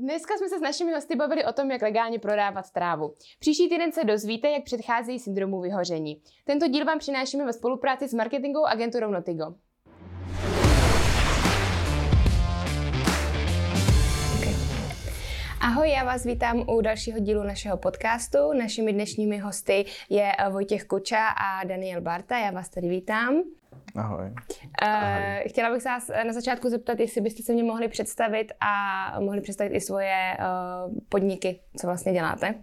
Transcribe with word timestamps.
Dneska 0.00 0.36
jsme 0.36 0.48
se 0.48 0.58
s 0.58 0.60
našimi 0.60 0.92
hosty 0.92 1.16
bavili 1.16 1.44
o 1.44 1.52
tom, 1.52 1.70
jak 1.70 1.82
legálně 1.82 2.18
prodávat 2.18 2.70
trávu. 2.70 3.14
Příští 3.38 3.68
týden 3.68 3.92
se 3.92 4.04
dozvíte, 4.04 4.50
jak 4.50 4.64
předchází 4.64 5.18
syndromu 5.18 5.60
vyhoření. 5.60 6.22
Tento 6.44 6.68
díl 6.68 6.84
vám 6.84 6.98
přinášíme 6.98 7.44
ve 7.44 7.52
spolupráci 7.52 8.08
s 8.08 8.14
marketingovou 8.14 8.66
agenturou 8.66 9.10
Notigo. 9.10 9.44
Ahoj, 15.60 15.90
já 15.90 16.04
vás 16.04 16.24
vítám 16.24 16.68
u 16.68 16.80
dalšího 16.80 17.18
dílu 17.18 17.42
našeho 17.42 17.76
podcastu. 17.76 18.38
Našimi 18.52 18.92
dnešními 18.92 19.38
hosty 19.38 19.84
je 20.10 20.32
Vojtěch 20.50 20.84
Kuča 20.84 21.26
a 21.26 21.64
Daniel 21.64 22.00
Barta. 22.00 22.38
Já 22.38 22.50
vás 22.50 22.68
tady 22.68 22.88
vítám. 22.88 23.42
Ahoj. 23.98 24.26
Uh, 24.26 25.48
chtěla 25.48 25.70
bych 25.72 25.82
se 25.82 25.88
vás 25.88 26.10
na 26.26 26.32
začátku 26.32 26.68
zeptat, 26.68 27.00
jestli 27.00 27.20
byste 27.20 27.42
se 27.42 27.52
mě 27.52 27.62
mohli 27.62 27.88
představit 27.88 28.52
a 28.60 29.20
mohli 29.20 29.40
představit 29.40 29.70
i 29.70 29.80
svoje 29.80 30.36
uh, 30.38 30.94
podniky, 31.08 31.60
co 31.76 31.86
vlastně 31.86 32.12
děláte. 32.12 32.54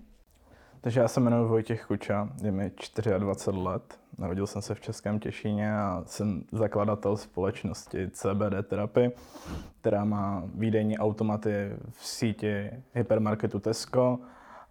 Takže 0.81 0.99
já 0.99 1.07
se 1.07 1.19
jmenuji 1.19 1.49
Vojtěch 1.49 1.85
Kuča, 1.85 2.29
je 2.43 2.51
mi 2.51 2.71
24 3.17 3.57
let, 3.57 3.99
narodil 4.17 4.47
jsem 4.47 4.61
se 4.61 4.75
v 4.75 4.79
Českém 4.79 5.19
Těšíně 5.19 5.77
a 5.77 6.03
jsem 6.05 6.43
zakladatel 6.51 7.17
společnosti 7.17 8.09
CBD 8.09 8.67
Therapy, 8.67 9.11
která 9.81 10.05
má 10.05 10.43
výdejní 10.55 10.97
automaty 10.97 11.69
v 11.91 12.05
síti 12.05 12.71
hypermarketu 12.93 13.59
Tesco 13.59 14.19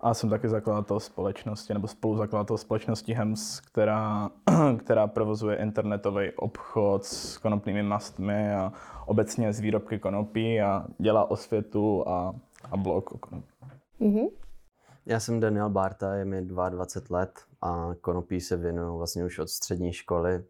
a 0.00 0.14
jsem 0.14 0.30
taky 0.30 0.48
zakladatel 0.48 1.00
společnosti 1.00 1.74
nebo 1.74 1.88
spoluzakladatel 1.88 2.58
společnosti 2.58 3.14
HEMS, 3.14 3.60
která, 3.60 4.30
která 4.78 5.06
provozuje 5.06 5.56
internetový 5.56 6.30
obchod 6.36 7.04
s 7.04 7.38
konopnými 7.38 7.82
mastmi 7.82 8.54
a 8.54 8.72
obecně 9.06 9.52
s 9.52 9.60
výrobky 9.60 9.98
konopí 9.98 10.60
a 10.60 10.86
dělá 10.98 11.30
osvětu 11.30 12.08
a, 12.08 12.34
a 12.70 12.76
blog 12.76 13.12
o 13.12 13.18
konopí. 13.18 13.48
Mm-hmm. 14.00 14.28
Já 15.06 15.20
jsem 15.20 15.40
Daniel 15.40 15.70
Barta, 15.70 16.14
je 16.14 16.24
mi 16.24 16.42
22 16.42 17.18
let 17.18 17.40
a 17.62 17.90
konopí 18.00 18.40
se 18.40 18.56
věnuju 18.56 18.98
vlastně 18.98 19.24
už 19.24 19.38
od 19.38 19.48
střední 19.48 19.92
školy. 19.92 20.44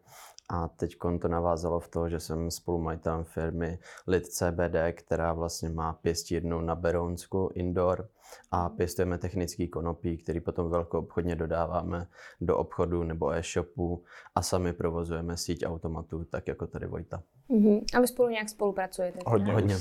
A 0.49 0.67
teď 0.67 0.97
to 1.21 1.27
navázalo 1.27 1.79
v 1.79 1.87
to, 1.87 2.09
že 2.09 2.19
jsem 2.19 2.51
spolumajitelem 2.51 3.23
firmy 3.23 3.79
Lid 4.07 4.25
CBD, 4.25 4.75
která 4.91 5.33
vlastně 5.33 5.69
má 5.69 5.93
pěstírnu 5.93 6.61
na 6.61 6.75
Berounsku 6.75 7.49
indoor 7.53 8.09
a 8.51 8.69
pěstujeme 8.69 9.17
technický 9.17 9.67
konopí, 9.67 10.17
který 10.17 10.39
potom 10.39 10.69
velkou 10.69 10.99
obchodně 10.99 11.35
dodáváme 11.35 12.07
do 12.41 12.57
obchodu 12.57 13.03
nebo 13.03 13.31
e-shopu 13.31 14.03
a 14.35 14.41
sami 14.41 14.73
provozujeme 14.73 15.37
síť 15.37 15.65
automatů, 15.65 16.23
tak 16.23 16.47
jako 16.47 16.67
tady 16.67 16.87
Vojta. 16.87 17.23
Uh-huh. 17.49 17.83
A 17.93 17.99
vy 17.99 18.07
spolu 18.07 18.29
nějak 18.29 18.49
spolupracujete? 18.49 19.19
Hodně. 19.25 19.53
Hodně. 19.53 19.75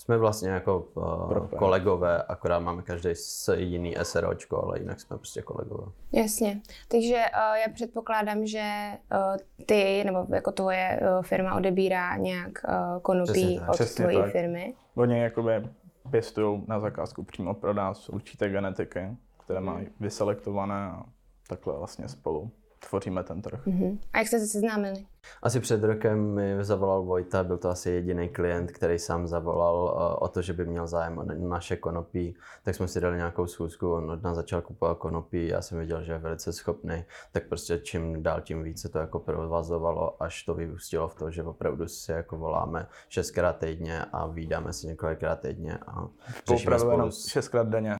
Jsme 0.00 0.18
vlastně 0.18 0.48
jako 0.50 0.88
uh, 0.94 1.46
kolegové, 1.58 2.22
akorát 2.22 2.58
máme 2.58 2.82
každý 2.82 3.10
jiný 3.56 3.96
SROčko, 4.02 4.64
ale 4.64 4.78
jinak 4.78 5.00
jsme 5.00 5.16
prostě 5.16 5.42
kolegové. 5.42 5.92
Jasně. 6.12 6.60
Takže 6.88 7.14
uh, 7.14 7.56
já 7.56 7.72
předpokládám, 7.74 8.46
že 8.46 8.90
uh, 9.12 9.36
ty, 9.66 10.04
nebo 10.04 10.26
jako 10.34 10.52
tvoje 10.52 11.00
uh, 11.02 11.22
firma 11.22 11.54
odebírá 11.54 12.16
nějak 12.16 12.50
uh, 12.68 13.00
konopí 13.00 13.60
od 13.68 13.72
Přesně 13.72 14.04
tvojí 14.04 14.16
tak. 14.16 14.32
firmy. 14.32 14.74
Oni 14.94 15.20
jakoby 15.20 15.68
pěstují 16.10 16.64
na 16.66 16.80
zakázku 16.80 17.22
přímo 17.22 17.54
pro 17.54 17.74
nás 17.74 18.08
určité 18.08 18.48
genetiky, 18.48 19.16
které 19.44 19.60
mají 19.60 19.86
vyselektované 20.00 20.74
a 20.74 21.02
takhle 21.48 21.78
vlastně 21.78 22.08
spolu 22.08 22.50
tvoříme 22.88 23.24
ten 23.24 23.42
trh. 23.42 23.66
Uh-huh. 23.66 23.98
A 24.12 24.18
jak 24.18 24.26
jste 24.26 24.38
se 24.38 24.46
seznámili? 24.46 25.06
Asi 25.42 25.60
před 25.60 25.84
rokem 25.84 26.34
mi 26.34 26.64
zavolal 26.64 27.02
Vojta, 27.02 27.44
byl 27.44 27.58
to 27.58 27.68
asi 27.68 27.90
jediný 27.90 28.28
klient, 28.28 28.72
který 28.72 28.98
sám 28.98 29.26
zavolal 29.26 29.96
eh, 29.96 30.16
o 30.24 30.28
to, 30.28 30.42
že 30.42 30.52
by 30.52 30.66
měl 30.66 30.86
zájem 30.86 31.18
o 31.18 31.24
naše 31.24 31.76
konopí. 31.76 32.34
Tak 32.62 32.74
jsme 32.74 32.88
si 32.88 33.00
dali 33.00 33.16
nějakou 33.16 33.46
schůzku, 33.46 33.92
on 33.92 34.10
od 34.10 34.22
nás 34.22 34.36
začal 34.36 34.62
kupovat 34.62 34.98
konopí, 34.98 35.48
já 35.48 35.62
jsem 35.62 35.78
viděl, 35.78 36.02
že 36.02 36.12
je 36.12 36.18
velice 36.18 36.52
schopný, 36.52 37.04
tak 37.32 37.48
prostě 37.48 37.78
čím 37.78 38.22
dál 38.22 38.40
tím 38.40 38.62
více 38.62 38.88
to 38.88 38.98
jako 38.98 39.18
provazovalo, 39.18 40.22
až 40.22 40.42
to 40.42 40.54
vyústilo 40.54 41.08
v 41.08 41.14
to, 41.14 41.30
že 41.30 41.42
opravdu 41.42 41.88
si 41.88 42.12
jako 42.12 42.36
voláme 42.36 42.86
šestkrát 43.08 43.56
týdně 43.56 44.04
a 44.04 44.26
výdáme 44.26 44.72
si 44.72 44.86
několikrát 44.86 45.40
týdně 45.40 45.78
a 45.86 46.08
řešíme 46.48 46.78
spolu... 46.78 47.10
šestkrát 47.28 47.68
denně. 47.68 47.94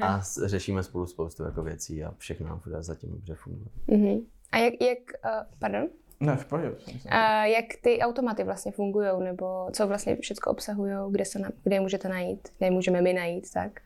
a 0.00 0.20
řešíme 0.46 0.82
spolu 0.82 1.06
spoustu 1.06 1.42
jako 1.42 1.62
věcí 1.62 2.04
a 2.04 2.14
všechno 2.18 2.48
nám 2.48 2.60
zatím 2.80 3.10
dobře 3.12 3.34
funguje. 3.34 3.68
Mm-hmm. 3.88 4.24
A 4.52 4.58
jak, 4.58 4.74
jak 4.80 4.98
uh, 5.24 5.30
pardon? 5.58 5.88
Ne, 6.20 6.36
v 6.36 6.44
pohodě. 6.44 6.70
Uh, 6.70 7.42
jak 7.44 7.64
ty 7.82 7.98
automaty 7.98 8.44
vlastně 8.44 8.72
fungují, 8.72 9.08
nebo 9.18 9.70
co 9.72 9.86
vlastně 9.86 10.16
všechno 10.16 10.52
obsahují, 10.52 10.94
kde, 11.10 11.24
se 11.24 11.38
na, 11.38 11.50
kde 11.64 11.76
je 11.76 11.80
můžete 11.80 12.08
najít, 12.08 12.48
kde 12.58 12.66
je 12.66 12.70
můžeme 12.70 13.02
my 13.02 13.12
najít, 13.12 13.52
tak? 13.52 13.80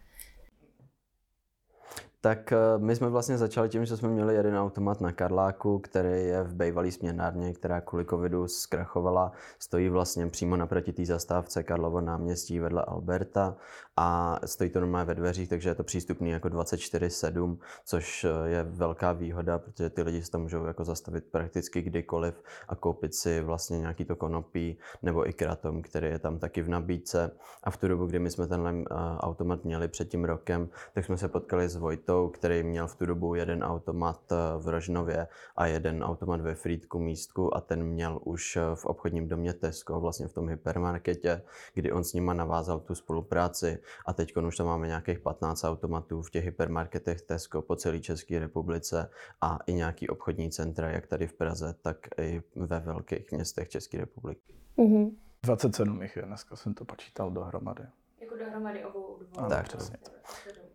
Tak 2.25 2.53
eh, 2.53 2.57
my 2.79 2.97
jsme 2.97 3.09
vlastně 3.09 3.39
začali 3.39 3.69
tím, 3.69 3.85
že 3.85 3.97
jsme 3.97 4.09
měli 4.09 4.35
jeden 4.35 4.57
automat 4.57 5.01
na 5.01 5.13
Karláku, 5.13 5.79
který 5.79 6.25
je 6.25 6.43
v 6.43 6.55
bývalý 6.55 6.93
směnárně, 6.93 7.53
která 7.53 7.81
kvůli 7.81 8.05
covidu 8.05 8.49
zkrachovala. 8.49 9.33
Stojí 9.59 9.89
vlastně 9.89 10.27
přímo 10.27 10.57
naproti 10.57 10.93
té 10.93 11.05
zastávce 11.05 11.63
Karlovo 11.63 12.01
náměstí 12.01 12.59
vedle 12.59 12.85
Alberta 12.85 13.57
a 13.97 14.41
stojí 14.45 14.71
to 14.71 14.81
normálně 14.81 15.07
ve 15.07 15.15
dveřích, 15.15 15.49
takže 15.49 15.69
je 15.69 15.75
to 15.75 15.85
přístupný 15.85 16.31
jako 16.31 16.49
24-7, 16.49 17.59
což 17.85 18.25
eh, 18.25 18.49
je 18.49 18.63
velká 18.63 19.13
výhoda, 19.13 19.59
protože 19.59 19.91
ty 19.91 20.03
lidi 20.03 20.23
se 20.23 20.31
tam 20.31 20.41
můžou 20.41 20.65
jako 20.65 20.85
zastavit 20.85 21.25
prakticky 21.31 21.83
kdykoliv 21.83 22.43
a 22.69 22.75
koupit 22.75 23.15
si 23.15 23.41
vlastně 23.41 23.79
nějaký 23.79 24.05
to 24.05 24.17
konopí 24.17 24.79
nebo 25.03 25.29
i 25.29 25.33
kratom, 25.33 25.83
který 25.83 26.07
je 26.07 26.19
tam 26.19 26.39
taky 26.39 26.63
v 26.63 26.69
nabídce. 26.69 27.31
A 27.65 27.71
v 27.71 27.77
tu 27.77 27.89
dobu, 27.89 28.07
kdy 28.07 28.19
my 28.19 28.31
jsme 28.31 28.47
tenhle 28.47 28.73
eh, 28.73 28.95
automat 29.19 29.65
měli 29.65 29.89
před 29.89 30.09
tím 30.09 30.25
rokem, 30.25 30.69
tak 30.95 31.05
jsme 31.05 31.17
se 31.17 31.29
potkali 31.29 31.69
s 31.69 31.77
Vojtou, 31.77 32.14
který 32.29 32.63
měl 32.63 32.87
v 32.87 32.97
tu 32.97 33.07
dobu 33.07 33.35
jeden 33.35 33.63
automat 33.63 34.33
eh, 34.33 34.37
v 34.59 34.69
Rožnově 34.69 35.29
a 35.57 35.67
jeden 35.67 36.05
automat 36.05 36.41
ve 36.41 36.55
Frýdku 36.55 36.99
místku 36.99 37.57
a 37.57 37.61
ten 37.61 37.83
měl 37.83 38.21
už 38.25 38.59
v 38.75 38.87
obchodním 38.87 39.29
domě 39.29 39.53
Tesco, 39.53 40.01
vlastně 40.01 40.29
v 40.29 40.33
tom 40.33 40.49
hypermarketě, 40.49 41.43
kdy 41.75 41.93
on 41.93 42.05
s 42.05 42.13
nima 42.13 42.35
navázal 42.35 42.81
tu 42.81 42.95
spolupráci 42.95 43.79
a 44.07 44.13
teď 44.13 44.37
už 44.37 44.57
tam 44.57 44.67
máme 44.67 44.87
nějakých 44.87 45.21
15 45.21 45.65
automatů 45.65 46.23
v 46.23 46.31
těch 46.31 46.45
hypermarketech 46.45 47.23
Tesco 47.23 47.63
po 47.63 47.77
celé 47.77 48.01
České 48.01 48.39
republice 48.39 49.11
a 49.41 49.59
i 49.67 49.73
nějaký 49.73 50.09
obchodní 50.09 50.51
centra, 50.51 50.91
jak 50.91 51.07
tady 51.07 51.27
v 51.27 51.33
Praze, 51.33 51.75
tak 51.83 51.97
i 52.19 52.43
ve 52.57 52.81
velkých 52.81 53.33
městech 53.33 53.69
České 53.69 53.99
republiky. 53.99 54.55
Mm-hmm. 54.79 55.11
27 55.43 56.03
jich 56.03 56.17
je, 56.17 56.23
dneska 56.23 56.57
jsem 56.57 56.75
to 56.75 56.85
počítal 56.85 57.31
dohromady. 57.31 57.85
Jako 58.21 58.37
dohromady 58.37 58.85
obou 58.85 59.19
dvou. 59.19 59.49
Tak, 59.49 59.69
přesně. 59.69 59.97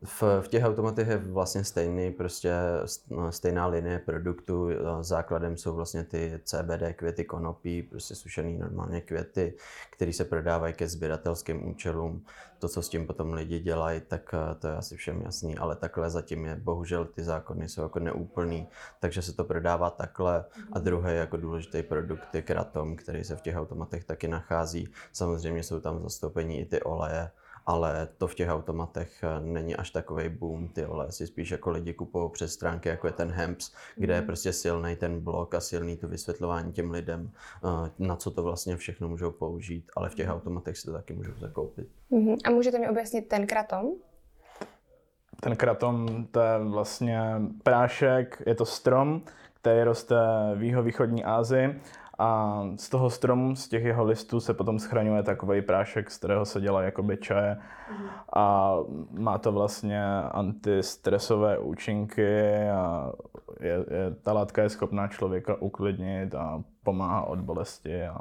V, 0.04 0.24
v 0.42 0.48
těch 0.48 0.64
automatech 0.64 1.08
je 1.08 1.18
vlastně 1.18 1.64
stejný, 1.64 2.12
prostě 2.12 2.54
no, 3.10 3.32
stejná 3.32 3.68
linie 3.68 4.00
produktu. 4.00 4.70
Základem 5.02 5.58
jsou 5.58 5.74
vlastně 5.74 6.04
ty 6.04 6.40
CBD 6.44 6.96
květy 6.96 7.26
konopí, 7.26 7.84
prostě 7.84 8.16
sušený 8.16 8.58
normálně 8.58 9.02
květy, 9.02 9.54
které 9.90 10.14
se 10.14 10.26
prodávají 10.26 10.74
ke 10.74 10.88
sběratelským 10.88 11.70
účelům. 11.70 12.26
To, 12.60 12.70
co 12.70 12.82
s 12.82 12.90
tím 12.90 13.08
potom 13.08 13.34
lidi 13.34 13.60
dělají, 13.60 14.02
tak 14.08 14.34
eh, 14.34 14.56
to 14.56 14.68
je 14.68 14.76
asi 14.76 14.96
všem 14.96 15.22
jasný, 15.22 15.58
ale 15.58 15.76
takhle 15.76 16.10
zatím 16.10 16.46
je, 16.46 16.56
bohužel 16.56 17.06
ty 17.06 17.24
zákony 17.24 17.70
jsou 17.70 17.82
jako 17.82 18.00
neúplný, 18.00 18.68
takže 19.00 19.22
se 19.22 19.34
to 19.34 19.44
prodává 19.44 19.90
takhle. 19.90 20.46
A 20.72 20.80
druhý 20.80 21.16
jako 21.16 21.38
důležitý 21.38 21.84
produkt 21.84 22.36
je 22.36 22.42
kratom, 22.42 22.96
který 22.96 23.24
se 23.24 23.36
v 23.36 23.42
těch 23.42 23.56
automatech 23.56 24.04
taky 24.04 24.28
nachází. 24.28 24.92
Samozřejmě 25.14 25.64
jsou 25.64 25.80
tam 25.80 26.00
zastoupení 26.00 26.60
i 26.60 26.66
ty 26.66 26.82
oleje, 26.82 27.32
ale 27.70 28.08
to 28.18 28.28
v 28.28 28.36
těch 28.36 28.50
automatech 28.50 29.24
eh, 29.24 29.40
není 29.40 29.76
až 29.76 29.90
takový 29.90 30.30
boom, 30.30 30.68
ty 30.68 30.86
vole, 30.86 31.12
si 31.12 31.28
spíš 31.28 31.52
jako 31.52 31.70
lidi 31.70 31.94
kupují 31.94 32.30
přes 32.32 32.54
stránky, 32.54 32.90
jako 32.90 33.08
je 33.08 33.14
ten 33.14 33.32
Hemps, 33.32 33.74
kde 33.96 34.14
je 34.14 34.20
mhm. 34.20 34.28
prostě 34.28 34.54
silný 34.54 34.96
ten 34.96 35.20
blok 35.20 35.56
a 35.56 35.60
silný 35.60 35.98
to 35.98 36.08
vysvětlování 36.08 36.74
těm 36.74 36.92
lidem, 36.92 37.32
eh, 37.32 37.92
na 38.00 38.16
co 38.16 38.32
to 38.32 38.44
vlastně 38.44 38.78
všechno 38.78 39.08
můžou 39.08 39.32
použít, 39.32 39.92
ale 39.96 40.10
v 40.10 40.16
těch 40.16 40.26
mhm. 40.26 40.36
automatech 40.36 40.78
si 40.78 40.86
to 40.86 40.94
taky 40.94 41.14
můžou 41.14 41.34
zakoupit. 41.40 41.88
Uh-huh. 42.12 42.38
A 42.46 42.50
můžete 42.50 42.80
mi 42.80 42.90
objasnit 42.90 43.28
ten 43.28 43.48
kratom? 43.48 43.92
Ten 45.42 45.56
kratom, 45.56 46.26
to 46.32 46.40
je 46.40 46.60
vlastně 46.60 47.22
prášek, 47.64 48.44
je 48.46 48.56
to 48.56 48.66
strom, 48.66 49.22
který 49.54 49.84
roste 49.84 50.16
v 50.56 50.64
jihovýchodní 50.64 51.24
Asii 51.24 51.82
a 52.20 52.64
z 52.76 52.90
toho 52.90 53.10
stromu, 53.10 53.56
z 53.56 53.68
těch 53.70 53.84
jeho 53.84 54.04
listů 54.04 54.40
se 54.40 54.54
potom 54.54 54.80
schraňuje 54.80 55.24
takový 55.24 55.62
prášek, 55.62 56.12
z 56.12 56.18
kterého 56.18 56.46
se 56.46 56.62
dělá 56.62 56.82
jakoby 56.82 57.18
čaje. 57.18 57.58
A 58.36 58.76
má 59.12 59.38
to 59.38 59.52
vlastně 59.52 60.04
antistresové 60.32 61.58
účinky 61.58 62.70
a 62.70 63.12
je, 63.60 63.72
je, 63.72 64.16
ta 64.24 64.34
látka 64.34 64.62
je 64.62 64.70
schopná 64.70 65.08
člověka 65.08 65.62
uklidnit 65.62 66.36
a 66.36 66.64
pomáhá 66.84 67.22
od 67.22 67.40
bolesti 67.40 68.04
a 68.04 68.18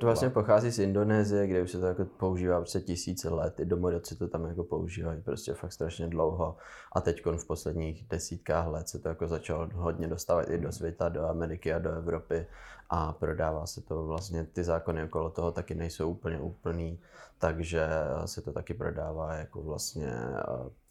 To 0.00 0.06
vlastně 0.06 0.30
pochází 0.30 0.70
z 0.70 0.78
Indonésie, 0.78 1.46
kde 1.46 1.62
už 1.62 1.70
se 1.70 1.80
to 1.80 1.86
jako 1.86 2.04
používá 2.04 2.60
prostě 2.60 2.80
tisíce 2.80 3.28
let. 3.28 3.60
I 3.60 3.64
domorodci 3.64 4.16
to 4.16 4.28
tam 4.28 4.44
jako 4.44 4.64
používají 4.64 5.22
prostě 5.22 5.54
fakt 5.54 5.72
strašně 5.72 6.06
dlouho. 6.06 6.56
A 6.92 7.00
teď 7.00 7.26
v 7.36 7.46
posledních 7.46 8.08
desítkách 8.08 8.66
let 8.66 8.88
se 8.88 8.98
to 8.98 9.08
jako 9.08 9.28
začalo 9.28 9.68
hodně 9.74 10.08
dostávat 10.08 10.50
i 10.50 10.58
do 10.58 10.72
světa, 10.72 11.08
do 11.08 11.24
Ameriky 11.28 11.72
a 11.72 11.78
do 11.78 11.92
Evropy. 11.92 12.46
A 12.90 13.12
prodává 13.12 13.66
se 13.66 13.80
to 13.80 14.06
vlastně, 14.06 14.44
ty 14.44 14.64
zákony 14.64 15.04
okolo 15.04 15.30
toho 15.30 15.52
taky 15.52 15.74
nejsou 15.74 16.10
úplně 16.10 16.40
úplný, 16.40 17.00
takže 17.38 17.88
se 18.24 18.40
to 18.40 18.52
taky 18.52 18.74
prodává 18.74 19.34
jako 19.34 19.62
vlastně 19.62 20.12
eh, 20.12 20.40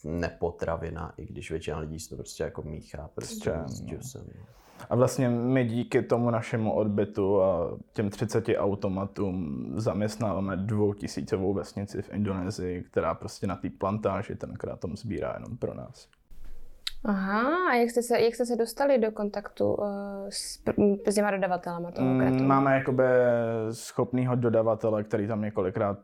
nepotravina, 0.04 1.14
i 1.18 1.26
když 1.26 1.52
většina 1.52 1.80
lidí 1.80 2.00
si 2.00 2.10
to 2.10 2.16
prostě 2.16 2.44
jako 2.44 2.62
míchá 2.62 3.10
prostě 3.16 3.54
s 3.66 3.84
džusem. 3.86 4.30
No. 4.36 4.61
A 4.90 4.96
vlastně 4.96 5.30
my 5.30 5.66
díky 5.66 6.02
tomu 6.02 6.30
našemu 6.30 6.74
odbytu 6.74 7.42
a 7.42 7.78
těm 7.94 8.10
30 8.10 8.46
automatům 8.58 9.66
zaměstnáváme 9.76 10.58
dvoutisícovou 10.58 11.54
vesnici 11.54 12.02
v 12.02 12.14
Indonésii, 12.14 12.84
která 12.84 13.14
prostě 13.14 13.48
na 13.48 13.56
té 13.56 13.70
plantáži 13.70 14.36
ten 14.36 14.54
krátom 14.54 14.96
sbírá 14.96 15.34
jenom 15.34 15.58
pro 15.58 15.74
nás. 15.74 16.08
Aha, 17.06 17.70
a 17.72 17.74
jak 17.74 17.90
jste 17.90 18.02
se, 18.02 18.20
jak 18.22 18.36
jste 18.36 18.46
se 18.46 18.56
dostali 18.56 18.98
do 18.98 19.12
kontaktu 19.12 19.74
uh, 19.74 19.86
s, 20.30 20.60
s 21.08 21.16
těma 21.16 21.32
dodavatelama 21.32 21.92
toho 21.92 22.20
kratomu? 22.20 22.44
Máme 22.44 22.76
jakoby 22.76 23.04
schopného 23.72 24.36
dodavatele, 24.36 25.04
který 25.04 25.28
tam 25.28 25.42
několikrát 25.42 25.98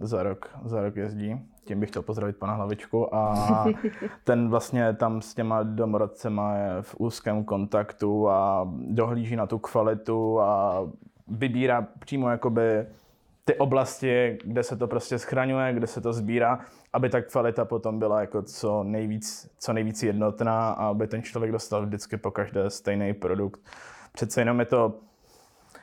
za 0.00 0.22
rok, 0.22 0.58
za 0.64 0.82
rok 0.82 0.96
jezdí. 0.96 1.51
Tím 1.64 1.80
bych 1.80 1.88
chtěl 1.88 2.02
pozdravit 2.02 2.36
pana 2.36 2.54
Hlavičku. 2.54 3.14
A 3.14 3.64
ten 4.24 4.48
vlastně 4.48 4.94
tam 4.94 5.22
s 5.22 5.34
těma 5.34 5.62
domorodcema 5.62 6.54
je 6.54 6.82
v 6.82 6.94
úzkém 6.98 7.44
kontaktu 7.44 8.30
a 8.30 8.68
dohlíží 8.88 9.36
na 9.36 9.46
tu 9.46 9.58
kvalitu 9.58 10.40
a 10.40 10.82
vybírá 11.28 11.86
přímo 11.98 12.30
jakoby 12.30 12.86
ty 13.44 13.54
oblasti, 13.54 14.38
kde 14.44 14.62
se 14.62 14.76
to 14.76 14.88
prostě 14.88 15.18
schraňuje, 15.18 15.72
kde 15.72 15.86
se 15.86 16.00
to 16.00 16.12
sbírá, 16.12 16.58
aby 16.92 17.08
ta 17.08 17.22
kvalita 17.22 17.64
potom 17.64 17.98
byla 17.98 18.20
jako 18.20 18.42
co 18.42 18.82
nejvíc, 18.82 19.50
co 19.58 19.72
nejvíc 19.72 20.02
jednotná 20.02 20.70
a 20.70 20.86
aby 20.86 21.06
ten 21.06 21.22
člověk 21.22 21.52
dostal 21.52 21.86
vždycky 21.86 22.16
po 22.16 22.30
každé 22.30 22.70
stejný 22.70 23.14
produkt. 23.14 23.60
Přece 24.12 24.40
jenom 24.40 24.60
je 24.60 24.66
to, 24.66 24.94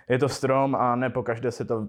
je 0.09 0.19
to 0.19 0.29
strom 0.29 0.75
a 0.75 0.95
ne 0.95 1.09
po 1.09 1.23
každé 1.23 1.51
se 1.51 1.65
to 1.65 1.87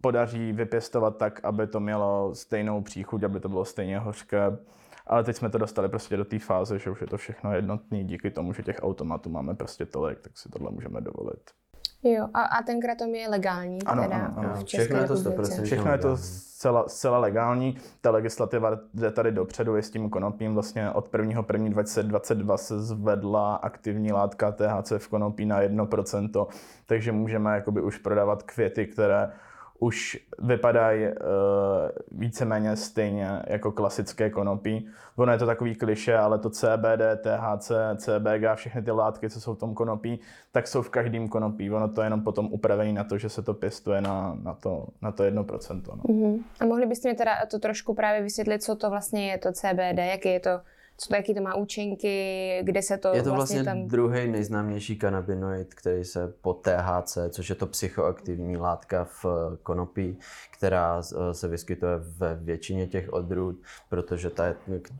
podaří 0.00 0.52
vypěstovat 0.52 1.16
tak, 1.16 1.40
aby 1.44 1.66
to 1.66 1.80
mělo 1.80 2.34
stejnou 2.34 2.82
příchuť, 2.82 3.22
aby 3.22 3.40
to 3.40 3.48
bylo 3.48 3.64
stejně 3.64 3.98
hořké. 3.98 4.58
Ale 5.06 5.24
teď 5.24 5.36
jsme 5.36 5.50
to 5.50 5.58
dostali 5.58 5.88
prostě 5.88 6.16
do 6.16 6.24
té 6.24 6.38
fáze, 6.38 6.78
že 6.78 6.90
už 6.90 7.00
je 7.00 7.06
to 7.06 7.16
všechno 7.16 7.54
jednotné 7.54 8.04
díky 8.04 8.30
tomu, 8.30 8.52
že 8.52 8.62
těch 8.62 8.76
automatů 8.82 9.30
máme 9.30 9.54
prostě 9.54 9.86
tolik, 9.86 10.20
tak 10.20 10.38
si 10.38 10.48
tohle 10.48 10.70
můžeme 10.70 11.00
dovolit. 11.00 11.40
Jo, 12.02 12.28
a, 12.34 12.42
a 12.42 12.62
ten 12.62 12.80
kratom 12.80 13.14
je 13.14 13.28
legální 13.28 13.82
ano, 13.82 14.02
teda 14.02 14.16
ano, 14.16 14.34
ano. 14.36 14.54
v 14.54 14.64
České 14.64 14.84
Všechno 14.84 14.98
je 15.00 15.06
to 15.06 15.14
republice. 15.14 15.62
100% 15.62 15.64
Všechno 15.64 15.92
je 15.92 15.98
to 15.98 16.16
zcela, 16.16 16.88
zcela 16.88 17.18
legální. 17.18 17.76
Ta 18.00 18.10
legislativa 18.10 18.78
jde 18.94 19.10
tady 19.10 19.32
dopředu 19.32 19.76
i 19.76 19.82
s 19.82 19.90
tím 19.90 20.10
konopím. 20.10 20.54
Vlastně 20.54 20.90
od 20.90 21.14
1. 21.14 21.44
1. 21.52 21.68
2022 21.68 22.56
se 22.56 22.80
zvedla 22.80 23.54
aktivní 23.54 24.12
látka 24.12 24.52
THC 24.52 24.92
v 24.98 25.08
konopí 25.08 25.46
na 25.46 25.62
1%, 25.62 26.46
takže 26.86 27.12
můžeme 27.12 27.54
jakoby 27.54 27.82
už 27.82 27.98
prodávat 27.98 28.42
květy, 28.42 28.86
které 28.86 29.32
už 29.80 30.18
vypadají 30.38 31.06
uh, 31.06 31.12
víceméně 32.12 32.76
stejně 32.76 33.42
jako 33.46 33.72
klasické 33.72 34.30
konopí. 34.30 34.88
Ono 35.16 35.32
je 35.32 35.38
to 35.38 35.46
takový 35.46 35.74
kliše, 35.74 36.16
ale 36.16 36.38
to 36.38 36.50
CBD, 36.50 37.20
THC, 37.22 37.72
CBG, 37.96 38.54
všechny 38.54 38.82
ty 38.82 38.90
látky, 38.90 39.30
co 39.30 39.40
jsou 39.40 39.54
v 39.54 39.58
tom 39.58 39.74
konopí, 39.74 40.20
tak 40.52 40.68
jsou 40.68 40.82
v 40.82 40.90
každém 40.90 41.28
konopí. 41.28 41.70
Ono 41.70 41.88
to 41.88 42.00
je 42.00 42.06
jenom 42.06 42.20
potom 42.20 42.48
upravené 42.52 42.92
na 42.92 43.04
to, 43.04 43.18
že 43.18 43.28
se 43.28 43.42
to 43.42 43.54
pěstuje 43.54 44.00
na, 44.00 44.38
na, 44.42 44.54
to, 44.54 44.86
na 45.02 45.12
to 45.12 45.22
1%. 45.22 45.82
No. 45.86 46.02
Uh-huh. 46.02 46.42
A 46.60 46.64
mohli 46.64 46.86
byste 46.86 47.08
mi 47.08 47.14
teda 47.14 47.32
to 47.50 47.58
trošku 47.58 47.94
právě 47.94 48.22
vysvětlit, 48.22 48.62
co 48.62 48.76
to 48.76 48.90
vlastně 48.90 49.30
je 49.30 49.38
to 49.38 49.52
CBD, 49.52 49.98
jaký 49.98 50.28
je 50.28 50.40
to 50.40 50.60
co 51.00 51.08
to, 51.08 51.14
jaký 51.14 51.34
to 51.34 51.40
má 51.40 51.54
účinky, 51.54 52.60
kde 52.62 52.82
se 52.82 52.98
to 52.98 53.08
Je 53.08 53.22
to 53.22 53.34
vlastně, 53.34 53.62
vlastně 53.62 53.64
tam... 53.64 53.88
druhý 53.88 54.28
nejznámější 54.28 54.96
kanabinoid, 54.96 55.74
který 55.74 56.04
se 56.04 56.34
po 56.40 56.54
THC, 56.54 57.18
což 57.30 57.48
je 57.48 57.54
to 57.54 57.66
psychoaktivní 57.66 58.56
látka 58.56 59.04
v 59.04 59.24
eh, 59.24 59.56
konopí, 59.62 60.18
která 60.50 61.00
eh, 61.00 61.34
se 61.34 61.48
vyskytuje 61.48 61.92
ve 61.96 62.34
většině 62.34 62.86
těch 62.86 63.12
odrůd, 63.12 63.56
protože 63.88 64.30
ta, 64.30 64.54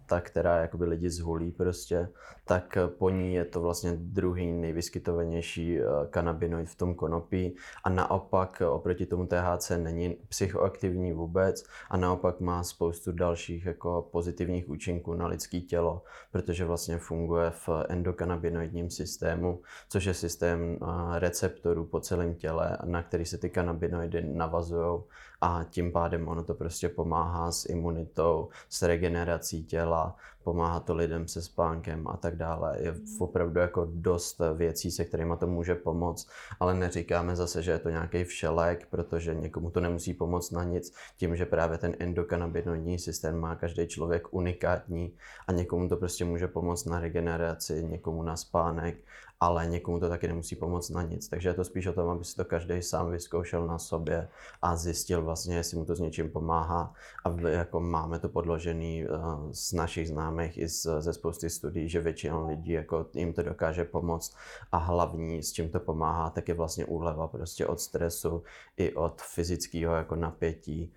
ta 0.06 0.20
která 0.20 0.60
jakoby 0.60 0.84
lidi 0.84 1.10
zhulí 1.10 1.50
prostě, 1.50 2.08
tak 2.44 2.78
po 2.98 3.10
ní 3.10 3.34
je 3.34 3.44
to 3.44 3.60
vlastně 3.60 3.92
druhý 3.96 4.52
nejvyskytovanější 4.52 5.78
eh, 5.78 5.84
kanabinoid 6.10 6.68
v 6.68 6.76
tom 6.76 6.94
konopí. 6.94 7.54
A 7.84 7.88
naopak 7.90 8.62
oproti 8.70 9.06
tomu 9.06 9.26
THC 9.26 9.72
není 9.76 10.16
psychoaktivní 10.28 11.12
vůbec 11.12 11.64
a 11.90 11.96
naopak 11.96 12.40
má 12.40 12.62
spoustu 12.62 13.12
dalších 13.12 13.66
jako 13.66 14.08
pozitivních 14.12 14.68
účinků 14.68 15.14
na 15.14 15.26
lidské 15.26 15.60
tělo, 15.60 15.89
protože 16.32 16.64
vlastně 16.64 16.98
funguje 16.98 17.50
v 17.50 17.68
endokanabinoidním 17.88 18.90
systému, 18.90 19.62
což 19.88 20.04
je 20.04 20.14
systém 20.14 20.78
receptorů 21.18 21.86
po 21.86 22.00
celém 22.00 22.34
těle, 22.34 22.78
na 22.84 23.02
který 23.02 23.24
se 23.24 23.38
ty 23.38 23.50
kanabinoidy 23.50 24.22
navazují 24.22 25.00
a 25.40 25.64
tím 25.70 25.92
pádem 25.92 26.28
ono 26.28 26.44
to 26.44 26.54
prostě 26.54 26.88
pomáhá 26.88 27.52
s 27.52 27.68
imunitou, 27.68 28.48
s 28.68 28.82
regenerací 28.82 29.64
těla, 29.64 30.16
pomáhá 30.44 30.80
to 30.80 30.94
lidem 30.94 31.28
se 31.28 31.42
spánkem 31.42 32.08
a 32.08 32.16
tak 32.16 32.36
dále. 32.36 32.76
Je 32.80 32.94
opravdu 33.18 33.60
jako 33.60 33.88
dost 33.90 34.40
věcí, 34.54 34.90
se 34.90 35.04
kterými 35.04 35.34
to 35.38 35.46
může 35.46 35.74
pomoct, 35.74 36.28
ale 36.60 36.74
neříkáme 36.74 37.36
zase, 37.36 37.62
že 37.62 37.70
je 37.70 37.78
to 37.78 37.90
nějaký 37.90 38.24
všelek, 38.24 38.86
protože 38.90 39.34
někomu 39.34 39.70
to 39.70 39.80
nemusí 39.80 40.14
pomoct 40.14 40.50
na 40.50 40.64
nic, 40.64 40.94
tím, 41.16 41.36
že 41.36 41.46
právě 41.46 41.78
ten 41.78 41.96
endokanabinoidní 41.98 42.98
systém 42.98 43.38
má 43.38 43.54
každý 43.54 43.86
člověk 43.86 44.34
unikátní 44.34 45.12
a 45.48 45.52
někomu 45.52 45.88
to 45.88 45.96
prostě 45.96 46.24
může 46.24 46.48
pomoct 46.48 46.84
na 46.84 47.00
regeneraci, 47.00 47.84
někomu 47.84 48.22
na 48.22 48.36
spánek 48.36 48.96
ale 49.40 49.66
někomu 49.66 50.00
to 50.00 50.08
taky 50.08 50.28
nemusí 50.28 50.56
pomoct 50.56 50.90
na 50.90 51.02
nic. 51.02 51.28
Takže 51.28 51.48
je 51.48 51.54
to 51.54 51.64
spíš 51.64 51.86
o 51.86 51.92
tom, 51.92 52.08
aby 52.08 52.24
si 52.24 52.36
to 52.36 52.44
každý 52.44 52.82
sám 52.82 53.10
vyzkoušel 53.10 53.66
na 53.66 53.78
sobě 53.78 54.28
a 54.62 54.76
zjistil 54.76 55.22
vlastně, 55.22 55.56
jestli 55.56 55.76
mu 55.76 55.84
to 55.84 55.96
s 55.96 56.00
něčím 56.00 56.30
pomáhá. 56.30 56.94
A 57.24 57.40
jako 57.48 57.80
máme 57.80 58.18
to 58.18 58.28
podložený 58.28 59.06
uh, 59.06 59.52
z 59.52 59.72
našich 59.72 60.08
známých 60.08 60.58
i 60.58 60.68
ze 60.68 61.12
spousty 61.12 61.50
studií, 61.50 61.88
že 61.88 62.00
většina 62.00 62.46
lidí 62.46 62.72
jako 62.72 63.06
jim 63.14 63.32
to 63.32 63.42
dokáže 63.42 63.84
pomoct 63.84 64.36
a 64.72 64.76
hlavní, 64.76 65.42
s 65.42 65.52
čím 65.52 65.68
to 65.68 65.80
pomáhá, 65.80 66.30
tak 66.30 66.48
je 66.48 66.54
vlastně 66.54 66.84
úleva 66.84 67.28
prostě 67.28 67.66
od 67.66 67.80
stresu 67.80 68.42
i 68.76 68.94
od 68.94 69.22
fyzického 69.22 69.94
jako 69.94 70.16
napětí 70.16 70.92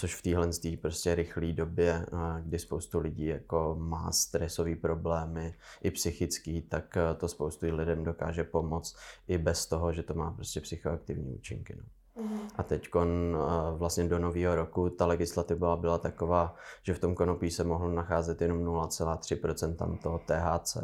což 0.00 0.14
v 0.14 0.22
téhle 0.22 0.48
prostě 0.80 1.14
rychlé 1.14 1.52
době, 1.52 2.06
kdy 2.42 2.58
spoustu 2.58 2.98
lidí 2.98 3.26
jako 3.26 3.76
má 3.78 4.12
stresové 4.12 4.76
problémy, 4.76 5.54
i 5.82 5.90
psychický, 5.90 6.62
tak 6.62 6.98
to 7.16 7.28
spoustu 7.28 7.76
lidem 7.76 8.04
dokáže 8.04 8.44
pomoct 8.44 8.96
i 9.28 9.38
bez 9.38 9.66
toho, 9.66 9.92
že 9.92 10.02
to 10.02 10.14
má 10.14 10.30
prostě 10.30 10.60
psychoaktivní 10.60 11.34
účinky. 11.34 11.76
No. 11.76 11.84
Mhm. 12.22 12.40
A 12.56 12.62
teď 12.62 12.88
vlastně 13.76 14.08
do 14.08 14.18
nového 14.18 14.54
roku 14.54 14.90
ta 14.90 15.06
legislativa 15.06 15.76
byla 15.76 15.98
taková, 15.98 16.54
že 16.82 16.94
v 16.94 16.98
tom 16.98 17.14
konopí 17.14 17.50
se 17.50 17.64
mohlo 17.64 17.92
nacházet 17.92 18.40
jenom 18.40 18.64
0,3% 18.64 19.98
toho 19.98 20.18
THC 20.18 20.76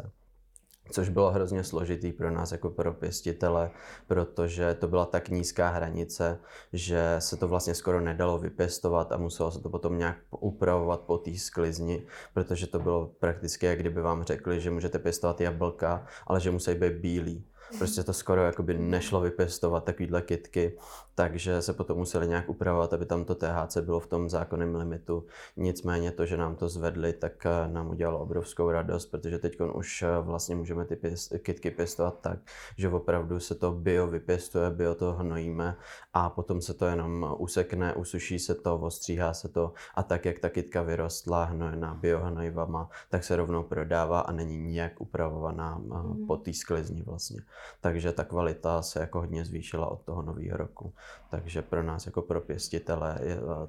což 0.91 1.09
bylo 1.09 1.31
hrozně 1.31 1.63
složitý 1.63 2.11
pro 2.11 2.31
nás 2.31 2.51
jako 2.51 2.69
pro 2.69 2.93
pěstitele, 2.93 3.71
protože 4.07 4.73
to 4.73 4.87
byla 4.87 5.05
tak 5.05 5.29
nízká 5.29 5.69
hranice, 5.69 6.39
že 6.73 7.15
se 7.19 7.37
to 7.37 7.47
vlastně 7.47 7.75
skoro 7.75 8.01
nedalo 8.01 8.37
vypěstovat 8.39 9.11
a 9.11 9.17
muselo 9.17 9.51
se 9.51 9.59
to 9.59 9.69
potom 9.69 9.97
nějak 9.97 10.17
upravovat 10.39 11.01
po 11.01 11.17
té 11.17 11.37
sklizni, 11.37 12.03
protože 12.33 12.67
to 12.67 12.79
bylo 12.79 13.11
prakticky, 13.19 13.65
jak 13.65 13.79
kdyby 13.79 14.01
vám 14.01 14.23
řekli, 14.23 14.61
že 14.61 14.71
můžete 14.71 14.99
pěstovat 14.99 15.41
jablka, 15.41 16.05
ale 16.27 16.39
že 16.39 16.51
musí 16.51 16.73
být 16.75 16.93
bílí. 16.93 17.45
Prostě 17.77 18.03
to 18.03 18.13
skoro 18.13 18.43
jakoby 18.43 18.73
nešlo 18.73 19.21
vypěstovat 19.21 19.83
takovýhle 19.83 20.21
kitky, 20.21 20.77
takže 21.15 21.61
se 21.61 21.73
potom 21.73 21.97
museli 21.97 22.27
nějak 22.27 22.49
upravovat, 22.49 22.93
aby 22.93 23.05
tam 23.05 23.25
to 23.25 23.35
THC 23.35 23.77
bylo 23.77 23.99
v 23.99 24.07
tom 24.07 24.29
zákonném 24.29 24.75
limitu. 24.75 25.25
Nicméně 25.57 26.11
to, 26.11 26.25
že 26.25 26.37
nám 26.37 26.55
to 26.55 26.69
zvedli, 26.69 27.13
tak 27.13 27.45
eh, 27.45 27.67
nám 27.67 27.89
udělalo 27.89 28.19
obrovskou 28.19 28.71
radost, 28.71 29.05
protože 29.05 29.39
teď 29.39 29.59
už 29.73 30.01
eh, 30.01 30.07
vlastně 30.21 30.55
můžeme 30.55 30.85
ty 30.85 30.95
pěst, 30.95 31.33
kitky 31.41 31.71
pěstovat 31.71 32.21
tak, 32.21 32.39
že 32.77 32.89
opravdu 32.89 33.39
se 33.39 33.55
to 33.55 33.71
bio 33.71 34.07
vypěstuje, 34.07 34.69
bio 34.69 34.95
to 34.95 35.13
hnojíme 35.13 35.75
a 36.13 36.29
potom 36.29 36.61
se 36.61 36.73
to 36.73 36.85
jenom 36.85 37.35
usekne, 37.37 37.93
usuší 37.93 38.39
se 38.39 38.55
to, 38.55 38.77
ostříhá 38.77 39.33
se 39.33 39.47
to 39.47 39.73
a 39.95 40.03
tak, 40.03 40.25
jak 40.25 40.39
ta 40.39 40.49
kitka 40.49 40.81
vyrostla 40.81 41.43
hnojená 41.43 41.93
biohnojivama, 41.93 42.89
tak 43.09 43.23
se 43.23 43.35
rovnou 43.35 43.63
prodává 43.63 44.19
a 44.19 44.31
není 44.31 44.57
nijak 44.57 45.01
upravovaná 45.01 45.77
mm. 45.77 46.27
po 46.27 46.37
té 46.37 46.53
sklizni 46.53 47.03
vlastně. 47.03 47.41
Takže 47.81 48.11
ta 48.11 48.23
kvalita 48.23 48.81
se 48.81 48.99
jako 48.99 49.19
hodně 49.19 49.45
zvýšila 49.45 49.87
od 49.87 50.01
toho 50.01 50.21
nového 50.21 50.57
roku. 50.57 50.93
Takže 51.29 51.61
pro 51.61 51.83
nás 51.83 52.05
jako 52.05 52.21
pro 52.21 52.41
pěstitele 52.41 53.19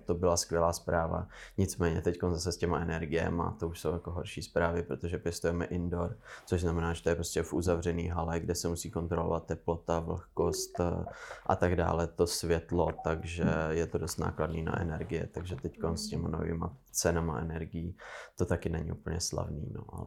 to 0.05 0.15
byla 0.15 0.37
skvělá 0.37 0.73
zpráva. 0.73 1.29
Nicméně 1.59 2.03
teď 2.03 2.19
zase 2.31 2.53
s 2.53 2.57
těma 2.57 2.81
energiemi 2.81 3.43
to 3.59 3.69
už 3.69 3.81
jsou 3.81 3.93
jako 3.93 4.11
horší 4.11 4.43
zprávy, 4.43 4.83
protože 4.83 5.19
pěstujeme 5.19 5.65
indoor, 5.65 6.17
což 6.47 6.61
znamená, 6.61 6.93
že 6.93 7.03
to 7.03 7.09
je 7.09 7.15
prostě 7.15 7.43
v 7.43 7.53
uzavřený 7.53 8.09
hale, 8.09 8.41
kde 8.41 8.55
se 8.55 8.69
musí 8.69 8.91
kontrolovat 8.91 9.47
teplota, 9.47 10.01
vlhkost 10.01 10.81
eh, 10.81 11.05
a 11.47 11.57
tak 11.57 11.77
dále, 11.77 12.07
to 12.07 12.27
světlo, 12.27 12.89
takže 13.05 13.45
je 13.71 13.87
to 13.87 13.99
dost 13.99 14.17
nákladný 14.17 14.63
na 14.63 14.81
energie, 14.81 15.29
takže 15.33 15.57
teď 15.57 15.79
s 15.95 16.07
těma 16.07 16.29
novými 16.29 16.65
cenama 16.91 17.41
energií 17.41 17.97
to 18.37 18.45
taky 18.45 18.69
není 18.69 18.93
úplně 18.93 19.21
slavný, 19.21 19.73
no, 19.75 19.85
ale 19.89 20.07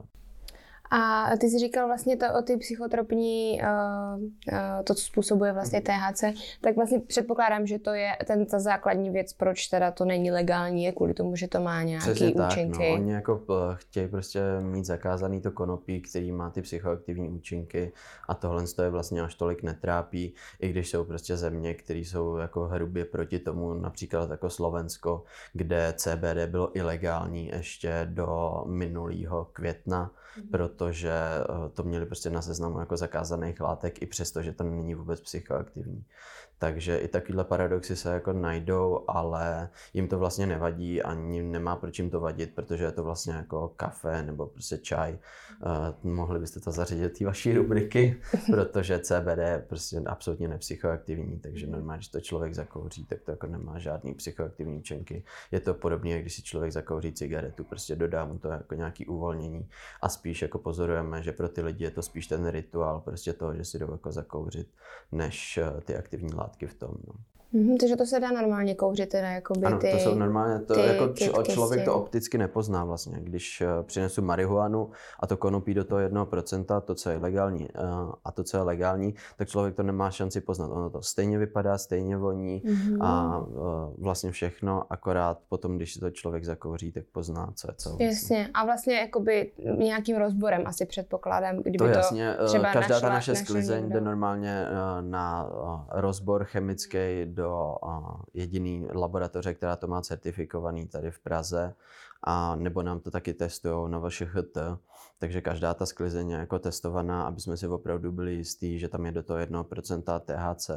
a 0.91 1.29
ty 1.37 1.49
jsi 1.49 1.59
říkal 1.59 1.87
vlastně 1.87 2.17
to 2.17 2.25
o 2.39 2.41
ty 2.41 2.57
psychotropní, 2.57 3.61
uh, 3.61 4.21
uh, 4.21 4.83
to, 4.83 4.95
co 4.95 5.01
způsobuje 5.01 5.53
vlastně 5.53 5.81
THC, 5.81 6.23
tak 6.61 6.75
vlastně 6.75 6.99
předpokládám, 6.99 7.67
že 7.67 7.79
to 7.79 7.93
je 7.93 8.11
ten, 8.27 8.45
ta 8.45 8.59
základní 8.59 9.09
věc, 9.09 9.33
proč 9.33 9.67
teda 9.67 9.91
to 9.91 10.05
není 10.05 10.31
legální, 10.31 10.83
je 10.83 10.91
kvůli 10.91 11.13
tomu, 11.13 11.35
že 11.35 11.47
to 11.47 11.59
má 11.59 11.83
nějaké 11.83 12.11
účinky. 12.11 12.37
Tak, 12.37 12.67
no. 12.67 12.93
Oni 12.93 13.11
jako 13.11 13.41
eh, 13.49 13.75
chtějí 13.75 14.07
prostě 14.07 14.39
mít 14.61 14.85
zakázaný 14.85 15.41
to 15.41 15.51
konopí, 15.51 16.01
který 16.01 16.31
má 16.31 16.49
ty 16.49 16.61
psychoaktivní 16.61 17.29
účinky 17.29 17.91
a 18.27 18.33
tohle 18.33 18.67
to 18.67 18.83
je 18.83 18.89
vlastně 18.89 19.21
až 19.21 19.35
tolik 19.35 19.63
netrápí, 19.63 20.33
i 20.59 20.69
když 20.69 20.89
jsou 20.89 21.03
prostě 21.03 21.37
země, 21.37 21.73
které 21.73 21.99
jsou 21.99 22.37
jako 22.37 22.67
hrubě 22.67 23.05
proti 23.05 23.39
tomu, 23.39 23.73
například 23.73 24.29
jako 24.29 24.49
Slovensko, 24.49 25.23
kde 25.53 25.93
CBD 25.97 26.45
bylo 26.47 26.77
ilegální 26.77 27.47
ještě 27.47 28.07
do 28.09 28.63
minulého 28.67 29.47
května. 29.53 30.11
Protože 30.51 31.11
eh, 31.11 31.69
to 31.69 31.83
měli 31.83 32.05
prostě 32.05 32.29
na 32.29 32.41
seznamu 32.41 32.79
jako 32.79 32.97
zakázaných 32.97 33.61
látek, 33.61 34.01
i 34.01 34.05
přesto, 34.05 34.41
že 34.41 34.51
to 34.51 34.63
není 34.63 34.95
vůbec 34.95 35.21
psychoaktivní. 35.21 36.05
Takže 36.59 36.97
i 36.97 37.07
takovéhle 37.07 37.43
paradoxy 37.43 37.95
se 37.95 38.13
jako 38.13 38.33
najdou, 38.33 39.05
ale 39.07 39.69
jim 39.93 40.07
to 40.07 40.19
vlastně 40.19 40.45
nevadí, 40.45 41.01
ani 41.01 41.43
nemá 41.43 41.75
proč 41.75 41.99
jim 41.99 42.09
to 42.09 42.19
vadit, 42.19 42.55
protože 42.55 42.83
je 42.83 42.91
to 42.91 43.03
vlastně 43.03 43.33
jako 43.33 43.73
kafe 43.75 44.23
nebo 44.23 44.47
prostě 44.47 44.77
čaj. 44.77 45.17
Uh, 46.03 46.11
mohli 46.11 46.39
byste 46.39 46.59
to 46.59 46.71
zařadit 46.71 47.19
do 47.19 47.27
vaší 47.27 47.53
rubriky, 47.53 48.21
protože 48.51 48.99
CBD 48.99 49.37
je 49.37 49.65
prostě 49.67 50.01
absolutně 50.05 50.47
nepsychoaktivní, 50.47 51.39
takže 51.39 51.67
normálně, 51.67 51.97
když 51.97 52.07
to 52.07 52.19
člověk 52.19 52.53
zakouří, 52.53 53.05
tak 53.05 53.21
to 53.21 53.31
jako 53.31 53.47
nemá 53.47 53.79
žádný 53.79 54.13
psychoaktivní 54.13 54.77
účinky. 54.77 55.23
Je 55.51 55.59
to 55.59 55.73
podobné, 55.73 56.09
jak 56.09 56.21
když 56.21 56.35
si 56.35 56.41
člověk 56.41 56.71
zakouří 56.71 57.13
cigaretu, 57.13 57.63
prostě 57.63 57.95
dodá 57.95 58.25
mu 58.25 58.37
to 58.37 58.47
jako 58.47 58.75
nějaký 58.75 59.05
uvolnění 59.05 59.69
a 60.01 60.09
spíš 60.09 60.41
jako 60.41 60.59
pozorujeme, 60.59 61.23
že 61.23 61.31
pro 61.31 61.49
ty 61.49 61.61
lidi 61.61 61.83
je 61.83 61.91
to 61.91 62.01
spíš 62.01 62.27
ten 62.27 62.47
rituál 62.47 62.99
prostě 62.99 63.33
toho, 63.33 63.55
že 63.55 63.65
si 63.65 63.79
jdou 63.79 63.91
jako 63.91 64.11
zakouřit, 64.11 64.67
než 65.11 65.57
eh, 65.57 65.81
ty 65.81 65.95
aktivní 65.95 66.33
látky 66.33 66.44
látky 66.45 66.67
v 66.67 66.75
tom. 66.77 66.93
No. 67.07 67.13
Mm-hmm, 67.55 67.77
takže 67.79 67.95
to 67.95 68.05
se 68.05 68.19
dá 68.19 68.31
normálně 68.31 68.75
kouřit, 68.75 69.09
teda 69.09 69.29
jako 69.29 69.53
by 69.53 69.65
ano, 69.65 69.77
ty, 69.77 69.91
to 69.91 69.97
jsou 69.97 70.15
normálně, 70.15 70.59
to 70.59 70.73
ty, 70.73 70.79
jako 70.79 71.07
č- 71.13 71.31
člověk 71.43 71.85
to 71.85 71.95
opticky 71.95 72.37
nepozná 72.37 72.83
vlastně. 72.83 73.17
Když 73.21 73.61
uh, 73.61 73.83
přinesu 73.83 74.21
marihuanu 74.21 74.89
a 75.19 75.27
to 75.27 75.37
konopí 75.37 75.73
do 75.73 75.83
toho 75.83 75.99
jednoho 75.99 76.25
procenta, 76.25 76.81
to, 76.81 76.95
co 76.95 77.09
je 77.09 77.17
legální 77.17 77.69
uh, 77.69 78.11
a 78.25 78.31
to, 78.31 78.43
co 78.43 78.57
je 78.57 78.63
legální, 78.63 79.15
tak 79.37 79.47
člověk 79.47 79.75
to 79.75 79.83
nemá 79.83 80.11
šanci 80.11 80.41
poznat. 80.41 80.71
Ono 80.71 80.89
to 80.89 81.01
stejně 81.01 81.37
vypadá, 81.37 81.77
stejně 81.77 82.17
voní 82.17 82.61
mm-hmm. 82.65 82.97
a 83.01 83.39
uh, 83.39 83.55
vlastně 83.97 84.31
všechno, 84.31 84.83
akorát 84.89 85.39
potom, 85.49 85.75
když 85.75 85.97
to 85.97 86.11
člověk 86.11 86.45
zakouří, 86.45 86.91
tak 86.91 87.03
pozná, 87.11 87.51
co 87.55 87.67
je 87.71 87.73
co. 87.77 87.89
Vlastně. 87.89 88.05
Jasně. 88.05 88.49
A 88.53 88.65
vlastně 88.65 88.95
jakoby 88.95 89.51
nějakým 89.77 90.17
rozborem 90.17 90.61
asi 90.65 90.85
předpokládám, 90.85 91.57
kdyby 91.57 91.77
to, 91.77 91.85
jasně, 91.85 92.35
to 92.39 92.45
třeba 92.45 92.73
každá 92.73 92.95
našla, 92.95 93.09
ta 93.09 93.13
naše 93.13 93.35
sklizeň 93.35 93.89
jde 93.89 94.01
normálně 94.01 94.65
uh, 94.71 95.09
na 95.09 95.43
uh, 95.43 95.79
rozbor 95.89 96.43
chemický 96.43 97.25
do 97.25 97.44
jediný 98.33 98.87
laboratoře, 98.93 99.53
která 99.53 99.75
to 99.75 99.87
má 99.87 100.01
certifikovaný 100.01 100.87
tady 100.87 101.11
v 101.11 101.19
Praze 101.19 101.75
a 102.23 102.55
nebo 102.55 102.81
nám 102.81 102.99
to 102.99 103.11
taky 103.11 103.33
testují 103.33 103.91
na 103.91 103.99
vaše 103.99 104.25
HT, 104.25 104.57
takže 105.19 105.41
každá 105.41 105.73
ta 105.73 105.85
sklizeň 105.85 106.29
je 106.29 106.37
jako 106.37 106.59
testovaná, 106.59 107.23
aby 107.23 107.41
jsme 107.41 107.57
si 107.57 107.67
opravdu 107.67 108.11
byli 108.11 108.33
jistí, 108.33 108.79
že 108.79 108.87
tam 108.87 109.05
je 109.05 109.11
do 109.11 109.23
toho 109.23 109.39
1% 109.39 110.19
THC, 110.19 110.69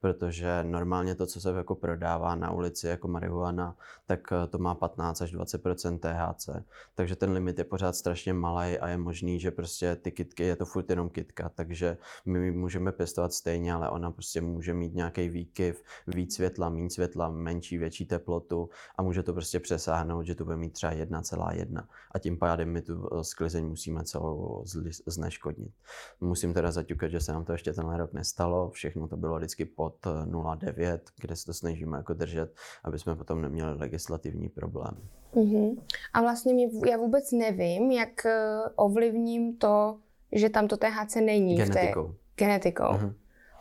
protože 0.00 0.64
normálně 0.64 1.14
to, 1.14 1.26
co 1.26 1.40
se 1.40 1.50
jako 1.50 1.74
prodává 1.74 2.34
na 2.34 2.50
ulici 2.50 2.86
jako 2.86 3.08
marihuana, 3.08 3.76
tak 4.06 4.32
eh, 4.32 4.46
to 4.46 4.58
má 4.58 4.74
15 4.74 5.20
až 5.20 5.34
20% 5.34 5.98
THC, 5.98 6.48
takže 6.94 7.16
ten 7.16 7.32
limit 7.32 7.58
je 7.58 7.64
pořád 7.64 7.96
strašně 7.96 8.32
malý 8.32 8.78
a 8.78 8.88
je 8.88 8.96
možný, 8.96 9.40
že 9.40 9.50
prostě 9.50 9.96
ty 9.96 10.12
kitky, 10.12 10.42
je 10.42 10.56
to 10.56 10.66
furt 10.66 10.90
jenom 10.90 11.08
kitka, 11.08 11.48
takže 11.48 11.96
my 12.26 12.50
můžeme 12.50 12.92
pěstovat 12.92 13.32
stejně, 13.32 13.74
ale 13.74 13.90
ona 13.90 14.10
prostě 14.10 14.40
může 14.40 14.74
mít 14.74 14.94
nějaký 14.94 15.28
výkyv, 15.28 15.82
víc 16.06 16.34
světla, 16.34 16.68
méně 16.68 16.90
světla, 16.90 17.30
menší, 17.30 17.78
větší 17.78 18.06
teplotu 18.06 18.70
a 18.96 19.02
může 19.02 19.22
to 19.22 19.32
prostě 19.32 19.60
přesáhnout, 19.60 20.26
že 20.26 20.34
to 20.34 20.44
bude 20.44 20.56
mít 20.56 20.72
třeba 20.72 20.92
1,1 20.92 21.84
a 22.12 22.18
tím 22.18 22.38
pádem 22.38 22.68
my 22.68 22.82
tu 22.82 23.08
eh, 23.12 23.24
sklizeň 23.24 23.65
musíme 23.66 24.04
celou 24.04 24.64
zneškodnit. 25.06 25.72
Musím 26.20 26.54
teda 26.54 26.70
zaťukat, 26.70 27.10
že 27.10 27.20
se 27.20 27.32
nám 27.32 27.44
to 27.44 27.52
ještě 27.52 27.72
tenhle 27.72 27.96
rok 27.96 28.12
nestalo, 28.12 28.70
všechno 28.70 29.08
to 29.08 29.16
bylo 29.16 29.36
vždycky 29.36 29.64
pod 29.64 30.06
0,9, 30.06 30.94
eh, 30.94 31.00
kde 31.20 31.36
se 31.36 31.46
to 31.46 31.54
snažíme 31.54 31.96
jako 31.96 32.14
držet, 32.14 32.54
aby 32.84 32.98
jsme 32.98 33.16
potom 33.16 33.42
neměli 33.42 33.78
legislativní 33.78 34.48
problém. 34.48 34.96
Uh-huh. 35.34 35.82
A 36.12 36.20
vlastně 36.20 36.54
mě, 36.54 36.68
já 36.90 36.96
vůbec 36.96 37.32
nevím, 37.32 37.90
jak 37.90 38.26
eh, 38.26 38.62
ovlivním 38.76 39.56
to, 39.56 39.98
že 40.32 40.48
tam 40.48 40.68
to 40.68 40.76
THC 40.76 41.16
není. 41.16 41.56
Genetikou. 41.56 42.06
V 42.06 42.12
té... 42.12 42.44
Genetikou. 42.44 42.84
Uh-huh. 42.84 43.14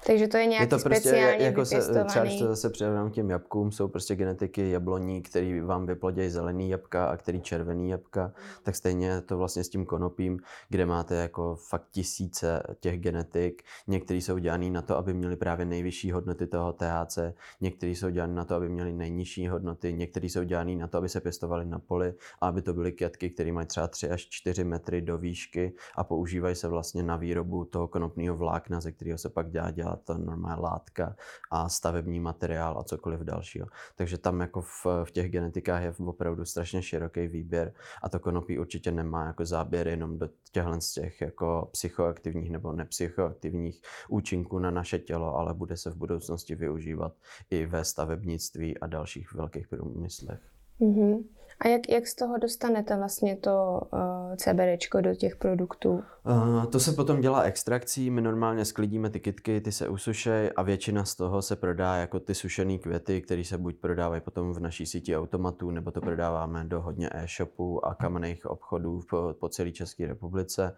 Takže 0.07 0.27
to 0.27 0.37
je 0.37 0.45
nějaký 0.45 0.63
je 0.63 0.67
to 0.67 0.79
prostě 0.79 1.09
speciálně 1.09 1.45
jako 1.45 1.65
se, 1.65 2.05
třeba 2.05 2.25
když 2.25 2.39
to 2.39 2.47
zase 2.47 2.69
převedám 2.69 3.11
těm 3.11 3.29
jabkům, 3.29 3.71
jsou 3.71 3.87
prostě 3.87 4.15
genetiky 4.15 4.71
jabloní, 4.71 5.21
který 5.21 5.61
vám 5.61 5.85
vyplodějí 5.85 6.29
zelený 6.29 6.69
jabka 6.69 7.05
a 7.05 7.17
který 7.17 7.41
červený 7.41 7.89
jabka, 7.89 8.33
tak 8.63 8.75
stejně 8.75 9.21
to 9.21 9.37
vlastně 9.37 9.63
s 9.63 9.69
tím 9.69 9.85
konopím, 9.85 10.39
kde 10.69 10.85
máte 10.85 11.15
jako 11.15 11.55
fakt 11.55 11.87
tisíce 11.91 12.63
těch 12.79 12.99
genetik. 12.99 13.63
Některý 13.87 14.21
jsou 14.21 14.37
dělaný 14.37 14.71
na 14.71 14.81
to, 14.81 14.97
aby 14.97 15.13
měli 15.13 15.35
právě 15.35 15.65
nejvyšší 15.65 16.11
hodnoty 16.11 16.47
toho 16.47 16.73
THC, 16.73 17.19
některý 17.61 17.95
jsou 17.95 18.09
dělaný 18.09 18.35
na 18.35 18.45
to, 18.45 18.55
aby 18.55 18.69
měli 18.69 18.93
nejnižší 18.93 19.47
hodnoty, 19.47 19.93
některý 19.93 20.29
jsou 20.29 20.43
dělaný 20.43 20.75
na 20.75 20.87
to, 20.87 20.97
aby 20.97 21.09
se 21.09 21.21
pěstovali 21.21 21.65
na 21.65 21.79
poli 21.79 22.13
a 22.41 22.47
aby 22.47 22.61
to 22.61 22.73
byly 22.73 22.91
kytky, 22.91 23.29
které 23.29 23.51
mají 23.51 23.67
třeba 23.67 23.87
3 23.87 24.09
až 24.09 24.27
4 24.29 24.63
metry 24.63 25.01
do 25.01 25.17
výšky 25.17 25.73
a 25.95 26.03
používají 26.03 26.55
se 26.55 26.67
vlastně 26.67 27.03
na 27.03 27.15
výrobu 27.15 27.65
toho 27.65 27.87
konopného 27.87 28.37
vlákna, 28.37 28.81
ze 28.81 28.91
kterého 28.91 29.17
se 29.17 29.29
pak 29.29 29.49
dělá, 29.49 29.71
dělá 29.71 29.94
ta 30.03 30.17
normální 30.17 30.61
látka 30.61 31.15
a 31.51 31.69
stavební 31.69 32.19
materiál 32.19 32.79
a 32.79 32.83
cokoliv 32.83 33.19
dalšího. 33.19 33.67
Takže 33.95 34.17
tam 34.17 34.41
jako 34.41 34.61
v, 34.61 34.85
v 35.03 35.11
těch 35.11 35.31
genetikách 35.31 35.83
je 35.83 35.93
opravdu 36.05 36.45
strašně 36.45 36.81
široký 36.81 37.27
výběr 37.27 37.73
a 38.03 38.09
to 38.09 38.19
konopí 38.19 38.59
určitě 38.59 38.91
nemá 38.91 39.25
jako 39.25 39.45
záběr 39.45 39.87
jenom 39.87 40.19
do 40.19 40.29
těchhle 40.51 40.81
z 40.81 40.93
těch 40.93 41.21
jako 41.21 41.69
psychoaktivních 41.71 42.51
nebo 42.51 42.71
nepsychoaktivních 42.71 43.81
účinků 44.09 44.59
na 44.59 44.71
naše 44.71 44.99
tělo, 44.99 45.35
ale 45.35 45.53
bude 45.53 45.77
se 45.77 45.91
v 45.91 45.95
budoucnosti 45.95 46.55
využívat 46.55 47.13
i 47.49 47.65
ve 47.65 47.83
stavebnictví 47.83 48.77
a 48.77 48.87
dalších 48.87 49.33
velkých 49.33 49.67
průmyslech. 49.67 50.39
Mm-hmm. 50.79 51.23
A 51.59 51.67
jak, 51.67 51.89
jak 51.89 52.07
z 52.07 52.15
toho 52.15 52.37
dostanete 52.37 52.97
vlastně 52.97 53.35
to 53.37 53.81
uh, 53.93 53.99
eh, 54.33 54.37
CBD 54.37 55.01
do 55.01 55.15
těch 55.15 55.35
produktů? 55.35 56.03
Uh, 56.25 56.65
to 56.65 56.79
se 56.79 56.91
potom 56.91 57.21
dělá 57.21 57.41
extrakcí. 57.41 58.09
My 58.09 58.21
normálně 58.21 58.65
sklidíme 58.65 59.09
ty 59.09 59.19
kytky, 59.19 59.61
ty 59.61 59.71
se 59.71 59.89
usušejí 59.89 60.51
a 60.51 60.61
většina 60.61 61.05
z 61.05 61.15
toho 61.15 61.41
se 61.41 61.55
prodá 61.55 61.95
jako 61.95 62.19
ty 62.19 62.35
sušené 62.35 62.77
květy, 62.77 63.21
které 63.21 63.43
se 63.43 63.57
buď 63.57 63.75
prodávají 63.75 64.21
potom 64.21 64.53
v 64.53 64.59
naší 64.59 64.85
síti 64.85 65.17
automatů, 65.17 65.71
nebo 65.71 65.91
to 65.91 66.01
prodáváme 66.01 66.63
do 66.63 66.81
hodně 66.81 67.09
e-shopů 67.11 67.85
a 67.85 67.95
kamenných 67.95 68.45
obchodů 68.45 69.01
po, 69.09 69.35
po 69.39 69.49
celé 69.49 69.71
České 69.71 70.07
republice 70.07 70.75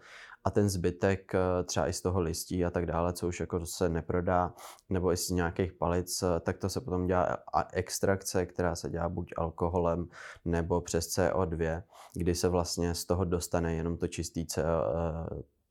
a 0.48 0.50
ten 0.50 0.68
zbytek 0.68 1.34
eh, 1.34 1.64
třeba 1.64 1.88
i 1.88 1.92
z 1.92 2.00
toho 2.00 2.20
listí 2.20 2.64
a 2.64 2.70
tak 2.70 2.86
dále, 2.86 3.12
co 3.12 3.28
už 3.28 3.40
jako 3.40 3.66
se 3.66 3.88
neprodá, 3.88 4.54
nebo 4.90 5.12
i 5.12 5.16
z 5.16 5.30
nějakých 5.30 5.72
palic, 5.72 6.22
eh, 6.22 6.40
tak 6.40 6.58
to 6.58 6.68
se 6.68 6.80
potom 6.80 7.06
dělá 7.06 7.36
extrakce, 7.72 8.46
která 8.46 8.76
se 8.76 8.90
dělá 8.90 9.08
buď 9.08 9.32
alkoholem 9.36 10.08
nebo 10.44 10.80
přes 10.80 11.08
CO2, 11.08 11.82
kdy 12.14 12.34
se 12.34 12.48
vlastně 12.48 12.94
z 12.94 13.04
toho 13.04 13.24
dostane 13.24 13.74
jenom 13.74 13.96
to 13.96 14.08
čistý 14.08 14.46
CO, 14.46 14.62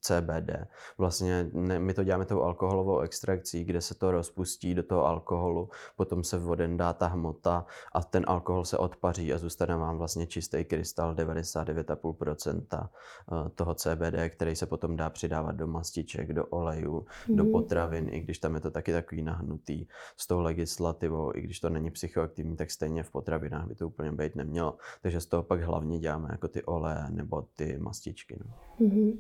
CBD. 0.08 0.68
Vlastně 0.98 1.50
ne, 1.54 1.80
my 1.80 1.94
to 1.94 2.04
děláme 2.04 2.26
tou 2.26 2.42
alkoholovou 2.42 3.00
extrakcí, 3.00 3.64
kde 3.64 3.82
se 3.82 3.96
to 3.96 4.12
rozpustí 4.12 4.76
do 4.76 4.84
toho 4.84 5.06
alkoholu, 5.06 5.70
potom 5.96 6.24
se 6.24 6.38
voden 6.38 6.78
dá 6.78 6.94
ta 6.94 7.08
hmota 7.08 7.66
a 7.94 8.04
ten 8.04 8.26
alkohol 8.28 8.66
se 8.66 8.78
odpaří 8.78 9.34
a 9.34 9.38
zůstane 9.38 9.76
vám 9.76 9.98
vlastně 9.98 10.28
čistý 10.28 10.66
krystal 10.66 11.16
99,5% 11.16 12.62
eh, 12.82 13.50
toho 13.50 13.74
CBD, 13.74 14.30
který 14.30 14.56
se 14.56 14.66
potom 14.66 14.96
dá 14.96 15.10
přidávat 15.10 15.56
do 15.56 15.68
mastiček, 15.68 16.34
do 16.34 16.46
olejů, 16.46 17.06
mm. 17.28 17.36
do 17.36 17.44
mhm. 17.44 17.52
potravin, 17.52 18.10
i 18.12 18.20
když 18.20 18.40
tam 18.40 18.56
je 18.56 18.62
to 18.62 18.72
taky 18.72 18.94
takový 18.94 19.22
nahnutý 19.22 19.86
s 20.18 20.28
tou 20.28 20.40
legislativou, 20.40 21.32
i 21.36 21.42
když 21.42 21.60
to 21.60 21.70
není 21.70 21.92
psychoaktivní, 21.92 22.56
tak 22.56 22.72
stejně 22.72 23.04
v 23.04 23.12
potravinách 23.12 23.68
by 23.68 23.76
to 23.76 23.88
úplně 23.88 24.12
být 24.12 24.36
nemělo. 24.36 24.78
Takže 25.02 25.22
z 25.22 25.26
toho 25.26 25.44
pak 25.44 25.62
hlavně 25.62 26.00
děláme 26.00 26.28
jako 26.32 26.48
ty 26.48 26.64
oleje 26.64 27.06
nebo 27.10 27.42
ty 27.56 27.78
mastičky. 27.78 28.40
No. 28.46 28.54
Mm-hmm. 28.88 29.18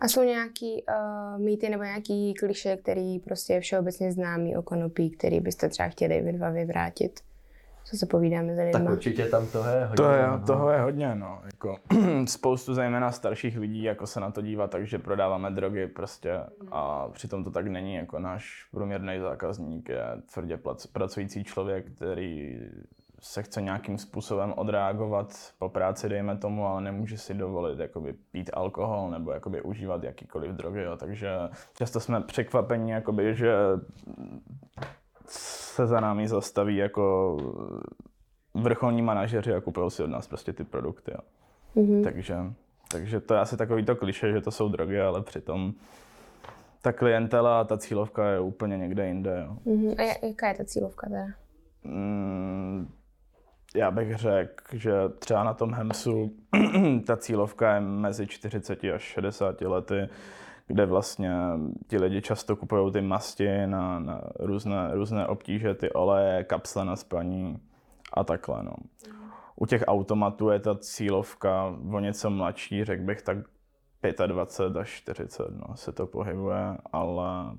A 0.00 0.08
jsou 0.08 0.22
nějaký 0.22 0.84
uh, 0.88 1.40
mýty 1.40 1.68
nebo 1.68 1.82
nějaký 1.82 2.34
kliše, 2.34 2.76
který 2.76 3.18
prostě 3.18 3.52
je 3.52 3.60
všeobecně 3.60 4.12
známý 4.12 4.56
o 4.56 4.62
konopí, 4.62 5.10
který 5.10 5.40
byste 5.40 5.68
třeba 5.68 5.88
chtěli 5.88 6.20
vy 6.20 6.32
dva 6.32 6.50
vyvrátit? 6.50 7.20
Co 7.84 7.96
se 7.96 8.06
povídáme 8.06 8.56
za 8.56 8.62
lidma? 8.62 8.80
Tak 8.80 8.90
určitě 8.90 9.26
tam 9.26 9.46
toho 9.46 9.68
je 9.70 9.84
hodně. 9.84 9.96
To 9.96 10.10
je, 10.10 10.26
no. 10.26 10.46
toho 10.46 10.70
je 10.70 10.80
hodně, 10.80 11.14
no. 11.14 11.40
Jako, 11.44 11.76
spoustu 12.26 12.74
zejména 12.74 13.12
starších 13.12 13.58
lidí 13.58 13.82
jako 13.82 14.06
se 14.06 14.20
na 14.20 14.30
to 14.30 14.42
dívá 14.42 14.68
tak, 14.68 14.86
že 14.86 14.98
prodáváme 14.98 15.50
drogy 15.50 15.86
prostě 15.86 16.40
a 16.70 17.08
přitom 17.08 17.44
to 17.44 17.50
tak 17.50 17.66
není. 17.66 17.94
Jako 17.94 18.18
náš 18.18 18.68
průměrný 18.70 19.18
zákazník 19.18 19.88
je 19.88 20.04
tvrdě 20.34 20.56
plac- 20.56 20.92
pracující 20.92 21.44
člověk, 21.44 21.92
který 21.96 22.60
se 23.20 23.42
chce 23.42 23.62
nějakým 23.62 23.98
způsobem 23.98 24.54
odreagovat 24.56 25.52
po 25.58 25.68
práci, 25.68 26.08
dejme 26.08 26.36
tomu, 26.36 26.66
ale 26.66 26.80
nemůže 26.80 27.18
si 27.18 27.34
dovolit 27.34 27.78
jakoby, 27.78 28.12
pít 28.32 28.50
alkohol 28.52 29.10
nebo 29.10 29.32
jakoby, 29.32 29.62
užívat 29.62 30.04
jakýkoliv 30.04 30.50
drogy. 30.50 30.82
Jo. 30.82 30.96
Takže 30.96 31.30
často 31.74 32.00
jsme 32.00 32.20
překvapeni, 32.20 32.92
jakoby, 32.92 33.34
že 33.34 33.54
se 35.26 35.86
za 35.86 36.00
námi 36.00 36.28
zastaví 36.28 36.76
jako 36.76 37.36
vrcholní 38.54 39.02
manažeři 39.02 39.54
a 39.54 39.60
kupují 39.60 39.90
si 39.90 40.02
od 40.02 40.10
nás 40.10 40.26
prostě 40.26 40.52
ty 40.52 40.64
produkty. 40.64 41.12
Jo. 41.14 41.20
Mm-hmm. 41.76 42.04
Takže, 42.04 42.36
takže 42.92 43.20
to 43.20 43.34
je 43.34 43.40
asi 43.40 43.56
takový 43.56 43.84
to 43.84 43.96
kliše, 43.96 44.32
že 44.32 44.40
to 44.40 44.50
jsou 44.50 44.68
drogy, 44.68 45.00
ale 45.00 45.22
přitom 45.22 45.72
ta 46.82 46.92
klientela 46.92 47.60
a 47.60 47.64
ta 47.64 47.78
cílovka 47.78 48.30
je 48.30 48.40
úplně 48.40 48.78
někde 48.78 49.06
jinde. 49.06 49.44
Jo. 49.46 49.56
Mm-hmm. 49.66 49.94
A 49.98 50.26
jaká 50.26 50.48
je 50.48 50.54
ta 50.54 50.64
cílovka 50.64 51.08
teda? 51.08 51.26
Mm, 51.84 52.88
já 53.74 53.90
bych 53.90 54.16
řekl, 54.16 54.78
že 54.78 54.92
třeba 55.18 55.44
na 55.44 55.54
tom 55.54 55.74
Hemsu 55.74 56.32
ta 57.06 57.16
cílovka 57.16 57.74
je 57.74 57.80
mezi 57.80 58.26
40 58.26 58.84
až 58.84 59.02
60 59.02 59.60
lety, 59.60 60.08
kde 60.66 60.86
vlastně 60.86 61.32
ti 61.86 61.98
lidi 61.98 62.22
často 62.22 62.56
kupují 62.56 62.92
ty 62.92 63.00
masti 63.00 63.66
na, 63.66 63.98
na 63.98 64.20
různé, 64.38 64.90
různé 64.94 65.26
obtíže, 65.26 65.74
ty 65.74 65.92
oleje, 65.92 66.44
kapsle 66.44 66.84
na 66.84 66.96
spaní 66.96 67.58
a 68.12 68.24
takhle. 68.24 68.62
No. 68.62 68.72
U 69.56 69.66
těch 69.66 69.84
automatů 69.86 70.50
je 70.50 70.58
ta 70.58 70.78
cílovka 70.78 71.76
o 71.92 72.00
něco 72.00 72.30
mladší, 72.30 72.84
řekl 72.84 73.02
bych 73.02 73.22
tak 73.22 73.38
25 74.26 74.80
až 74.80 74.90
40 74.90 75.42
no, 75.50 75.76
se 75.76 75.92
to 75.92 76.06
pohybuje, 76.06 76.78
ale 76.92 77.56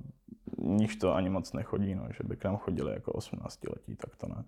níž 0.58 0.96
to 0.96 1.13
ani 1.13 1.30
moc 1.30 1.53
nechodí, 1.53 1.96
no, 1.96 2.08
že 2.18 2.24
by 2.24 2.36
k 2.36 2.44
nám 2.44 2.58
chodili 2.58 2.94
jako 2.94 3.12
18 3.12 3.63
letí, 3.63 3.96
tak 3.96 4.15
to 4.15 4.27
ne. 4.27 4.44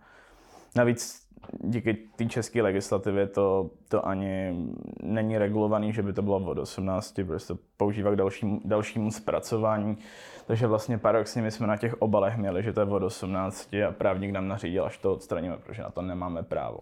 Navíc 0.75 1.23
díky 1.59 1.93
té 1.93 2.25
české 2.25 2.61
legislativě 2.61 3.27
to, 3.27 3.69
to 3.87 4.07
ani 4.07 4.55
není 5.01 5.37
regulovaný, 5.37 5.93
že 5.93 6.03
by 6.03 6.13
to 6.13 6.21
bylo 6.21 6.37
od 6.37 6.57
18, 6.57 7.13
protože 7.27 7.47
to 7.47 7.57
používá 7.77 8.11
k 8.11 8.15
dalšímu, 8.15 8.61
dalšímu 8.65 9.11
zpracování. 9.11 9.97
Takže 10.45 10.67
vlastně 10.67 10.97
paradoxně 10.97 11.41
my 11.41 11.51
jsme 11.51 11.67
na 11.67 11.77
těch 11.77 12.01
obalech 12.01 12.37
měli, 12.37 12.63
že 12.63 12.73
to 12.73 12.81
je 12.81 12.87
od 12.87 13.03
18 13.03 13.73
a 13.73 13.91
právník 13.91 14.31
nám 14.31 14.47
nařídil, 14.47 14.85
až 14.85 14.97
to 14.97 15.13
odstraníme, 15.13 15.57
protože 15.57 15.81
na 15.81 15.89
to 15.89 16.01
nemáme 16.01 16.43
právo. 16.43 16.79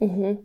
Mm-hmm. 0.00 0.38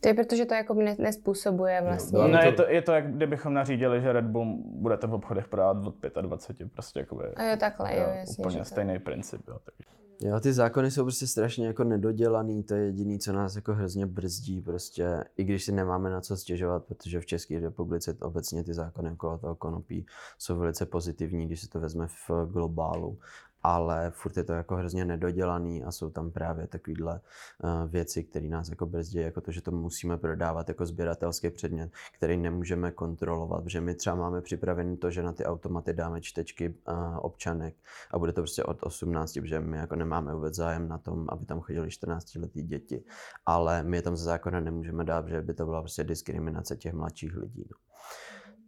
To 0.00 0.08
je 0.08 0.14
protože 0.14 0.44
to 0.44 0.54
jako 0.54 0.74
ne, 0.74 0.96
nespůsobuje 0.98 1.82
vlastně. 1.82 2.18
No, 2.18 2.28
ne, 2.28 2.46
je 2.46 2.52
to, 2.52 2.68
je 2.68 2.82
to 2.82 2.92
jak 2.92 3.12
kdybychom 3.12 3.54
nařídili, 3.54 4.00
že 4.00 4.12
Red 4.12 4.24
Bull 4.24 4.56
budete 4.64 5.06
v 5.06 5.14
obchodech 5.14 5.48
prodávat 5.48 5.86
od 5.86 5.94
25, 6.20 6.72
prostě 6.72 7.00
jakoby, 7.00 7.24
A 7.36 7.42
jo, 7.42 7.56
takhle, 7.56 7.96
jo, 7.96 8.06
jasně. 8.14 8.44
úplně 8.44 8.58
že 8.58 8.64
stejný 8.64 8.98
princip. 8.98 9.40
Jo, 9.48 9.58
takže. 9.64 9.99
Jo, 10.22 10.40
ty 10.40 10.52
zákony 10.52 10.90
jsou 10.90 11.02
prostě 11.02 11.26
strašně 11.26 11.66
jako 11.66 11.84
nedodělaný, 11.84 12.62
to 12.62 12.74
je 12.74 12.84
jediné, 12.84 13.18
co 13.18 13.32
nás 13.32 13.56
jako 13.56 13.74
hrozně 13.74 14.06
brzdí, 14.06 14.60
prostě, 14.60 15.24
i 15.36 15.44
když 15.44 15.64
si 15.64 15.72
nemáme 15.72 16.10
na 16.10 16.20
co 16.20 16.36
stěžovat, 16.36 16.84
protože 16.84 17.20
v 17.20 17.26
České 17.26 17.60
republice 17.60 18.16
obecně 18.20 18.64
ty 18.64 18.74
zákony 18.74 19.10
okolo 19.10 19.38
toho 19.38 19.54
konopí 19.54 20.06
jsou 20.38 20.56
velice 20.58 20.86
pozitivní, 20.86 21.46
když 21.46 21.60
se 21.60 21.68
to 21.68 21.80
vezme 21.80 22.06
v 22.06 22.30
globálu, 22.52 23.18
ale 23.62 24.10
furt 24.10 24.36
je 24.36 24.44
to 24.44 24.52
jako 24.52 24.76
hrozně 24.76 25.04
nedodělaný 25.04 25.84
a 25.84 25.92
jsou 25.92 26.10
tam 26.10 26.30
právě 26.30 26.66
takovéhle 26.66 27.20
uh, 27.64 27.90
věci, 27.90 28.24
které 28.24 28.48
nás 28.48 28.68
jako 28.68 28.86
brzdí, 28.86 29.18
jako 29.18 29.40
to, 29.40 29.52
že 29.52 29.62
to 29.62 29.70
musíme 29.70 30.18
prodávat 30.18 30.68
jako 30.68 30.86
sběratelský 30.86 31.50
předmět, 31.50 31.92
který 32.16 32.36
nemůžeme 32.36 32.90
kontrolovat, 32.90 33.64
že 33.66 33.80
my 33.80 33.94
třeba 33.94 34.16
máme 34.16 34.40
připravený 34.40 34.96
to, 34.96 35.10
že 35.10 35.22
na 35.22 35.32
ty 35.32 35.44
automaty 35.44 35.92
dáme 35.92 36.20
čtečky 36.20 36.68
uh, 36.68 36.94
občanek 37.18 37.74
a 38.10 38.18
bude 38.18 38.32
to 38.32 38.40
prostě 38.40 38.64
od 38.64 38.82
18, 38.82 39.32
protože 39.32 39.60
my 39.60 39.76
jako 39.76 39.96
nemáme 39.96 40.34
vůbec 40.34 40.54
zájem 40.54 40.88
na 40.88 40.98
tom, 40.98 41.26
aby 41.28 41.46
tam 41.46 41.60
chodili 41.60 41.90
14 41.90 42.34
letý 42.34 42.62
děti, 42.62 43.04
ale 43.46 43.82
my 43.82 43.96
je 43.96 44.02
tam 44.02 44.16
ze 44.16 44.24
zákona 44.24 44.60
nemůžeme 44.60 45.04
dát, 45.04 45.28
že 45.28 45.40
by 45.42 45.54
to 45.54 45.64
byla 45.64 45.80
prostě 45.80 46.04
diskriminace 46.04 46.76
těch 46.76 46.92
mladších 46.92 47.36
lidí. 47.36 47.64
No. 47.70 47.76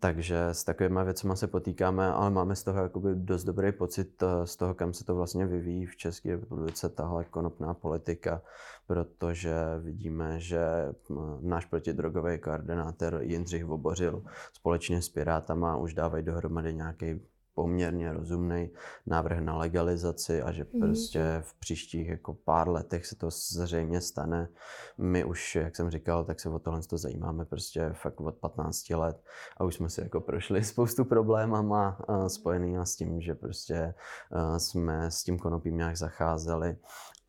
Takže 0.03 0.49
s 0.49 0.65
takovými 0.65 1.01
věcmi 1.05 1.37
se 1.37 1.47
potýkáme, 1.47 2.07
ale 2.07 2.31
máme 2.31 2.57
z 2.57 2.65
toho 2.65 2.83
jakoby 2.83 3.09
dost 3.15 3.45
dobrý 3.45 3.73
pocit 3.73 4.23
eh, 4.23 4.47
z 4.47 4.57
toho, 4.57 4.75
kam 4.75 4.93
se 4.93 5.05
to 5.05 5.15
vlastně 5.15 5.47
vyvíjí 5.47 5.87
v 5.87 5.97
České 5.97 6.31
republice, 6.31 6.89
tahle 6.89 7.25
konopná 7.25 7.75
politika, 7.75 8.43
protože 8.87 9.55
vidíme, 9.81 10.41
že 10.41 10.61
hm, 11.11 11.39
náš 11.41 11.67
protidrogový 11.67 12.39
koordinátor 12.39 13.19
Jindřich 13.23 13.65
Vobořil 13.65 14.23
společně 14.53 15.03
s 15.03 15.09
Pirátama 15.09 15.77
už 15.77 15.95
dávají 15.95 16.25
dohromady 16.25 16.75
nějaký 16.75 17.21
poměrně 17.55 18.13
rozumný 18.13 18.71
návrh 19.07 19.39
na 19.39 19.57
legalizaci 19.57 20.43
a 20.43 20.53
že 20.53 20.67
mm. 20.73 20.81
prostě 20.81 21.39
v 21.41 21.55
příštích 21.55 22.09
jako 22.09 22.35
pár 22.35 22.69
letech 22.69 23.07
se 23.07 23.17
to 23.17 23.31
zřejmě 23.31 24.01
stane. 24.01 24.49
My 24.99 25.25
už, 25.25 25.57
jak 25.57 25.77
jsem 25.77 25.91
říkal, 25.91 26.25
tak 26.25 26.41
se 26.41 26.49
o 26.49 26.59
tohle 26.59 26.83
to 26.83 26.99
zajímáme 26.99 27.45
prostě 27.45 27.91
fakt 27.93 28.21
od 28.21 28.35
15 28.35 28.91
let 28.91 29.23
a 29.57 29.65
už 29.65 29.75
jsme 29.75 29.91
si 29.91 30.01
jako 30.01 30.21
prošli 30.21 30.65
spoustu 30.65 31.05
problémama 31.05 31.99
spojený 32.29 32.77
s 32.85 32.97
tím, 32.97 33.21
že 33.21 33.35
prostě 33.35 33.95
jsme 34.57 35.11
s 35.11 35.23
tím 35.23 35.39
konopím 35.39 35.77
nějak 35.77 35.97
zacházeli 35.97 36.77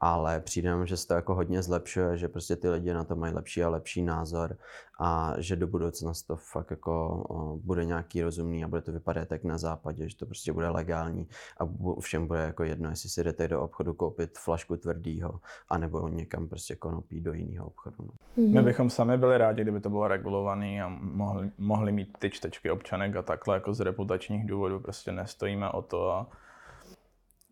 ale 0.03 0.39
přijde 0.39 0.69
nám, 0.69 0.87
že 0.87 0.97
se 0.97 1.07
to 1.07 1.13
jako 1.13 1.35
hodně 1.35 1.63
zlepšuje, 1.63 2.17
že 2.17 2.27
prostě 2.27 2.55
ty 2.55 2.69
lidi 2.69 2.93
na 2.93 3.03
to 3.03 3.15
mají 3.15 3.33
lepší 3.33 3.63
a 3.63 3.69
lepší 3.69 4.01
názor 4.01 4.57
a 4.99 5.33
že 5.37 5.55
do 5.55 5.67
budoucna 5.67 6.11
to 6.27 6.35
fakt 6.35 6.71
jako 6.71 7.23
bude 7.63 7.85
nějaký 7.85 8.21
rozumný 8.23 8.63
a 8.63 8.67
bude 8.67 8.81
to 8.81 8.91
vypadat 8.91 9.27
tak 9.27 9.43
na 9.43 9.57
západě, 9.57 10.09
že 10.09 10.17
to 10.17 10.25
prostě 10.25 10.53
bude 10.53 10.69
legální 10.69 11.27
a 11.59 11.63
všem 11.99 12.27
bude 12.27 12.39
jako 12.39 12.63
jedno, 12.63 12.89
jestli 12.89 13.09
si 13.09 13.23
jdete 13.23 13.47
do 13.47 13.61
obchodu 13.61 13.93
koupit 13.93 14.37
flašku 14.37 14.77
tvrdýho, 14.77 15.39
anebo 15.69 16.07
někam 16.07 16.47
prostě 16.47 16.75
konopí 16.75 17.21
do 17.21 17.33
jiného 17.33 17.67
obchodu. 17.67 17.95
No. 17.99 18.07
Mm-hmm. 18.37 18.53
My 18.53 18.61
bychom 18.61 18.89
sami 18.89 19.17
byli 19.17 19.37
rádi, 19.37 19.61
kdyby 19.61 19.79
to 19.79 19.89
bylo 19.89 20.07
regulovaný 20.07 20.81
a 20.81 20.89
mohli, 20.99 21.51
mohli 21.57 21.91
mít 21.91 22.17
ty 22.19 22.29
čtečky 22.29 22.71
občanek 22.71 23.15
a 23.15 23.21
takhle 23.21 23.55
jako 23.55 23.73
z 23.73 23.79
reputačních 23.79 24.47
důvodů 24.47 24.79
prostě 24.79 25.11
nestojíme 25.11 25.69
o 25.69 25.81
to 25.81 26.11
a 26.11 26.27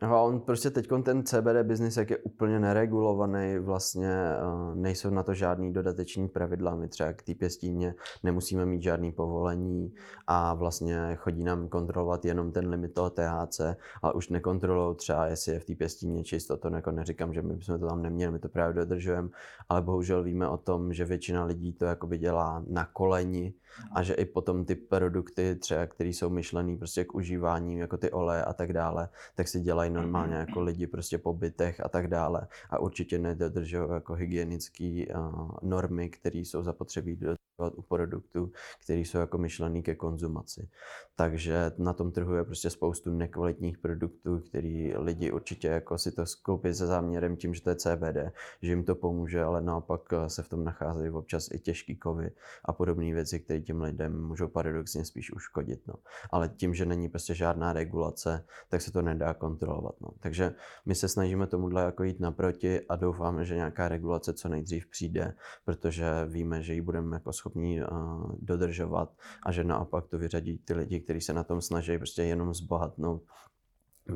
a 0.02 0.22
on 0.22 0.40
prostě 0.40 0.70
teď 0.70 0.88
ten 1.04 1.24
CBD 1.24 1.64
biznis, 1.64 1.98
jak 1.98 2.10
je 2.10 2.18
úplně 2.18 2.60
neregulovaný, 2.60 3.60
vlastně 3.60 4.10
uh, 4.10 4.76
nejsou 4.76 5.10
na 5.10 5.24
to 5.24 5.34
žádný 5.34 5.74
dodateční 5.74 6.28
pravidla. 6.28 6.76
My 6.76 6.88
třeba 6.88 7.14
k 7.14 7.22
té 7.22 7.34
pěstíně 7.36 7.96
nemusíme 8.24 8.66
mít 8.66 8.82
žádný 8.82 9.12
povolení 9.12 9.94
a 10.28 10.54
vlastně 10.54 11.16
chodí 11.16 11.44
nám 11.44 11.70
kontrolovat 11.70 12.26
jenom 12.26 12.52
ten 12.52 12.70
limit 12.70 12.94
toho 12.94 13.10
THC, 13.10 13.62
ale 14.02 14.14
už 14.14 14.30
nekontrolují 14.30 14.96
třeba, 14.96 15.26
jestli 15.28 15.52
je 15.52 15.60
v 15.60 15.66
té 15.66 15.76
pěstíně 15.76 16.24
čisto, 16.24 16.58
to 16.58 16.76
jako 16.76 16.92
neříkám, 16.92 17.34
že 17.34 17.42
my 17.42 17.56
bychom 17.56 17.80
to 17.80 17.88
tam 17.88 18.02
neměli, 18.02 18.32
my 18.32 18.40
to 18.40 18.50
právě 18.50 18.74
dodržujeme, 18.74 19.30
ale 19.70 19.82
bohužel 19.82 20.24
víme 20.24 20.48
o 20.48 20.58
tom, 20.58 20.94
že 20.94 21.06
většina 21.06 21.46
lidí 21.46 21.74
to 21.74 21.86
jakoby 21.86 22.18
dělá 22.18 22.64
na 22.68 22.86
koleni, 22.86 23.54
a 23.92 24.04
že 24.04 24.14
i 24.14 24.26
potom 24.26 24.66
ty 24.66 24.76
produkty 24.76 25.56
třeba, 25.56 25.86
které 25.86 26.10
jsou 26.10 26.30
myšlené 26.30 26.78
prostě 26.78 27.04
k 27.06 27.16
užívání, 27.16 27.78
jako 27.78 27.98
ty 27.98 28.12
oleje 28.12 28.44
a 28.44 28.54
tak 28.54 28.74
dále, 28.74 29.10
tak 29.36 29.48
si 29.48 29.60
dělají 29.60 29.92
normálně 29.92 30.36
jako 30.36 30.62
lidi 30.62 30.88
prostě 30.88 31.18
po 31.18 31.34
bytech 31.34 31.86
a 31.86 31.90
tak 31.90 32.08
dále. 32.08 32.48
A 32.70 32.80
určitě 32.80 33.20
nedodržují 33.20 33.90
jako 33.94 34.14
hygienické 34.14 35.04
uh, 35.16 35.50
normy, 35.62 36.10
které 36.10 36.40
jsou 36.40 36.64
zapotřebí 36.64 37.16
dodržovat 37.62 37.74
u 37.78 37.82
produktů, 37.82 38.52
které 38.84 39.00
jsou 39.00 39.18
jako 39.18 39.38
myšlené 39.38 39.82
ke 39.82 39.96
konzumaci. 39.96 40.70
Takže 41.16 41.72
na 41.78 41.94
tom 41.94 42.12
trhu 42.12 42.36
je 42.36 42.44
prostě 42.44 42.70
spoustu 42.70 43.12
nekvalitních 43.12 43.78
produktů, 43.78 44.40
který 44.40 44.94
lidi 44.98 45.32
určitě 45.32 45.68
jako 45.68 45.98
si 45.98 46.12
to 46.12 46.26
skoupí 46.26 46.74
se 46.74 46.88
záměrem 46.88 47.36
tím, 47.36 47.54
že 47.54 47.62
to 47.62 47.70
je 47.70 47.76
CBD, 47.76 48.18
že 48.62 48.72
jim 48.72 48.84
to 48.84 48.96
pomůže, 48.96 49.44
ale 49.44 49.62
naopak 49.62 50.02
se 50.28 50.44
v 50.44 50.50
tom 50.50 50.64
nacházejí 50.64 51.10
občas 51.12 51.52
i 51.52 51.60
těžký 51.60 51.96
kovy 51.96 52.32
a 52.66 52.74
podobné 52.74 53.14
věci, 53.14 53.40
které 53.40 53.62
těm 53.62 53.82
lidem 53.82 54.28
můžou 54.28 54.48
paradoxně 54.48 55.06
spíš 55.06 55.34
uškodit. 55.34 55.88
No. 55.88 55.94
Ale 56.32 56.50
tím, 56.50 56.74
že 56.74 56.86
není 56.86 57.10
prostě 57.10 57.36
žádná 57.36 57.74
regulace, 57.74 58.46
tak 58.70 58.82
se 58.82 58.92
to 58.92 59.02
nedá 59.02 59.34
kontrolovat. 59.34 59.96
No. 60.02 60.10
Takže 60.20 60.54
my 60.86 60.96
se 60.96 61.08
snažíme 61.08 61.48
tomuhle 61.48 61.84
jako 61.84 62.04
jít 62.04 62.20
naproti 62.20 62.82
a 62.90 62.96
doufáme, 62.96 63.46
že 63.46 63.56
nějaká 63.56 63.88
regulace 63.88 64.34
co 64.34 64.50
nejdřív 64.50 64.88
přijde, 64.88 65.34
protože 65.66 66.06
víme, 66.28 66.64
že 66.64 66.74
ji 66.74 66.82
budeme 66.82 67.16
jako 67.16 67.34
schopni 67.34 67.51
uh, 67.56 68.32
dodržovat 68.40 69.14
a 69.44 69.52
že 69.52 69.64
naopak 69.64 70.08
to 70.08 70.18
vyřadí 70.18 70.58
ty 70.58 70.74
lidi, 70.74 71.00
kteří 71.00 71.22
se 71.22 71.34
na 71.34 71.44
tom 71.44 71.62
snaží 71.62 71.98
prostě 71.98 72.24
jenom 72.24 72.54
zbohatnout 72.54 73.24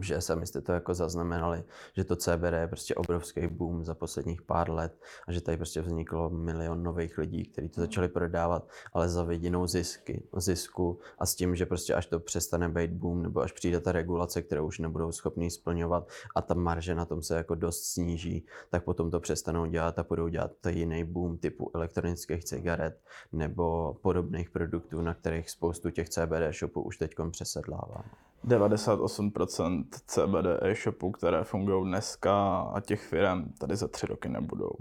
že 0.01 0.21
sami 0.21 0.47
jste 0.47 0.62
to 0.62 0.71
jako 0.71 0.93
zaznamenali, 0.93 1.63
že 1.93 2.03
to 2.03 2.15
CBD 2.15 2.53
je 2.53 2.67
prostě 2.67 2.95
obrovský 2.95 3.47
boom 3.47 3.84
za 3.84 3.95
posledních 3.95 4.41
pár 4.41 4.71
let 4.71 5.01
a 5.27 5.31
že 5.31 5.41
tady 5.41 5.58
prostě 5.58 5.81
vzniklo 5.81 6.29
milion 6.29 6.84
nových 6.84 7.17
lidí, 7.17 7.45
kteří 7.45 7.69
to 7.69 7.81
začali 7.81 8.08
prodávat, 8.08 8.69
ale 8.93 9.10
za 9.10 9.23
vidinou 9.23 9.67
zisky, 9.67 10.23
zisku 10.38 10.99
a 11.19 11.25
s 11.25 11.36
tím, 11.36 11.55
že 11.55 11.65
prostě 11.65 11.93
až 11.93 12.05
to 12.05 12.19
přestane 12.19 12.69
být 12.69 12.91
boom 12.91 13.23
nebo 13.23 13.41
až 13.41 13.51
přijde 13.51 13.79
ta 13.79 13.91
regulace, 13.91 14.41
kterou 14.41 14.67
už 14.67 14.79
nebudou 14.79 15.12
schopni 15.12 15.51
splňovat 15.51 16.08
a 16.36 16.41
ta 16.41 16.53
marže 16.53 16.95
na 16.95 17.05
tom 17.05 17.21
se 17.21 17.38
jako 17.38 17.55
dost 17.55 17.84
sníží, 17.84 18.45
tak 18.69 18.84
potom 18.84 19.12
to 19.12 19.19
přestanou 19.19 19.65
dělat 19.65 19.99
a 19.99 20.03
budou 20.03 20.27
dělat 20.27 20.51
to 20.62 20.69
jiný 20.69 21.03
boom 21.03 21.38
typu 21.38 21.71
elektronických 21.73 22.43
cigaret 22.43 22.99
nebo 23.31 23.93
podobných 24.01 24.49
produktů, 24.49 25.01
na 25.01 25.13
kterých 25.13 25.49
spoustu 25.49 25.89
těch 25.89 26.10
CBD 26.10 26.53
shopů 26.60 26.81
už 26.81 26.97
teď 26.97 27.15
přesedlává. 27.31 28.03
98% 28.45 29.84
CBD 30.08 30.63
e-shopů, 30.63 31.12
které 31.12 31.43
fungují 31.43 31.86
dneska 31.86 32.60
a 32.62 32.81
těch 32.81 33.01
firm 33.01 33.53
tady 33.60 33.75
za 33.75 33.88
tři 33.88 34.05
roky 34.05 34.29
nebudou. 34.29 34.75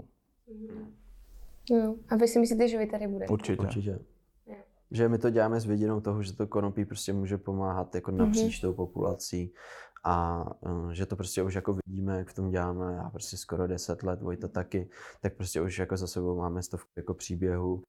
Jo. 1.71 1.95
A 2.09 2.15
vy 2.15 2.27
si 2.27 2.39
myslíte, 2.39 2.67
že 2.67 2.77
vy 2.77 2.87
tady 2.87 3.07
budete? 3.07 3.33
Určitě. 3.33 3.61
Určitě. 3.61 3.99
Že 4.91 5.09
my 5.09 5.17
to 5.17 5.29
děláme 5.29 5.59
s 5.59 5.65
vidinou 5.65 6.01
toho, 6.01 6.23
že 6.23 6.33
to 6.33 6.47
konopí 6.47 6.85
prostě 6.85 7.13
může 7.13 7.37
pomáhat 7.37 7.95
jako 7.95 8.11
napříč 8.11 8.57
mm-hmm. 8.57 8.61
tou 8.61 8.73
populací 8.73 9.53
a 10.03 10.45
uh, 10.61 10.89
že 10.89 11.05
to 11.05 11.15
prostě 11.15 11.43
už 11.43 11.53
jako 11.53 11.77
vidíme, 11.85 12.17
jak 12.17 12.29
v 12.29 12.33
tom 12.33 12.49
děláme, 12.49 12.93
já 12.93 13.09
prostě 13.09 13.37
skoro 13.37 13.67
10 13.67 14.03
let, 14.03 14.21
Vojta 14.21 14.47
taky, 14.47 14.89
tak 15.21 15.33
prostě 15.33 15.61
už 15.61 15.79
jako 15.79 15.97
za 15.97 16.07
sebou 16.07 16.37
máme 16.37 16.63
stovku 16.63 16.89
jako 16.95 17.13
příběhů, 17.13 17.83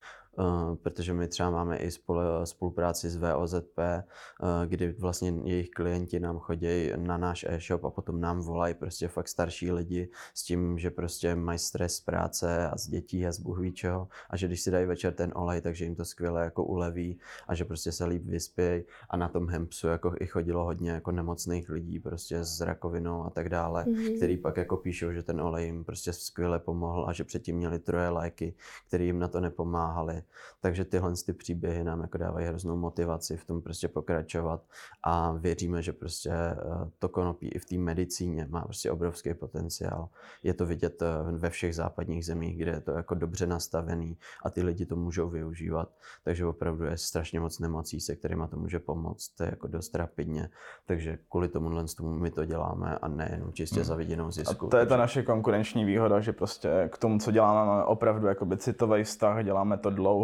protože 0.83 1.13
my 1.13 1.29
třeba 1.29 1.51
máme 1.51 1.77
i 1.77 1.91
spol, 1.91 2.23
spolupráci 2.45 3.11
s 3.11 3.17
VOZP, 3.17 3.79
uh, 3.79 4.49
kdy 4.67 4.93
vlastně 4.99 5.33
jejich 5.45 5.71
klienti 5.71 6.21
nám 6.21 6.39
chodí 6.39 6.93
na 6.97 7.17
náš 7.17 7.45
e-shop 7.49 7.85
a 7.85 7.91
potom 7.91 8.21
nám 8.21 8.41
volají 8.41 8.75
prostě 8.75 9.09
fakt 9.09 9.29
starší 9.29 9.73
lidi 9.73 10.09
s 10.35 10.43
tím, 10.43 10.79
že 10.79 10.91
prostě 10.91 11.35
mají 11.35 11.59
stres 11.59 11.97
z 11.97 12.01
práce 12.01 12.69
a 12.69 12.79
z 12.79 12.89
dětí 12.89 13.27
a 13.27 13.33
z 13.33 13.41
Bůh 13.41 13.57
čeho 13.73 14.09
a 14.31 14.37
že 14.37 14.47
když 14.47 14.61
si 14.61 14.71
dají 14.71 14.87
večer 14.87 15.15
ten 15.15 15.33
olej, 15.35 15.61
takže 15.61 15.85
jim 15.85 15.95
to 15.95 16.05
skvěle 16.05 16.45
jako 16.45 16.65
uleví 16.65 17.19
a 17.49 17.55
že 17.55 17.65
prostě 17.65 17.93
se 17.93 18.05
líp 18.05 18.23
vyspějí 18.25 18.85
a 19.11 19.17
na 19.17 19.29
tom 19.29 19.49
hempsu 19.49 19.89
jako 19.89 20.15
i 20.21 20.27
chodilo 20.27 20.65
hodně 20.65 20.91
jako 20.91 21.13
nemocných 21.13 21.69
lidí, 21.69 22.01
prostě 22.01 22.45
s 22.45 22.61
rakovinou 22.61 23.25
a 23.25 23.31
tak 23.31 23.49
dále, 23.49 23.85
mm-hmm. 23.85 24.17
který 24.17 24.37
pak 24.37 24.57
jako 24.57 24.77
píšou, 24.77 25.13
že 25.13 25.23
ten 25.23 25.41
olej 25.41 25.67
jim 25.67 25.85
prostě 25.85 26.13
skvěle 26.13 26.59
pomohl 26.59 27.07
a 27.09 27.13
že 27.13 27.25
předtím 27.25 27.57
měli 27.57 27.79
troje 27.79 28.09
léky, 28.09 28.55
které 28.89 29.05
jim 29.05 29.19
na 29.19 29.29
to 29.29 29.41
nepomáhaly. 29.41 30.23
Takže 30.61 30.85
tyhle 30.85 31.13
ty 31.27 31.33
příběhy 31.33 31.85
nám 31.85 32.01
jako 32.01 32.19
dávají 32.19 32.47
hroznou 32.47 32.77
motivaci 32.77 33.37
v 33.37 33.45
tom 33.45 33.63
prostě 33.63 33.89
pokračovat 33.89 34.63
a 35.03 35.33
věříme, 35.33 35.83
že 35.83 35.93
prostě 35.93 36.31
eh, 36.31 36.57
to 36.99 37.09
konopí 37.09 37.49
i 37.49 37.59
v 37.59 37.65
té 37.65 37.79
medicíně 37.79 38.47
má 38.51 38.65
prostě 38.65 38.91
obrovský 38.91 39.35
potenciál. 39.35 40.09
Je 40.43 40.55
to 40.55 40.67
vidět 40.67 41.03
eh, 41.03 41.07
ve 41.33 41.51
všech 41.51 41.75
západních 41.75 42.27
zemích, 42.27 42.59
kde 42.59 42.71
je 42.71 42.81
to 42.81 42.91
jako 42.93 43.15
dobře 43.15 43.47
nastavený 43.47 44.19
a 44.45 44.51
ty 44.51 44.63
lidi 44.63 44.87
to 44.87 44.97
můžou 44.97 45.29
využívat. 45.29 45.89
Takže 46.25 46.47
opravdu 46.47 46.85
je 46.85 46.97
strašně 46.99 47.41
moc 47.41 47.59
nemocí, 47.59 48.01
se 48.01 48.17
kterými 48.17 48.45
to 48.51 48.57
může 48.57 48.79
pomoct. 48.79 49.29
To 49.29 49.43
je 49.43 49.51
jako 49.51 49.67
dost 49.67 49.95
rapidně. 49.95 50.49
Takže 50.87 51.19
kvůli 51.31 51.49
tomu 51.49 51.87
tomu 51.97 52.19
my 52.19 52.31
to 52.31 52.45
děláme 52.45 52.99
a 52.99 53.09
nejenom 53.09 53.53
čistě 53.53 53.77
hmm. 53.77 53.85
za 53.85 53.97
viděnou 53.97 54.31
zisku. 54.31 54.67
A 54.67 54.71
to 54.71 54.77
je 54.77 54.87
ta 54.87 54.97
naše 54.97 55.23
konkurenční 55.23 55.85
výhoda, 55.85 56.21
že 56.21 56.33
prostě 56.33 56.89
k 56.93 56.99
tomu, 56.99 57.19
co 57.19 57.31
děláme, 57.31 57.67
máme 57.67 57.85
opravdu 57.85 58.27
jakoby 58.27 58.57
citový 58.57 59.05
vztah, 59.05 59.45
děláme 59.45 59.79
to 59.79 59.91
dlouho, 59.91 60.16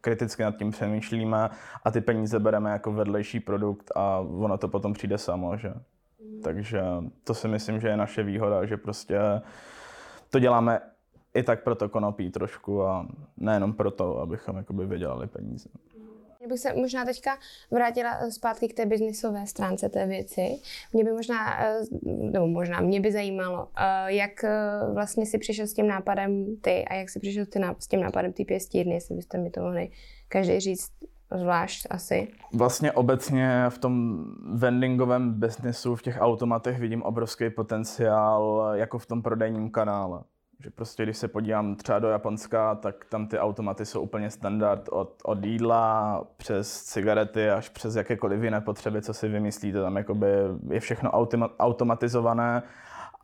kriticky 0.00 0.42
nad 0.42 0.56
tím 0.56 0.70
přemýšlíme 0.70 1.50
a 1.84 1.90
ty 1.90 2.00
peníze 2.00 2.38
bereme 2.38 2.70
jako 2.70 2.92
vedlejší 2.92 3.40
produkt 3.40 3.92
a 3.96 4.18
ono 4.18 4.58
to 4.58 4.68
potom 4.68 4.92
přijde 4.92 5.18
samo, 5.18 5.56
že? 5.56 5.68
Hmm. 5.68 6.40
Takže 6.42 6.82
to 7.24 7.34
si 7.34 7.48
myslím, 7.48 7.80
že 7.80 7.88
je 7.88 7.96
naše 7.96 8.22
výhoda, 8.22 8.66
že 8.66 8.76
prostě 8.76 9.18
to 10.30 10.38
děláme 10.38 10.80
i 11.34 11.42
tak 11.42 11.62
pro 11.62 11.74
to 11.74 11.88
konopí 11.88 12.30
trošku 12.30 12.82
a 12.82 13.06
nejenom 13.36 13.72
proto, 13.72 14.20
abychom 14.20 14.56
jakoby 14.56 14.86
vydělali 14.86 15.26
peníze. 15.26 15.68
Já 16.44 16.48
bych 16.48 16.60
se 16.60 16.74
možná 16.74 17.04
teďka 17.04 17.38
vrátila 17.70 18.10
eh, 18.20 18.30
zpátky 18.30 18.68
k 18.68 18.74
té 18.74 18.86
biznisové 18.86 19.46
stránce 19.46 19.88
té 19.88 20.06
věci. 20.06 20.56
Mě 20.92 21.04
by 21.04 21.12
možná, 21.12 21.64
eh, 21.64 21.80
nebo 22.06 22.46
možná, 22.46 22.80
mě 22.80 23.00
by 23.00 23.12
zajímalo, 23.12 23.68
eh, 23.76 24.12
jak 24.12 24.44
vlastně 24.92 25.26
si 25.26 25.38
přišel 25.38 25.66
s 25.66 25.74
tím 25.74 25.88
nápadem 25.88 26.56
ty 26.60 26.84
a 26.84 26.94
jak 26.94 27.10
si 27.10 27.20
přišel 27.20 27.44
s 27.78 27.86
tím 27.86 28.00
nápadem 28.00 28.32
ty 28.32 28.44
pěstírny, 28.44 28.94
jestli 28.94 29.14
byste 29.14 29.38
mi 29.38 29.50
to 29.50 29.60
mohli 29.60 29.90
každý 30.28 30.60
říct 30.60 30.90
zvlášť 31.34 31.86
asi. 31.90 32.28
Vlastně 32.52 32.92
obecně 32.92 33.64
v 33.68 33.78
tom 33.78 34.24
vendingovém 34.52 35.40
biznesu, 35.40 35.96
v 35.96 36.02
těch 36.02 36.16
automatech 36.20 36.78
vidím 36.78 37.02
obrovský 37.02 37.50
potenciál 37.50 38.70
jako 38.74 38.98
v 38.98 39.06
tom 39.06 39.22
prodejním 39.22 39.70
kanále. 39.70 40.20
Že 40.64 40.70
prostě, 40.70 41.02
když 41.02 41.16
se 41.16 41.28
podívám 41.28 41.74
třeba 41.74 41.98
do 41.98 42.08
Japonska, 42.08 42.74
tak 42.74 43.04
tam 43.04 43.26
ty 43.26 43.38
automaty 43.38 43.86
jsou 43.86 44.00
úplně 44.00 44.30
standard 44.30 44.88
od, 44.88 45.20
od 45.24 45.44
jídla 45.44 46.24
přes 46.36 46.82
cigarety 46.82 47.50
až 47.50 47.68
přes 47.68 47.96
jakékoliv 47.96 48.42
jiné 48.42 48.60
potřeby, 48.60 49.02
co 49.02 49.14
si 49.14 49.28
vymyslíte. 49.28 49.80
Tam 49.80 49.96
jakoby 49.96 50.26
je 50.70 50.80
všechno 50.80 51.10
automatizované 51.58 52.62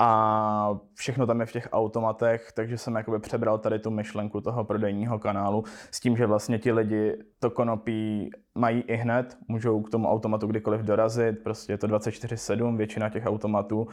a 0.03 0.79
všechno 0.95 1.27
tam 1.27 1.41
je 1.41 1.47
v 1.47 1.53
těch 1.53 1.69
automatech, 1.73 2.53
takže 2.55 2.79
jsem 2.79 2.95
jakoby 2.95 3.19
přebral 3.19 3.59
tady 3.59 3.79
tu 3.79 3.91
myšlenku 3.91 4.41
toho 4.41 4.65
prodejního 4.65 5.19
kanálu 5.19 5.65
s 5.91 6.01
tím, 6.01 6.17
že 6.17 6.27
vlastně 6.27 6.59
ti 6.59 6.73
lidi 6.73 7.17
to 7.39 7.51
konopí 7.51 8.31
mají 8.55 8.81
i 8.81 8.97
hned, 8.97 9.37
můžou 9.49 9.83
k 9.83 9.91
tomu 9.91 10.09
automatu 10.09 10.47
kdykoliv 10.47 10.81
dorazit, 10.81 11.43
prostě 11.43 11.73
je 11.73 11.79
to 11.79 11.87
24-7 11.87 12.77
většina 12.77 13.09
těch 13.09 13.27
automatů 13.27 13.89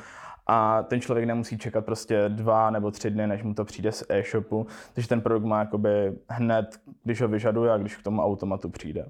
a 0.46 0.84
ten 0.84 1.02
člověk 1.02 1.28
nemusí 1.28 1.58
čekat 1.58 1.86
prostě 1.86 2.30
dva 2.30 2.70
nebo 2.70 2.92
tři 2.92 3.10
dny, 3.10 3.28
než 3.28 3.44
mu 3.44 3.54
to 3.54 3.66
přijde 3.66 3.92
z 3.92 4.04
e-shopu, 4.10 4.68
takže 4.94 5.10
ten 5.10 5.22
produkt 5.22 5.46
má 5.46 5.60
jakoby 5.60 6.18
hned, 6.30 6.80
když 7.04 7.22
ho 7.22 7.28
vyžaduje 7.28 7.72
a 7.72 7.78
když 7.78 7.96
k 7.96 8.04
tomu 8.04 8.22
automatu 8.22 8.70
přijde. 8.70 9.10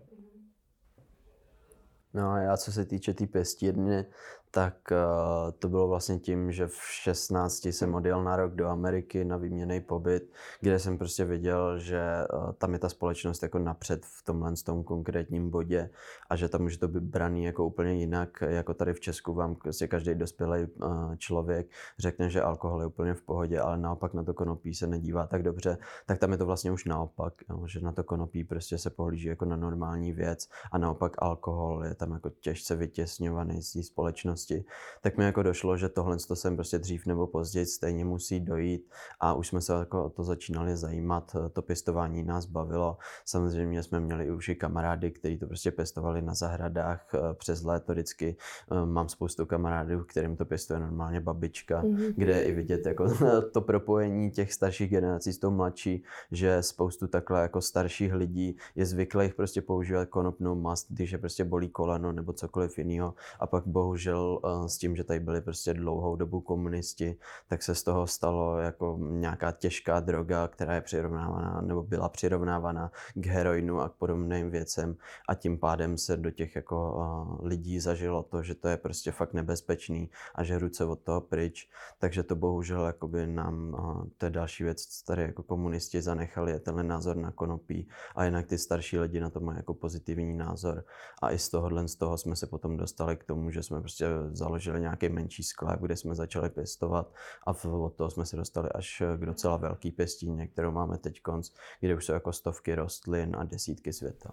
No 2.13 2.31
a 2.31 2.39
já 2.39 2.57
co 2.57 2.71
se 2.71 2.85
týče 2.85 3.13
té 3.13 3.17
tý 3.17 3.27
pěstírny, 3.27 4.05
tak 4.51 4.75
uh, 4.91 5.51
to 5.59 5.69
bylo 5.69 5.87
vlastně 5.87 6.19
tím, 6.19 6.51
že 6.51 6.67
v 6.67 6.79
16 6.89 7.65
jsem 7.65 7.95
odjel 7.95 8.23
na 8.23 8.35
rok 8.35 8.55
do 8.55 8.67
Ameriky 8.67 9.25
na 9.25 9.37
výměný 9.37 9.81
pobyt, 9.81 10.33
kde 10.61 10.79
jsem 10.79 10.97
prostě 10.97 11.25
viděl, 11.25 11.79
že 11.79 12.01
uh, 12.33 12.51
tam 12.51 12.73
je 12.73 12.79
ta 12.79 12.89
společnost 12.89 13.43
jako 13.43 13.59
napřed 13.59 14.05
v 14.05 14.23
tomhle 14.23 14.53
tom 14.65 14.83
konkrétním 14.83 15.49
bodě 15.49 15.89
a 16.29 16.35
že 16.35 16.49
tam 16.49 16.65
už 16.65 16.77
to 16.77 16.87
být 16.87 17.03
braný 17.03 17.43
jako 17.43 17.65
úplně 17.65 17.93
jinak, 17.93 18.43
jako 18.47 18.73
tady 18.73 18.93
v 18.93 18.99
Česku 18.99 19.33
vám 19.33 19.55
prostě 19.55 19.87
každý 19.87 20.15
dospělý 20.15 20.63
uh, 20.63 21.15
člověk 21.15 21.67
řekne, 21.99 22.29
že 22.29 22.41
alkohol 22.41 22.81
je 22.81 22.87
úplně 22.87 23.13
v 23.13 23.21
pohodě, 23.21 23.59
ale 23.59 23.77
naopak 23.77 24.13
na 24.13 24.23
to 24.23 24.33
konopí 24.33 24.73
se 24.73 24.87
nedívá 24.87 25.27
tak 25.27 25.43
dobře, 25.43 25.77
tak 26.05 26.19
tam 26.19 26.31
je 26.31 26.37
to 26.37 26.45
vlastně 26.45 26.71
už 26.71 26.85
naopak, 26.85 27.33
že 27.65 27.79
na 27.79 27.91
to 27.91 28.03
konopí 28.03 28.43
prostě 28.43 28.77
se 28.77 28.89
pohlíží 28.89 29.27
jako 29.27 29.45
na 29.45 29.55
normální 29.55 30.13
věc 30.13 30.49
a 30.71 30.77
naopak 30.77 31.15
alkohol 31.19 31.85
je 31.85 31.95
tam 31.95 32.11
jako 32.11 32.29
těžce 32.29 32.75
vytěsňovaný 32.75 33.61
z 33.61 33.73
té 33.73 33.83
společnosti 33.83 34.46
společnosti, 34.47 34.65
tak 35.01 35.17
mi 35.17 35.23
jako 35.23 35.43
došlo, 35.43 35.77
že 35.77 35.89
tohle 35.89 36.17
to 36.27 36.35
sem 36.35 36.55
prostě 36.55 36.79
dřív 36.79 37.05
nebo 37.05 37.27
později 37.27 37.65
stejně 37.65 38.05
musí 38.05 38.39
dojít 38.39 38.89
a 39.19 39.33
už 39.33 39.47
jsme 39.47 39.61
se 39.61 39.73
jako 39.73 40.05
o 40.05 40.09
to 40.09 40.23
začínali 40.23 40.77
zajímat, 40.77 41.35
to 41.53 41.61
pěstování 41.61 42.23
nás 42.23 42.45
bavilo. 42.45 42.97
Samozřejmě 43.25 43.83
jsme 43.83 43.99
měli 43.99 44.31
už 44.31 44.49
i 44.49 44.55
kamarády, 44.55 45.11
kteří 45.11 45.37
to 45.37 45.47
prostě 45.47 45.71
pěstovali 45.71 46.21
na 46.21 46.33
zahradách 46.33 47.07
eh, 47.13 47.33
přes 47.33 47.63
léto 47.63 47.91
vždycky. 47.91 48.35
Eh, 48.71 48.85
mám 48.85 49.09
spoustu 49.09 49.45
kamarádů, 49.45 50.03
kterým 50.03 50.35
to 50.35 50.45
pěstuje 50.45 50.79
normálně 50.79 51.21
babička, 51.21 51.83
mm-hmm. 51.83 52.13
kde 52.15 52.33
je 52.33 52.43
i 52.43 52.51
vidět 52.51 52.85
jako 52.85 53.07
to 53.53 53.61
propojení 53.61 54.31
těch 54.31 54.53
starších 54.53 54.89
generací 54.89 55.33
s 55.33 55.39
tou 55.39 55.51
mladší, 55.51 56.03
že 56.31 56.63
spoustu 56.63 57.07
takhle 57.07 57.41
jako 57.41 57.61
starších 57.61 58.13
lidí 58.13 58.57
je 58.75 58.85
zvyklých 58.85 59.35
prostě 59.35 59.61
používat 59.61 60.09
konopnou 60.09 60.55
mast, 60.55 60.87
když 60.89 61.11
je 61.11 61.17
prostě 61.17 61.43
bolí 61.43 61.69
koleno 61.69 62.11
nebo 62.11 62.33
cokoliv 62.33 62.77
jiného 62.77 63.13
a 63.39 63.47
pak 63.47 63.67
bohužel 63.67 64.26
uh, 64.35 64.65
s 64.65 64.77
tím, 64.77 64.95
že 64.95 65.03
tady 65.03 65.19
byli 65.19 65.41
prostě 65.41 65.73
dlouhou 65.73 66.15
dobu 66.15 66.41
komunisti, 66.41 67.17
tak 67.47 67.63
se 67.63 67.75
z 67.75 67.83
toho 67.83 68.07
stalo 68.07 68.57
jako 68.57 68.97
nějaká 69.01 69.51
těžká 69.51 69.99
droga, 69.99 70.47
která 70.47 70.75
je 70.75 70.81
přirovnávaná 70.81 71.61
nebo 71.61 71.83
byla 71.83 72.09
přirovnávaná 72.09 72.91
k 73.15 73.25
heroinu 73.25 73.79
a 73.79 73.89
k 73.89 73.93
podobným 73.93 74.49
věcem. 74.49 74.95
A 75.29 75.35
tím 75.35 75.57
pádem 75.57 75.97
se 75.97 76.17
do 76.17 76.31
těch 76.31 76.55
jako 76.55 76.93
uh, 76.93 77.47
lidí 77.47 77.79
zažilo 77.79 78.23
to, 78.23 78.43
že 78.43 78.55
to 78.55 78.67
je 78.67 78.77
prostě 78.77 79.11
fakt 79.11 79.33
nebezpečný 79.33 80.09
a 80.35 80.43
že 80.43 80.59
ruce 80.59 80.85
od 80.85 80.99
toho 80.99 81.21
pryč, 81.21 81.69
takže 81.99 82.23
to 82.23 82.35
bohužel 82.35 82.85
jakoby 82.85 83.27
nám, 83.27 83.73
uh, 83.73 84.03
to 84.17 84.25
je 84.25 84.29
další 84.29 84.63
věc, 84.63 84.85
co 84.85 85.05
tady 85.05 85.21
jako 85.21 85.43
komunisti 85.43 86.01
zanechali, 86.01 86.51
je 86.51 86.59
tenhle 86.59 86.83
názor 86.83 87.15
na 87.15 87.31
konopí. 87.31 87.87
A 88.15 88.25
jinak 88.25 88.45
ty 88.45 88.57
starší 88.57 88.99
lidi 88.99 89.19
na 89.19 89.29
to 89.29 89.39
mají 89.39 89.57
jako 89.57 89.73
pozitivní 89.73 90.33
názor. 90.33 90.83
A 91.21 91.31
i 91.31 91.39
z 91.39 91.49
tohohle 91.49 91.87
z 91.87 91.95
toho 91.95 92.17
jsme 92.17 92.35
se 92.35 92.47
potom 92.47 92.77
dostali 92.77 93.17
k 93.17 93.23
tomu, 93.23 93.51
že 93.51 93.63
jsme 93.63 93.79
prostě 93.79 94.05
založili 94.31 94.81
nějaký 94.81 95.09
menší 95.09 95.43
sklep, 95.43 95.79
kde 95.81 95.97
jsme 95.97 96.15
začali 96.15 96.49
pěstovat 96.49 97.13
a 97.47 97.63
od 97.63 97.95
toho 97.95 98.09
jsme 98.09 98.25
se 98.25 98.35
dostali 98.35 98.69
až 98.69 99.03
k 99.17 99.25
docela 99.25 99.57
velký 99.57 99.91
pěstíně, 99.91 100.47
kterou 100.47 100.71
máme 100.71 100.97
teď 100.97 101.21
konc, 101.21 101.49
kde 101.79 101.95
už 101.95 102.05
jsou 102.05 102.13
jako 102.13 102.33
stovky 102.33 102.75
rostlin 102.75 103.35
a 103.39 103.43
desítky 103.43 103.93
světel. 103.93 104.31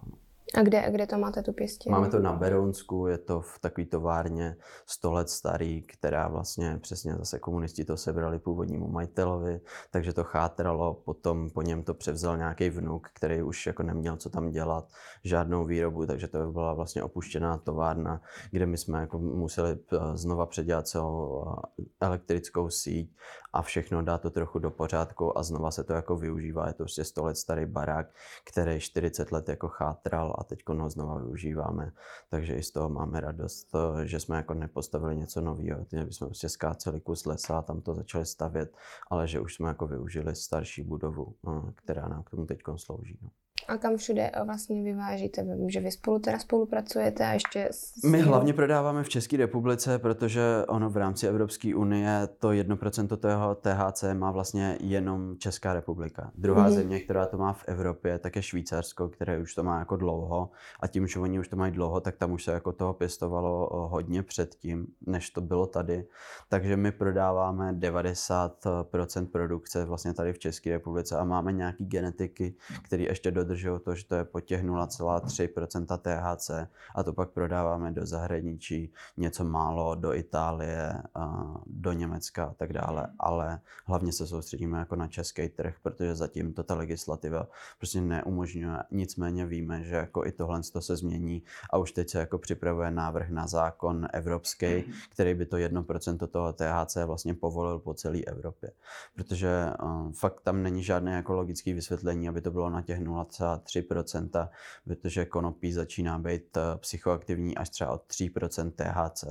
A 0.57 0.63
kde, 0.63 0.91
kde 0.91 1.07
to 1.07 1.19
máte 1.19 1.43
tu 1.43 1.53
pěstě? 1.53 1.91
Máme 1.91 2.09
to 2.09 2.19
na 2.19 2.33
Berounsku, 2.33 3.07
je 3.07 3.19
to 3.19 3.41
v 3.41 3.59
takové 3.59 3.87
továrně 3.87 4.57
100 4.87 5.13
let 5.13 5.29
starý, 5.29 5.83
která 5.83 6.29
vlastně 6.29 6.79
přesně 6.83 7.15
zase 7.15 7.39
komunisti 7.39 7.85
to 7.85 7.97
sebrali 7.97 8.39
původnímu 8.39 8.89
majitelovi, 8.89 9.61
takže 9.91 10.13
to 10.13 10.25
chátralo, 10.25 10.95
potom 10.95 11.51
po 11.51 11.63
něm 11.63 11.83
to 11.83 11.95
převzal 11.95 12.37
nějaký 12.37 12.71
vnuk, 12.71 13.09
který 13.15 13.43
už 13.43 13.67
jako 13.67 13.83
neměl 13.83 14.17
co 14.17 14.31
tam 14.31 14.51
dělat, 14.51 14.89
žádnou 15.25 15.65
výrobu, 15.65 16.07
takže 16.07 16.29
to 16.29 16.53
byla 16.53 16.75
vlastně 16.75 17.03
opuštěná 17.03 17.59
továrna, 17.59 18.21
kde 18.51 18.67
my 18.67 18.77
jsme 18.77 19.01
jako 19.01 19.19
museli 19.19 19.71
eh, 19.73 19.99
znova 20.15 20.47
předělat 20.47 20.89
celou 20.89 21.45
eh, 21.47 21.85
elektrickou 22.01 22.71
síť 22.71 23.15
a 23.55 23.63
všechno 23.63 24.03
dát 24.03 24.23
to 24.23 24.31
trochu 24.31 24.59
do 24.59 24.71
pořádku 24.71 25.39
a 25.39 25.43
znova 25.43 25.71
se 25.71 25.85
to 25.85 25.93
jako 25.93 26.17
využívá. 26.17 26.67
Je 26.67 26.73
to 26.73 26.85
prostě 26.85 27.05
100 27.05 27.25
let 27.25 27.37
starý 27.37 27.67
barák, 27.67 28.07
který 28.45 28.81
40 28.81 29.33
let 29.33 29.49
jako 29.49 29.69
chátral 29.69 30.35
a 30.39 30.45
teď 30.45 30.59
ho 30.69 30.91
znova 30.91 31.19
využíváme. 31.19 31.93
Takže 32.31 32.55
i 32.55 32.63
z 32.63 32.71
toho 32.71 32.89
máme 32.89 33.21
radost, 33.21 33.69
že 34.05 34.21
jsme 34.21 34.37
jako 34.37 34.55
nepostavili 34.55 35.17
něco 35.17 35.41
nového. 35.41 35.85
Ty 35.85 35.97
jsme 35.99 36.27
prostě 36.27 36.49
skáceli 36.49 37.01
kus 37.01 37.27
lesa 37.27 37.59
a 37.59 37.63
tam 37.63 37.81
to 37.81 37.95
začali 37.95 38.27
stavět, 38.27 38.77
ale 39.11 39.29
že 39.29 39.41
už 39.41 39.55
jsme 39.55 39.69
jako 39.69 39.87
využili 39.87 40.35
starší 40.35 40.83
budovu, 40.83 41.35
eh, 41.49 41.73
která 41.75 42.09
nám 42.09 42.23
k 42.23 42.31
tomu 42.31 42.47
teď 42.47 42.63
slouží. 42.77 43.19
No. 43.23 43.29
A 43.69 43.79
kam 43.79 43.97
všude 43.97 44.31
eh, 44.33 44.45
vlastně 44.45 44.83
vyvážíte? 44.83 45.43
Vím, 45.43 45.71
že 45.71 45.81
vy 45.81 45.91
spolu 45.91 46.19
teda 46.19 46.39
spolupracujete 46.39 47.27
a 47.27 47.33
ještě... 47.33 47.69
S... 47.71 48.03
My 48.03 48.21
hlavně 48.21 48.53
prodáváme 48.53 49.03
v 49.03 49.09
České 49.09 49.37
republice, 49.37 49.99
protože 49.99 50.43
ono 50.69 50.91
v 50.91 50.97
rámci 50.97 51.27
Evropské 51.27 51.75
unie 51.75 52.29
to 52.39 52.49
1% 52.49 53.17
toho 53.17 53.55
THC 53.55 54.05
má 54.15 54.31
vlastně 54.31 54.79
jenom 54.81 55.37
Česká 55.39 55.73
republika. 55.73 56.31
Druhá 56.35 56.69
mm-hmm. 56.69 56.75
země, 56.75 57.01
která 57.01 57.27
to 57.27 57.39
má 57.39 57.53
v 57.53 57.65
Evropě, 57.67 58.19
tak 58.19 58.37
je 58.37 58.43
Švýcarsko, 58.43 59.09
které 59.09 59.39
už 59.39 59.55
to 59.55 59.63
má 59.63 59.79
jako 59.79 59.97
dlouho. 59.97 60.51
A 60.81 60.87
tím, 60.87 61.07
že 61.07 61.19
oni 61.19 61.39
už 61.39 61.49
to 61.49 61.57
mají 61.57 61.73
dlouho, 61.73 62.01
tak 62.01 62.17
tam 62.17 62.33
už 62.33 62.45
se 62.45 62.53
jako 62.53 62.73
toho 62.73 62.95
pěstovalo 62.95 63.71
eh, 63.73 63.91
hodně 63.91 64.23
předtím, 64.23 64.87
než 65.07 65.31
to 65.31 65.41
bylo 65.41 65.67
tady. 65.67 66.07
Takže 66.49 66.77
my 66.77 66.93
prodáváme 66.93 67.73
90% 67.73 69.27
produkce 69.27 69.85
vlastně 69.85 70.15
tady 70.15 70.33
v 70.33 70.39
České 70.39 70.71
republice 70.71 71.17
a 71.17 71.25
máme 71.25 71.53
nějaký 71.53 71.85
genetiky, 71.85 72.55
které 72.83 73.03
ještě 73.03 73.31
dodržují 73.31 73.44
dodržují 73.45 73.81
to, 73.81 73.95
že 73.95 74.07
to 74.07 74.15
je 74.15 74.25
po 74.25 74.41
těch 74.41 74.65
0,3% 74.65 75.99
THC 75.99 76.51
a 76.95 77.03
to 77.03 77.13
pak 77.13 77.31
prodáváme 77.31 77.93
do 77.93 78.07
zahraničí, 78.07 78.93
něco 79.17 79.45
málo 79.45 79.95
do 79.95 80.15
Itálie, 80.15 81.03
do 81.67 81.93
Německa 81.93 82.45
a 82.45 82.55
tak 82.55 82.73
dále, 82.73 83.07
ale 83.19 83.61
hlavně 83.87 84.13
se 84.13 84.27
soustředíme 84.27 84.79
jako 84.79 84.97
na 84.97 85.09
český 85.09 85.49
trh, 85.49 85.75
protože 85.83 86.15
zatím 86.15 86.53
to 86.53 86.63
ta 86.63 86.75
legislativa 86.75 87.47
prostě 87.79 88.01
neumožňuje. 88.01 88.79
Nicméně 88.91 89.47
víme, 89.47 89.85
že 89.85 89.95
jako 89.95 90.27
i 90.27 90.33
tohle 90.33 90.61
to 90.73 90.81
se 90.81 90.97
změní 90.97 91.43
a 91.71 91.79
už 91.79 91.93
teď 91.93 92.11
se 92.11 92.19
jako 92.19 92.39
připravuje 92.39 92.91
návrh 92.91 93.31
na 93.31 93.47
zákon 93.47 94.09
evropský, 94.13 94.85
který 95.11 95.35
by 95.35 95.47
to 95.47 95.57
1% 95.57 96.27
toho 96.27 96.53
THC 96.53 96.97
vlastně 97.07 97.35
povolil 97.35 97.79
po 97.79 97.95
celé 97.95 98.19
Evropě. 98.19 98.71
Protože 99.15 99.71
fakt 100.19 100.41
tam 100.41 100.63
není 100.63 100.83
žádné 100.83 101.15
jako 101.15 101.33
logické 101.33 101.75
vysvětlení, 101.75 102.29
aby 102.29 102.41
to 102.41 102.51
bylo 102.51 102.71
na 102.71 102.83
těch 102.83 103.01
0, 103.01 103.27
3%, 103.41 104.49
protože 104.85 105.25
konopí 105.25 105.73
začíná 105.73 106.19
být 106.19 106.57
eh, 106.57 106.61
psychoaktivní 106.77 107.57
až 107.57 107.71
třeba 107.71 107.91
od 107.91 108.03
3% 108.03 108.71
THC. 108.71 109.25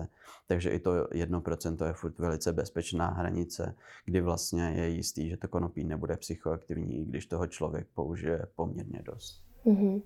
Takže 0.48 0.70
i 0.70 0.80
to 0.80 0.92
1% 0.92 1.86
je 1.86 1.94
furt 1.94 2.20
velice 2.20 2.54
bezpečná 2.54 3.08
hranice, 3.08 3.76
kdy 4.06 4.22
vlastně 4.22 4.74
je 4.76 4.90
jistý, 4.90 5.30
že 5.30 5.38
to 5.38 5.48
konopí 5.48 5.84
nebude 5.84 6.18
psychoaktivní, 6.18 7.02
i 7.02 7.06
když 7.06 7.26
toho 7.26 7.48
člověk 7.48 7.88
použije 7.94 8.48
poměrně 8.56 9.02
dost. 9.06 9.44
Mm-hmm. 9.66 10.02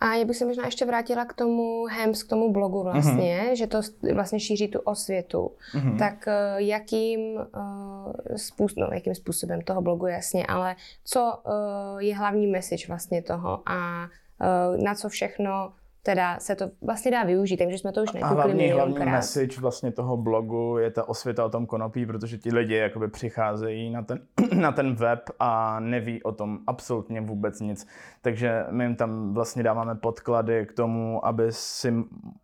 A 0.00 0.14
já 0.14 0.24
bych 0.24 0.36
se 0.36 0.44
možná 0.44 0.64
ještě 0.64 0.84
vrátila 0.84 1.24
k 1.24 1.32
tomu 1.32 1.84
HEMS, 1.84 2.22
k 2.22 2.28
tomu 2.28 2.52
blogu 2.52 2.82
vlastně, 2.82 3.40
mm-hmm. 3.42 3.52
že 3.52 3.66
to 3.66 3.80
vlastně 4.14 4.40
šíří 4.40 4.68
tu 4.68 4.78
osvětu. 4.78 5.50
Mm-hmm. 5.74 5.98
Tak 5.98 6.28
eh, 6.28 6.54
jakým, 6.56 7.20
uh, 7.34 8.12
způsob, 8.36 8.78
no, 8.78 8.88
jakým 8.92 9.14
způsobem 9.14 9.60
toho 9.60 9.82
blogu 9.82 10.06
jasně, 10.06 10.46
ale 10.46 10.76
co 11.04 11.38
uh, 11.46 11.98
je 11.98 12.16
hlavní 12.16 12.46
message 12.46 12.86
vlastně 12.88 13.22
toho 13.22 13.62
a 13.66 14.04
uh, 14.04 14.84
na 14.84 14.94
co 14.94 15.08
všechno 15.08 15.72
teda 16.02 16.40
se 16.40 16.54
to 16.56 16.70
vlastně 16.82 17.10
dá 17.10 17.22
využít, 17.24 17.56
takže 17.56 17.78
jsme 17.78 17.92
to 17.92 18.02
už 18.02 18.12
nekukli 18.12 18.30
A 18.30 18.34
hlavní, 18.34 18.70
hlavní 18.70 18.98
message 18.98 19.60
vlastně 19.60 19.92
toho 19.92 20.16
blogu 20.16 20.78
je 20.78 20.90
ta 20.90 21.08
osvěta 21.08 21.44
o 21.44 21.48
tom 21.48 21.66
konopí, 21.66 22.06
protože 22.06 22.38
ti 22.38 22.54
lidi 22.54 22.74
jakoby 22.74 23.08
přicházejí 23.08 23.90
na 23.90 24.02
ten, 24.02 24.20
na 24.60 24.72
ten 24.72 24.94
web 24.94 25.20
a 25.38 25.80
neví 25.80 26.22
o 26.22 26.32
tom 26.32 26.58
absolutně 26.66 27.20
vůbec 27.20 27.60
nic. 27.60 27.86
Takže 28.22 28.64
my 28.70 28.84
jim 28.84 28.96
tam 28.96 29.34
vlastně 29.34 29.62
dáváme 29.62 29.94
podklady 29.94 30.66
k 30.66 30.72
tomu, 30.72 31.26
aby 31.26 31.46
si 31.50 31.94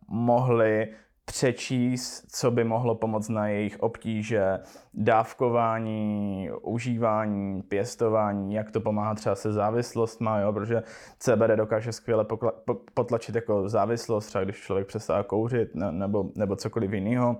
mohli 0.07 0.87
přečíst, 1.29 2.25
co 2.31 2.51
by 2.51 2.63
mohlo 2.63 2.95
pomoct 2.95 3.29
na 3.29 3.47
jejich 3.47 3.79
obtíže, 3.79 4.59
dávkování, 4.93 6.49
užívání, 6.61 7.61
pěstování, 7.61 8.53
jak 8.53 8.71
to 8.71 8.81
pomáhá 8.81 9.15
třeba 9.15 9.35
se 9.35 9.53
závislostma, 9.53 10.39
jo, 10.39 10.53
protože 10.53 10.83
CBD 11.19 11.49
dokáže 11.55 11.91
skvěle 11.91 12.25
potlačit 12.93 13.35
jako 13.35 13.69
závislost, 13.69 14.25
třeba 14.25 14.43
když 14.43 14.57
člověk 14.61 14.87
přestává 14.87 15.23
kouřit 15.23 15.75
ne- 15.75 15.91
nebo, 15.91 16.25
nebo 16.35 16.55
cokoliv 16.55 16.93
jiného. 16.93 17.37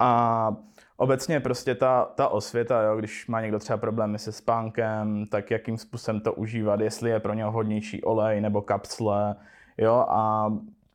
A 0.00 0.50
obecně 0.96 1.40
prostě 1.40 1.74
ta, 1.74 2.04
ta 2.04 2.28
osvěta, 2.28 2.82
jo, 2.82 2.96
když 2.96 3.26
má 3.26 3.40
někdo 3.40 3.58
třeba 3.58 3.76
problémy 3.76 4.18
se 4.18 4.32
spánkem, 4.32 5.26
tak 5.26 5.50
jakým 5.50 5.78
způsobem 5.78 6.20
to 6.20 6.32
užívat, 6.32 6.80
jestli 6.80 7.10
je 7.10 7.20
pro 7.20 7.34
něho 7.34 7.50
hodnější 7.52 8.02
olej 8.02 8.40
nebo 8.40 8.62
kapsle, 8.62 9.36
jo, 9.78 10.04
a 10.08 10.52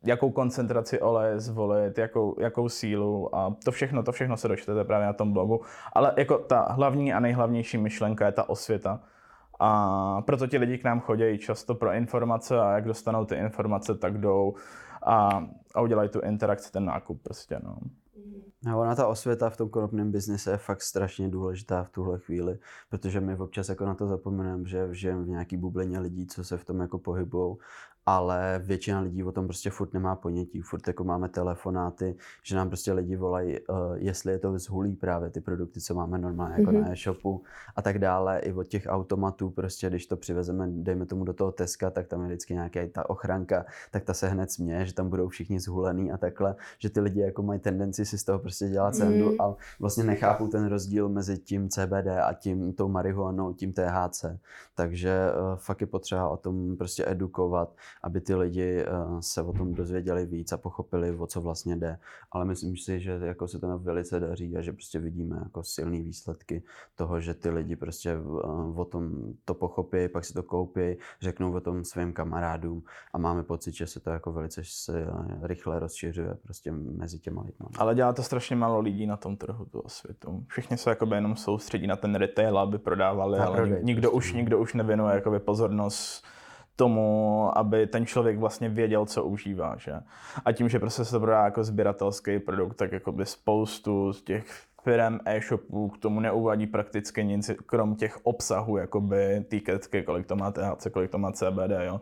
jakou 0.08 0.32
koncentraci 0.32 1.00
oleje 1.00 1.40
zvolit, 1.40 1.98
jakou, 1.98 2.36
jakou 2.40 2.70
sílu 2.70 3.36
a 3.36 3.56
to 3.66 3.72
všechno, 3.72 4.04
to 4.04 4.12
všechno 4.12 4.38
se 4.38 4.48
dočtete 4.48 4.84
právě 4.84 5.08
na 5.08 5.14
tom 5.14 5.34
blogu. 5.34 5.62
Ale 5.94 6.14
jako 6.18 6.38
ta 6.38 6.62
hlavní 6.62 7.14
a 7.14 7.20
nejhlavnější 7.20 7.78
myšlenka 7.78 8.26
je 8.26 8.32
ta 8.32 8.50
osvěta. 8.50 9.00
A 9.60 10.22
proto 10.22 10.48
ti 10.48 10.58
lidi 10.58 10.78
k 10.78 10.84
nám 10.84 11.00
chodí 11.00 11.38
často 11.38 11.76
pro 11.76 11.94
informace 11.94 12.60
a 12.60 12.72
jak 12.72 12.86
dostanou 12.86 13.26
ty 13.26 13.36
informace, 13.36 13.96
tak 13.98 14.18
jdou 14.18 14.54
a, 15.06 15.48
a 15.76 15.82
udělají 15.82 16.10
tu 16.10 16.20
interakci, 16.20 16.72
ten 16.72 16.86
nákup 16.86 17.22
prostě. 17.24 17.60
No. 17.64 17.78
A 18.72 18.76
ona 18.76 18.96
ta 18.96 19.08
osvěta 19.08 19.50
v 19.50 19.58
tom 19.58 19.70
konopném 19.70 20.12
biznise 20.12 20.52
je 20.52 20.58
fakt 20.58 20.82
strašně 20.82 21.30
důležitá 21.30 21.84
v 21.84 21.90
tuhle 21.90 22.20
chvíli, 22.20 22.60
protože 22.90 23.20
my 23.20 23.36
občas 23.36 23.70
jako 23.70 23.86
na 23.86 23.96
to 23.96 24.08
zapomeneme, 24.08 24.66
že 24.66 24.88
žijeme 24.92 25.24
v 25.24 25.28
nějaký 25.28 25.58
bublině 25.58 26.00
lidí, 26.00 26.28
co 26.28 26.44
se 26.44 26.58
v 26.58 26.66
tom 26.66 26.80
jako 26.80 27.00
pohybují 27.00 27.56
ale 28.08 28.62
většina 28.64 29.00
lidí 29.00 29.24
o 29.24 29.32
tom 29.32 29.48
prostě 29.48 29.70
furt 29.70 29.94
nemá 29.94 30.16
ponětí. 30.16 30.62
Furt 30.62 30.88
jako 30.88 31.04
máme 31.04 31.30
telefonáty, 31.30 32.16
že 32.44 32.56
nám 32.56 32.68
prostě 32.68 32.94
lidi 32.94 33.16
volají, 33.16 33.60
uh, 33.60 33.78
jestli 33.96 34.32
je 34.32 34.40
to 34.40 34.54
vzhulí 34.54 34.96
právě 34.96 35.30
ty 35.30 35.42
produkty, 35.42 35.82
co 35.82 35.96
máme 35.96 36.18
normálně 36.18 36.56
jako 36.60 36.72
mm-hmm. 36.72 36.82
na 36.82 36.92
e-shopu 36.92 37.44
a 37.76 37.82
tak 37.82 38.00
dále. 38.00 38.40
I 38.40 38.54
od 38.54 38.68
těch 38.68 38.84
automatů 38.90 39.50
prostě, 39.50 39.90
když 39.90 40.06
to 40.06 40.18
přivezeme, 40.18 40.68
dejme 40.68 41.06
tomu 41.06 41.24
do 41.24 41.34
toho 41.34 41.52
Teska, 41.52 41.90
tak 41.90 42.08
tam 42.08 42.22
je 42.22 42.28
vždycky 42.28 42.54
nějaká 42.54 42.80
ta 42.92 43.10
ochranka, 43.10 43.66
tak 43.92 44.04
ta 44.04 44.14
se 44.14 44.28
hned 44.28 44.52
směje, 44.52 44.86
že 44.86 44.94
tam 44.94 45.10
budou 45.10 45.28
všichni 45.28 45.60
zhulený 45.60 46.12
a 46.12 46.18
takhle, 46.18 46.56
že 46.80 46.90
ty 46.90 47.00
lidi 47.00 47.20
jako 47.20 47.44
mají 47.44 47.60
tendenci 47.60 48.06
si 48.06 48.18
z 48.18 48.24
toho 48.24 48.40
prostě 48.40 48.70
dělat 48.70 48.96
sendu 48.96 49.32
mm. 49.32 49.42
a 49.42 49.56
vlastně 49.80 50.04
nechápou 50.04 50.48
ten 50.48 50.66
rozdíl 50.66 51.10
mezi 51.10 51.38
tím 51.38 51.70
CBD 51.70 52.08
a 52.24 52.34
tím 52.34 52.74
tou 52.74 52.88
marihuanou, 52.88 53.54
tím 53.54 53.74
THC. 53.74 54.26
Takže 54.76 55.32
uh, 55.32 55.56
fakt 55.56 55.82
je 55.82 55.88
potřeba 55.88 56.30
o 56.30 56.38
tom 56.38 56.78
prostě 56.78 57.04
edukovat 57.08 57.74
aby 58.04 58.22
ty 58.22 58.36
lidi 58.36 58.80
eh, 58.82 58.86
se 59.20 59.42
o 59.42 59.54
tom 59.54 59.74
dozvěděli 59.74 60.26
víc 60.26 60.52
a 60.52 60.58
pochopili, 60.58 61.12
o 61.12 61.28
co 61.28 61.42
vlastně 61.42 61.76
jde. 61.76 62.00
Ale 62.32 62.46
myslím 62.46 62.78
si, 62.78 63.00
že 63.00 63.20
jako 63.22 63.48
se 63.48 63.60
to 63.60 63.80
velice 63.80 64.20
daří 64.20 64.58
a 64.58 64.62
že 64.62 64.74
prostě 64.74 65.00
vidíme 65.00 65.40
jako 65.44 65.64
silné 65.64 66.02
výsledky 66.02 66.64
toho, 66.96 67.20
že 67.20 67.34
ty 67.34 67.50
lidi 67.50 67.76
prostě 67.76 68.10
eh, 68.10 68.20
o 68.76 68.86
tom 68.86 69.34
to 69.46 69.54
pochopí, 69.54 70.08
pak 70.08 70.26
si 70.26 70.34
to 70.34 70.44
koupí, 70.44 70.98
řeknou 71.22 71.54
o 71.54 71.60
tom 71.60 71.84
svým 71.84 72.14
kamarádům 72.14 72.84
a 73.14 73.18
máme 73.18 73.44
pocit, 73.44 73.76
že 73.76 73.88
se 73.88 74.00
to 74.00 74.10
jako 74.10 74.34
velice 74.34 74.62
se 74.64 75.02
eh, 75.02 75.48
rychle 75.48 75.80
rozšiřuje 75.80 76.38
prostě 76.44 76.72
mezi 76.72 77.20
těma 77.20 77.42
lidmi. 77.42 77.68
Ale 77.78 77.96
dělá 77.96 78.14
to 78.14 78.24
strašně 78.24 78.56
málo 78.56 78.80
lidí 78.80 79.08
na 79.08 79.18
tom 79.18 79.38
trhu, 79.38 79.66
tu 79.66 79.80
osvětu. 79.80 80.46
Všichni 80.48 80.78
se 80.78 80.90
jakoby 80.90 81.16
jenom 81.16 81.36
soustředí 81.36 81.88
na 81.88 81.96
ten 81.96 82.16
retail, 82.16 82.60
aby 82.60 82.78
prodávali, 82.78 83.40
ale 83.40 83.58
prodej, 83.58 83.84
nikdo, 83.84 84.02
prostě. 84.12 84.18
už, 84.18 84.34
no. 84.34 84.40
nikdo 84.40 84.60
už 84.60 84.74
nevěnuje 84.74 85.16
jakoby 85.16 85.40
pozornost 85.40 86.26
tomu, 86.78 87.52
aby 87.58 87.88
ten 87.88 88.06
člověk 88.06 88.38
vlastně 88.38 88.70
věděl, 88.70 89.06
co 89.06 89.24
užívá. 89.24 89.76
Že? 89.78 89.94
A 90.46 90.52
tím, 90.52 90.70
že 90.70 90.80
prostě 90.80 91.06
se 91.06 91.12
to 91.12 91.20
prodá 91.20 91.44
jako 91.44 91.64
sběratelský 91.64 92.40
produkt, 92.40 92.76
tak 92.76 92.92
jako 92.92 93.12
by 93.12 93.26
spoustu 93.26 94.14
z 94.14 94.22
těch 94.22 94.46
firm 94.84 95.20
e-shopů 95.26 95.90
k 95.90 95.98
tomu 95.98 96.20
neuvádí 96.20 96.68
prakticky 96.68 97.24
nic, 97.24 97.52
krom 97.66 97.96
těch 97.96 98.20
obsahů, 98.24 98.78
jakoby 98.78 99.46
týketky, 99.48 100.04
kolik 100.04 100.28
to 100.28 100.36
má 100.36 100.52
THC, 100.52 100.88
kolik 100.92 101.12
to 101.12 101.18
má 101.18 101.32
CBD, 101.32 101.72
jo. 101.86 102.02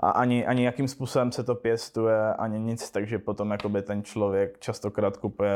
A 0.00 0.10
ani, 0.10 0.46
ani 0.46 0.64
jakým 0.64 0.88
způsobem 0.88 1.32
se 1.32 1.44
to 1.44 1.54
pěstuje, 1.54 2.34
ani 2.34 2.60
nic, 2.60 2.90
takže 2.90 3.18
potom 3.18 3.50
jakoby 3.50 3.82
ten 3.82 4.02
člověk 4.02 4.58
častokrát 4.58 5.16
kupuje 5.16 5.52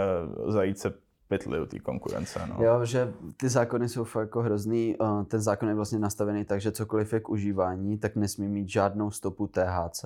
zajíce 0.46 0.92
pytli 1.28 1.60
u 1.60 1.66
té 1.66 1.78
konkurence. 1.78 2.40
No. 2.48 2.64
Jo, 2.64 2.84
že 2.84 3.12
ty 3.36 3.48
zákony 3.48 3.88
jsou 3.88 4.04
fakt 4.04 4.22
jako 4.22 4.42
hrozný. 4.42 4.96
Ten 5.28 5.40
zákon 5.40 5.68
je 5.68 5.74
vlastně 5.74 5.98
nastavený 5.98 6.44
tak, 6.44 6.60
že 6.60 6.72
cokoliv 6.72 7.12
je 7.12 7.20
k 7.20 7.28
užívání, 7.28 7.98
tak 7.98 8.16
nesmí 8.16 8.48
mít 8.48 8.68
žádnou 8.68 9.10
stopu 9.10 9.46
THC. 9.46 10.04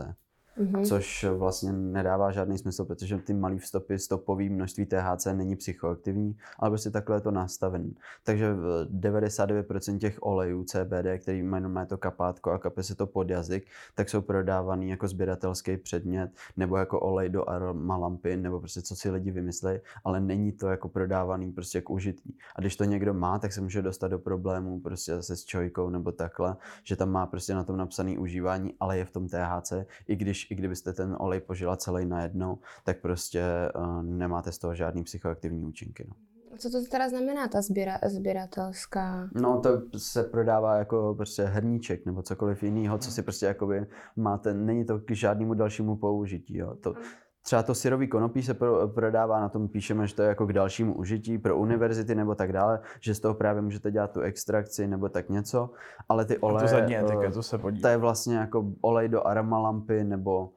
Mm-hmm. 0.58 0.84
což 0.84 1.24
vlastně 1.36 1.72
nedává 1.72 2.30
žádný 2.30 2.58
smysl, 2.58 2.84
protože 2.84 3.18
ty 3.18 3.34
malý 3.34 3.58
vstopy, 3.58 3.98
stopový 3.98 4.48
množství 4.48 4.86
THC 4.86 5.26
není 5.32 5.56
psychoaktivní, 5.56 6.36
ale 6.58 6.70
prostě 6.70 6.90
takhle 6.90 7.16
je 7.16 7.20
to 7.20 7.30
nastavený. 7.30 7.96
Takže 8.24 8.54
99% 9.00 9.98
těch 9.98 10.18
olejů 10.20 10.64
CBD, 10.64 11.06
který 11.22 11.42
mají 11.42 11.62
má 11.62 11.84
to 11.84 11.98
kapátko 11.98 12.50
a 12.50 12.58
kape 12.58 12.82
se 12.82 12.94
to 12.94 13.06
pod 13.06 13.30
jazyk, 13.30 13.66
tak 13.94 14.08
jsou 14.08 14.20
prodávaný 14.20 14.90
jako 14.90 15.08
sběratelský 15.08 15.76
předmět 15.76 16.30
nebo 16.56 16.76
jako 16.76 17.00
olej 17.00 17.28
do 17.28 17.48
aromalampy 17.48 18.36
nebo 18.36 18.60
prostě 18.60 18.82
co 18.82 18.96
si 18.96 19.10
lidi 19.10 19.30
vymyslí, 19.30 19.72
ale 20.04 20.20
není 20.20 20.52
to 20.52 20.68
jako 20.68 20.88
prodávaný 20.88 21.52
prostě 21.52 21.80
k 21.80 21.90
užití. 21.90 22.36
A 22.56 22.60
když 22.60 22.76
to 22.76 22.84
někdo 22.84 23.14
má, 23.14 23.38
tak 23.38 23.52
se 23.52 23.60
může 23.60 23.82
dostat 23.82 24.08
do 24.08 24.18
problémů 24.18 24.80
prostě 24.80 25.14
zase 25.14 25.36
s 25.36 25.44
čojkou 25.44 25.90
nebo 25.90 26.12
takhle, 26.12 26.56
že 26.84 26.96
tam 26.96 27.10
má 27.10 27.26
prostě 27.26 27.54
na 27.54 27.64
tom 27.64 27.76
napsaný 27.76 28.18
užívání, 28.18 28.74
ale 28.80 28.98
je 28.98 29.04
v 29.04 29.10
tom 29.10 29.28
THC, 29.28 29.72
i 30.08 30.16
když 30.16 30.41
i 30.50 30.55
kdybyste 30.55 30.92
ten 30.92 31.16
olej 31.18 31.40
požila 31.40 31.76
celý 31.76 32.07
najednou, 32.07 32.59
tak 32.85 33.00
prostě 33.00 33.42
uh, 33.76 34.02
nemáte 34.02 34.52
z 34.52 34.59
toho 34.59 34.74
žádný 34.74 35.05
psychoaktivní 35.05 35.64
účinky. 35.64 36.07
No. 36.09 36.14
Co 36.59 36.70
to 36.70 36.85
teda 36.90 37.09
znamená 37.09 37.48
ta 37.48 37.62
sběra, 37.62 37.98
sběratelská? 38.09 39.28
No 39.35 39.61
to 39.61 39.98
se 39.98 40.24
prodává 40.24 40.76
jako 40.76 41.14
prostě 41.16 41.44
hrníček 41.44 42.07
nebo 42.07 42.22
cokoliv 42.22 42.62
jiného, 42.62 42.98
co 42.98 43.11
si 43.11 43.22
prostě 43.22 43.46
jakoby 43.46 43.87
máte, 44.16 44.55
není 44.55 44.85
to 44.85 44.98
k 44.98 45.11
žádnému 45.11 45.55
dalšímu 45.55 45.96
použití. 45.96 46.57
Jo. 46.57 46.74
To, 46.74 46.94
Třeba 47.42 47.62
to 47.62 47.74
syrový 47.74 48.09
konopí 48.09 48.42
se 48.42 48.55
prodává, 48.94 49.40
na 49.40 49.48
tom 49.48 49.68
píšeme, 49.68 50.07
že 50.07 50.14
to 50.14 50.22
je 50.22 50.28
jako 50.28 50.46
k 50.46 50.52
dalšímu 50.52 50.94
užití 50.94 51.38
pro 51.38 51.57
univerzity 51.57 52.14
nebo 52.14 52.35
tak 52.35 52.52
dále, 52.52 52.81
že 53.00 53.14
z 53.14 53.20
toho 53.20 53.35
právě 53.35 53.62
můžete 53.62 53.90
dělat 53.90 54.12
tu 54.12 54.20
extrakci 54.20 54.87
nebo 54.87 55.09
tak 55.09 55.28
něco, 55.28 55.70
ale 56.09 56.24
ty 56.24 56.38
oleje, 56.38 56.68
to 56.68 56.74
zadní 56.74 56.96
etiketu 56.96 57.42
se 57.42 57.59
podívá. 57.59 57.83
To 57.83 57.88
je 57.88 57.96
vlastně 57.96 58.37
jako 58.37 58.64
olej 58.81 59.09
do 59.09 59.26
aramalampy 59.26 60.05
nebo 60.05 60.50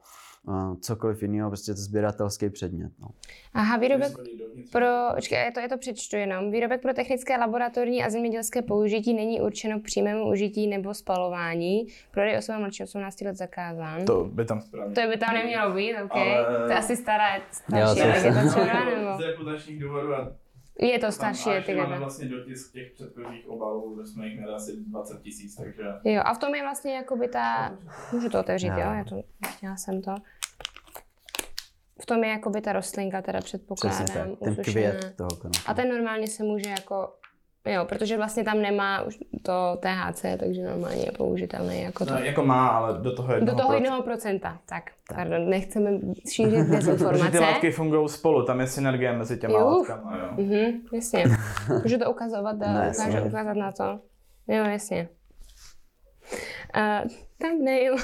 cokoliv 0.80 1.22
jiného, 1.22 1.50
prostě 1.50 1.72
to 1.72 1.80
sběratelský 1.80 2.50
předmět. 2.50 2.92
No. 3.00 3.08
Aha, 3.54 3.76
výrobek 3.76 4.12
pro, 4.72 4.86
počkej, 5.14 5.44
je 5.44 5.52
to, 5.52 5.60
je 5.60 5.68
to 5.68 5.78
přečtu 5.78 6.16
jenom. 6.16 6.50
Výrobek 6.50 6.82
pro 6.82 6.94
technické, 6.94 7.36
laboratorní 7.38 8.04
a 8.04 8.10
zemědělské 8.10 8.62
použití 8.62 9.14
není 9.14 9.40
určeno 9.40 9.80
k 9.80 9.82
přímému 9.82 10.30
užití 10.30 10.66
nebo 10.66 10.94
spalování. 10.94 11.86
Prodej 12.10 12.38
osobám 12.38 12.60
mladší 12.60 12.82
18 12.82 13.20
let 13.20 13.36
zakázán. 13.36 14.04
To 14.04 14.24
by 14.24 14.44
tam 14.44 14.60
správně. 14.60 14.94
To 14.94 15.00
by 15.10 15.16
tam 15.16 15.34
nemělo 15.34 15.74
být, 15.74 15.94
OK. 16.04 16.16
Ale... 16.16 16.44
To 16.66 16.72
je 16.72 16.78
asi 16.78 16.96
stará, 16.96 17.24
starší 17.50 18.00
jo, 18.00 18.06
etiketa, 18.08 18.84
nebo? 18.84 19.18
Z 19.18 19.26
reputačních 19.26 19.80
důvodů 19.80 20.14
a 20.14 20.32
je 20.80 20.98
to 20.98 21.12
starší 21.12 21.50
etiketa. 21.50 21.82
Máme 21.82 21.98
vlastně 21.98 22.28
dotisk 22.28 22.72
těch 22.72 22.92
předchozích 22.92 23.48
obalů, 23.48 23.94
kde 23.94 24.06
jsme 24.06 24.26
jich 24.26 24.38
měli 24.38 24.54
asi 24.54 24.72
20 24.76 25.22
tisíc, 25.22 25.56
takže... 25.56 25.82
Jo, 26.04 26.22
a 26.24 26.34
v 26.34 26.38
tom 26.38 26.54
je 26.54 26.62
vlastně 26.62 26.94
jakoby 26.94 27.28
ta... 27.28 27.76
Můžu 28.12 28.28
to 28.28 28.40
otevřít, 28.40 28.68
jo? 28.68 28.78
Já 28.78 29.04
to, 29.08 29.22
chtěla 29.56 29.76
jsem 29.76 30.02
to. 30.02 30.14
V 32.00 32.06
tom 32.06 32.24
je 32.24 32.30
jakoby 32.30 32.60
ta 32.60 32.72
rostlinka, 32.72 33.22
teda 33.22 33.40
předpokládám. 33.40 34.04
Přesně 34.04 34.20
tak, 34.20 34.38
ten 34.38 34.64
květ 34.64 35.14
toho 35.16 35.30
konopí. 35.30 35.58
A 35.66 35.74
ten 35.74 35.88
normálně 35.88 36.26
se 36.26 36.44
může 36.44 36.70
jako 36.70 37.08
Jo, 37.66 37.84
protože 37.84 38.16
vlastně 38.16 38.44
tam 38.44 38.62
nemá 38.62 39.02
už 39.02 39.18
to 39.42 39.78
THC, 39.80 40.22
takže 40.38 40.62
normálně 40.62 41.04
je 41.04 41.12
použitelný 41.12 41.82
jako 41.82 42.04
to. 42.06 42.14
No, 42.14 42.18
jako 42.18 42.44
má, 42.44 42.68
ale 42.68 42.98
do 42.98 43.16
toho 43.16 43.34
jednoho 43.34 43.56
Do 43.56 43.62
toho 43.62 43.74
jednoho 43.74 44.02
procenta, 44.02 44.58
tak, 44.66 44.84
tak. 45.08 45.16
Pardon, 45.16 45.50
nechceme 45.50 45.90
šířit 46.30 46.66
dezinformace. 46.70 47.30
ty 47.30 47.38
látky 47.38 47.70
fungují 47.70 48.08
spolu, 48.08 48.44
tam 48.44 48.60
je 48.60 48.66
synergie 48.66 49.12
mezi 49.12 49.38
těma 49.38 49.58
jo. 49.58 49.68
látkama, 49.68 50.16
jo. 50.16 50.44
Mhm, 50.44 50.80
jasně. 50.92 51.24
Můžu 51.82 51.98
to 51.98 52.10
ukazovat, 52.10 52.56
ne, 52.58 52.92
ukážu, 52.94 53.26
ukázat 53.26 53.54
na 53.54 53.72
to. 53.72 54.00
Jo, 54.48 54.64
jasně. 54.64 55.08
Uh, 56.76 57.10
thumbnail. 57.38 57.94
uh, 57.94 58.00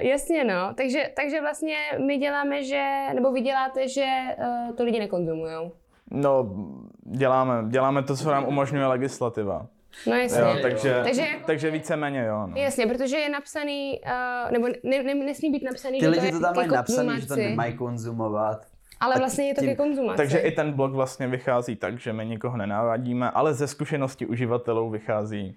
jasně, 0.00 0.44
no. 0.44 0.74
Takže, 0.74 1.10
takže 1.16 1.40
vlastně 1.40 1.76
my 2.06 2.18
děláme, 2.18 2.64
že, 2.64 2.84
nebo 3.14 3.32
vy 3.32 3.40
děláte, 3.40 3.88
že 3.88 4.06
uh, 4.38 4.76
to 4.76 4.84
lidi 4.84 4.98
nekonzumují. 4.98 5.72
No, 6.10 6.54
děláme, 7.02 7.70
děláme 7.70 8.02
to, 8.02 8.16
co 8.16 8.30
nám 8.30 8.48
umožňuje 8.48 8.86
legislativa. 8.86 9.66
No 10.06 10.14
jasně. 10.14 10.40
Jo, 10.40 10.56
takže, 10.62 11.00
takže, 11.04 11.22
jako, 11.22 11.46
takže 11.46 11.70
víceméně 11.70 12.24
jo. 12.24 12.46
No. 12.46 12.56
Jasně, 12.56 12.86
protože 12.86 13.16
je 13.16 13.28
napsaný, 13.28 14.00
uh, 14.46 14.52
nebo 14.52 14.68
ne, 14.84 15.02
ne, 15.02 15.14
nesmí 15.14 15.50
být 15.50 15.62
napsaný, 15.62 15.98
Ty 15.98 16.04
že 16.04 16.08
lidi 16.08 16.20
to, 16.20 16.26
je 16.26 16.32
to 16.32 16.40
tam 16.40 16.56
mají 16.56 16.68
napsaný, 16.68 17.20
že 17.20 17.26
to 17.26 17.36
nemají 17.36 17.76
konzumovat. 17.76 18.66
Ale 19.00 19.18
vlastně 19.18 19.48
je 19.48 19.54
to 19.54 19.60
tím, 19.60 19.70
ke 19.70 19.76
konzumaci. 19.76 20.16
Takže 20.16 20.38
i 20.38 20.50
ten 20.50 20.72
blog 20.72 20.92
vlastně 20.92 21.26
vychází 21.28 21.76
tak, 21.76 21.98
že 21.98 22.12
my 22.12 22.26
nikoho 22.26 22.56
nenávadíme, 22.56 23.30
ale 23.30 23.54
ze 23.54 23.68
zkušenosti 23.68 24.26
uživatelů 24.26 24.90
vychází 24.90 25.56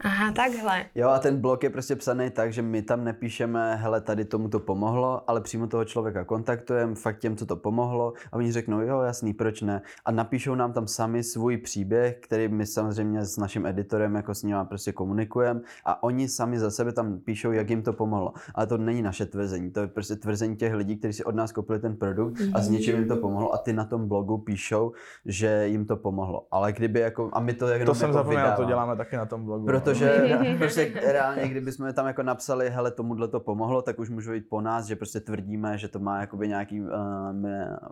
Aha, 0.00 0.32
takhle. 0.32 0.84
Jo, 0.94 1.08
a 1.08 1.18
ten 1.18 1.40
blok 1.40 1.62
je 1.62 1.70
prostě 1.70 1.96
psaný 1.96 2.30
tak, 2.30 2.52
že 2.52 2.62
my 2.62 2.82
tam 2.82 3.04
nepíšeme, 3.04 3.76
hele, 3.76 4.00
tady 4.00 4.24
tomu 4.24 4.48
to 4.48 4.60
pomohlo, 4.60 5.30
ale 5.30 5.40
přímo 5.40 5.66
toho 5.66 5.84
člověka 5.84 6.24
kontaktujeme, 6.24 6.94
fakt 6.94 7.18
těm, 7.18 7.36
co 7.36 7.46
to 7.46 7.56
pomohlo, 7.56 8.12
a 8.32 8.36
oni 8.36 8.52
řeknou, 8.52 8.80
jo, 8.80 9.00
jasný, 9.00 9.32
proč 9.34 9.62
ne? 9.62 9.82
A 10.04 10.10
napíšou 10.10 10.54
nám 10.54 10.72
tam 10.72 10.86
sami 10.86 11.22
svůj 11.22 11.56
příběh, 11.56 12.18
který 12.20 12.48
my 12.48 12.66
samozřejmě 12.66 13.24
s 13.24 13.36
naším 13.36 13.66
editorem 13.66 14.14
jako 14.14 14.34
s 14.34 14.42
ním 14.42 14.56
prostě 14.68 14.92
komunikujeme, 14.92 15.60
a 15.84 16.02
oni 16.02 16.28
sami 16.28 16.58
za 16.58 16.70
sebe 16.70 16.92
tam 16.92 17.18
píšou, 17.18 17.52
jak 17.52 17.70
jim 17.70 17.82
to 17.82 17.92
pomohlo. 17.92 18.32
Ale 18.54 18.66
to 18.66 18.78
není 18.78 19.02
naše 19.02 19.26
tvrzení, 19.26 19.70
to 19.70 19.80
je 19.80 19.86
prostě 19.86 20.16
tvrzení 20.16 20.56
těch 20.56 20.74
lidí, 20.74 20.96
kteří 20.96 21.12
si 21.12 21.24
od 21.24 21.34
nás 21.34 21.52
koupili 21.52 21.78
ten 21.78 21.96
produkt 21.96 22.40
a 22.54 22.60
s 22.60 22.68
něčím 22.68 22.96
jim 22.96 23.08
to 23.08 23.16
pomohlo, 23.16 23.54
a 23.54 23.58
ty 23.58 23.72
na 23.72 23.84
tom 23.84 24.08
blogu 24.08 24.38
píšou, 24.38 24.92
že 25.24 25.66
jim 25.66 25.84
to 25.86 25.96
pomohlo. 25.96 26.46
Ale 26.50 26.72
kdyby 26.72 27.00
jako, 27.00 27.30
a 27.32 27.40
my 27.40 27.54
to 27.54 27.68
jenom 27.68 27.86
To 27.86 27.94
jsem 27.94 28.08
jako 28.08 28.18
zapomněl, 28.18 28.52
to 28.56 28.64
děláme 28.64 28.96
taky 28.96 29.16
na 29.16 29.26
tom 29.26 29.44
blogu. 29.44 29.66
Proto 29.66 29.85
protože 29.92 30.38
prostě 30.58 30.92
reálně, 31.04 31.48
kdybychom 31.48 31.92
tam 31.92 32.06
jako 32.06 32.22
napsali, 32.22 32.70
hele, 32.70 32.90
tomuhle 32.90 33.28
to 33.28 33.40
pomohlo, 33.40 33.82
tak 33.82 33.98
už 33.98 34.10
můžou 34.10 34.32
jít 34.32 34.48
po 34.48 34.60
nás, 34.60 34.86
že 34.86 34.96
prostě 34.96 35.20
tvrdíme, 35.20 35.78
že 35.78 35.88
to 35.88 35.98
má 35.98 36.20
jakoby 36.20 36.48
nějaký 36.48 36.80
uh, 36.80 36.88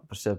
prostě 0.07 0.39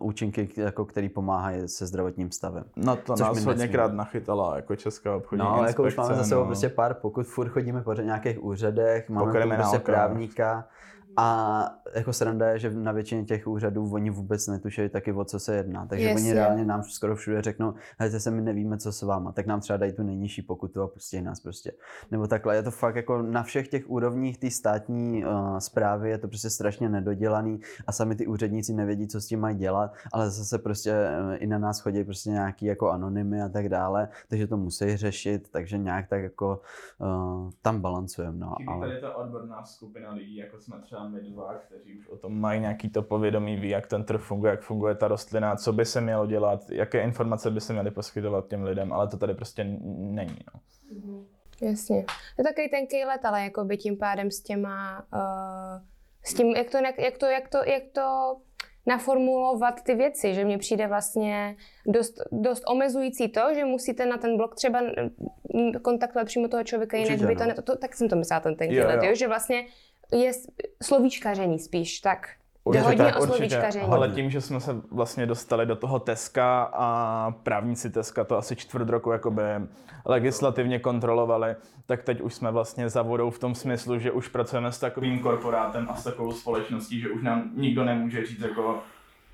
účinky, 0.00 0.48
jako, 0.56 0.84
který 0.84 1.08
pomáhají 1.08 1.68
se 1.68 1.86
zdravotním 1.86 2.30
stavem. 2.30 2.64
No 2.76 2.96
to 2.96 3.14
Což 3.14 3.20
nás 3.20 3.44
hodněkrát 3.44 3.92
nachytala 3.92 4.56
jako 4.56 4.76
Česká 4.76 5.16
obchodní 5.16 5.44
No, 5.44 5.64
jako 5.66 5.82
už 5.82 5.96
máme 5.96 6.14
za 6.14 6.24
sebou 6.24 6.40
no. 6.40 6.46
prostě 6.46 6.68
pár, 6.68 6.94
pokud 6.94 7.26
furt 7.26 7.48
chodíme 7.48 7.82
po 7.82 7.92
nějakých 7.92 8.44
úřadech, 8.44 9.08
máme 9.08 9.56
prostě 9.56 9.78
právníka, 9.78 10.68
a 11.16 11.68
jako 11.94 12.12
sranda 12.12 12.48
je, 12.48 12.58
že 12.58 12.70
na 12.70 12.92
většině 12.92 13.24
těch 13.24 13.46
úřadů 13.46 13.92
oni 13.92 14.10
vůbec 14.10 14.46
netušejí 14.46 14.88
taky, 14.88 15.12
o 15.12 15.24
co 15.24 15.38
se 15.38 15.54
jedná. 15.54 15.86
Takže 15.86 16.06
yes, 16.06 16.20
oni 16.20 16.32
reálně 16.32 16.64
nám 16.64 16.82
skoro 16.82 17.16
všude 17.16 17.42
řeknou, 17.42 17.74
hejte 17.98 18.20
se, 18.20 18.30
my 18.30 18.42
nevíme, 18.42 18.78
co 18.78 18.92
s 18.92 19.02
váma, 19.02 19.32
tak 19.32 19.46
nám 19.46 19.60
třeba 19.60 19.76
dají 19.76 19.92
tu 19.92 20.02
nejnižší 20.02 20.42
pokutu 20.42 20.82
a 20.82 20.88
pustí 20.88 21.22
nás 21.22 21.40
prostě. 21.40 21.72
Nebo 22.10 22.26
takhle, 22.26 22.56
je 22.56 22.62
to 22.62 22.70
fakt 22.70 22.96
jako 22.96 23.22
na 23.22 23.42
všech 23.42 23.68
těch 23.68 23.90
úrovních 23.90 24.38
té 24.38 24.50
státní 24.50 25.24
uh, 25.24 25.58
zprávy 25.58 26.10
je 26.10 26.18
to 26.18 26.28
prostě 26.28 26.50
strašně 26.50 26.88
nedodělaný 26.88 27.60
a 27.86 27.92
sami 27.92 28.14
ty 28.14 28.26
úředníci 28.26 28.72
nevědí, 28.72 29.08
co 29.08 29.20
s 29.20 29.26
tím 29.26 29.40
mají 29.40 29.56
dělat, 29.56 29.94
ale 30.12 30.30
zase 30.30 30.58
prostě 30.58 30.92
uh, 30.92 31.34
i 31.38 31.46
na 31.46 31.58
nás 31.58 31.80
chodí 31.80 32.04
prostě 32.04 32.30
nějaký 32.30 32.66
jako 32.66 32.90
anonymy 32.90 33.42
a 33.42 33.48
tak 33.48 33.68
dále, 33.68 34.08
takže 34.28 34.46
to 34.46 34.56
musí 34.56 34.96
řešit, 34.96 35.48
takže 35.50 35.78
nějak 35.78 36.08
tak 36.08 36.22
jako 36.22 36.60
uh, 36.98 37.50
tam 37.62 37.80
balancujeme. 37.80 38.38
No, 38.38 38.54
ale... 38.68 38.88
tady 38.88 39.00
ta 39.00 39.16
odborná 39.16 39.64
skupina 39.64 40.12
lidí, 40.12 40.36
jako 40.36 40.60
jsme 40.60 40.76
třeba 40.82 41.01
my 41.08 41.20
dva, 41.20 41.54
kteří 41.54 41.98
už 41.98 42.08
o 42.08 42.16
tom 42.16 42.40
mají 42.40 42.60
nějaký 42.60 42.88
to 42.88 43.02
povědomí, 43.02 43.56
ví, 43.56 43.68
jak 43.68 43.86
ten 43.86 44.04
trh 44.04 44.20
funguje, 44.20 44.50
jak 44.50 44.62
funguje 44.62 44.94
ta 44.94 45.08
rostlina, 45.08 45.56
co 45.56 45.72
by 45.72 45.84
se 45.84 46.00
mělo 46.00 46.26
dělat, 46.26 46.70
jaké 46.70 47.02
informace 47.02 47.50
by 47.50 47.60
se 47.60 47.72
měly 47.72 47.90
poskytovat 47.90 48.48
těm 48.48 48.62
lidem, 48.62 48.92
ale 48.92 49.08
to 49.08 49.16
tady 49.16 49.34
prostě 49.34 49.64
není. 49.96 50.38
No. 50.54 50.60
Mm-hmm. 50.96 51.24
Jasně. 51.62 52.04
To 52.36 52.42
je 52.42 52.44
takový 52.44 52.68
tenký 52.70 53.04
let, 53.04 53.24
ale 53.24 53.42
jako 53.42 53.64
by 53.64 53.76
tím 53.76 53.98
pádem 53.98 54.30
s 54.30 54.42
těma, 54.42 55.06
uh, 55.14 55.82
s 56.24 56.34
tím, 56.34 56.48
jak 56.48 56.70
to, 56.70 56.78
jak, 56.78 57.18
to, 57.18 57.26
jak 57.26 57.48
to, 57.48 57.58
jak 57.66 57.82
to 57.92 58.36
naformulovat 58.86 59.82
ty 59.82 59.94
věci, 59.94 60.34
že 60.34 60.44
mně 60.44 60.58
přijde 60.58 60.86
vlastně 60.86 61.56
dost, 61.86 62.14
dost 62.32 62.62
omezující 62.66 63.28
to, 63.28 63.54
že 63.54 63.64
musíte 63.64 64.06
na 64.06 64.18
ten 64.18 64.36
blog 64.36 64.54
třeba 64.54 64.80
kontaktovat 65.82 66.26
přímo 66.26 66.48
toho 66.48 66.64
člověka, 66.64 66.96
jinak 66.96 67.18
by 67.18 67.36
to, 67.36 67.44
ne, 67.44 67.54
to, 67.54 67.62
to, 67.62 67.76
tak 67.76 67.94
jsem 67.94 68.08
to 68.08 68.16
myslela 68.16 68.40
ten 68.40 68.56
tenký 68.56 68.76
jo, 68.76 68.86
let, 68.86 69.02
jo. 69.02 69.14
že 69.14 69.28
vlastně 69.28 69.66
je 70.12 70.32
slovíčkaření 70.82 71.58
spíš, 71.58 72.00
tak 72.00 72.28
Jde 72.70 72.80
hodně 72.80 73.04
tak, 73.04 73.20
o 73.20 73.26
slovíčkaření. 73.26 73.86
Ale 73.86 74.08
tím, 74.08 74.30
že 74.30 74.40
jsme 74.40 74.60
se 74.60 74.76
vlastně 74.90 75.26
dostali 75.26 75.66
do 75.66 75.76
toho 75.76 75.98
Teska 75.98 76.70
a 76.72 77.30
právníci 77.42 77.90
Teska 77.90 78.24
to 78.24 78.38
asi 78.38 78.56
čtvrt 78.56 78.88
roku 78.88 79.10
jakoby 79.10 79.42
legislativně 80.04 80.78
kontrolovali, 80.78 81.56
tak 81.86 82.02
teď 82.02 82.20
už 82.20 82.34
jsme 82.34 82.50
vlastně 82.50 82.88
za 82.88 83.02
vodou 83.02 83.30
v 83.30 83.38
tom 83.38 83.54
smyslu, 83.54 83.98
že 83.98 84.10
už 84.10 84.28
pracujeme 84.28 84.72
s 84.72 84.78
takovým 84.78 85.18
korporátem 85.18 85.86
a 85.90 85.96
s 85.96 86.04
takovou 86.04 86.32
společností, 86.32 87.00
že 87.00 87.10
už 87.10 87.22
nám 87.22 87.50
nikdo 87.54 87.84
nemůže 87.84 88.26
říct 88.26 88.40
jako 88.40 88.82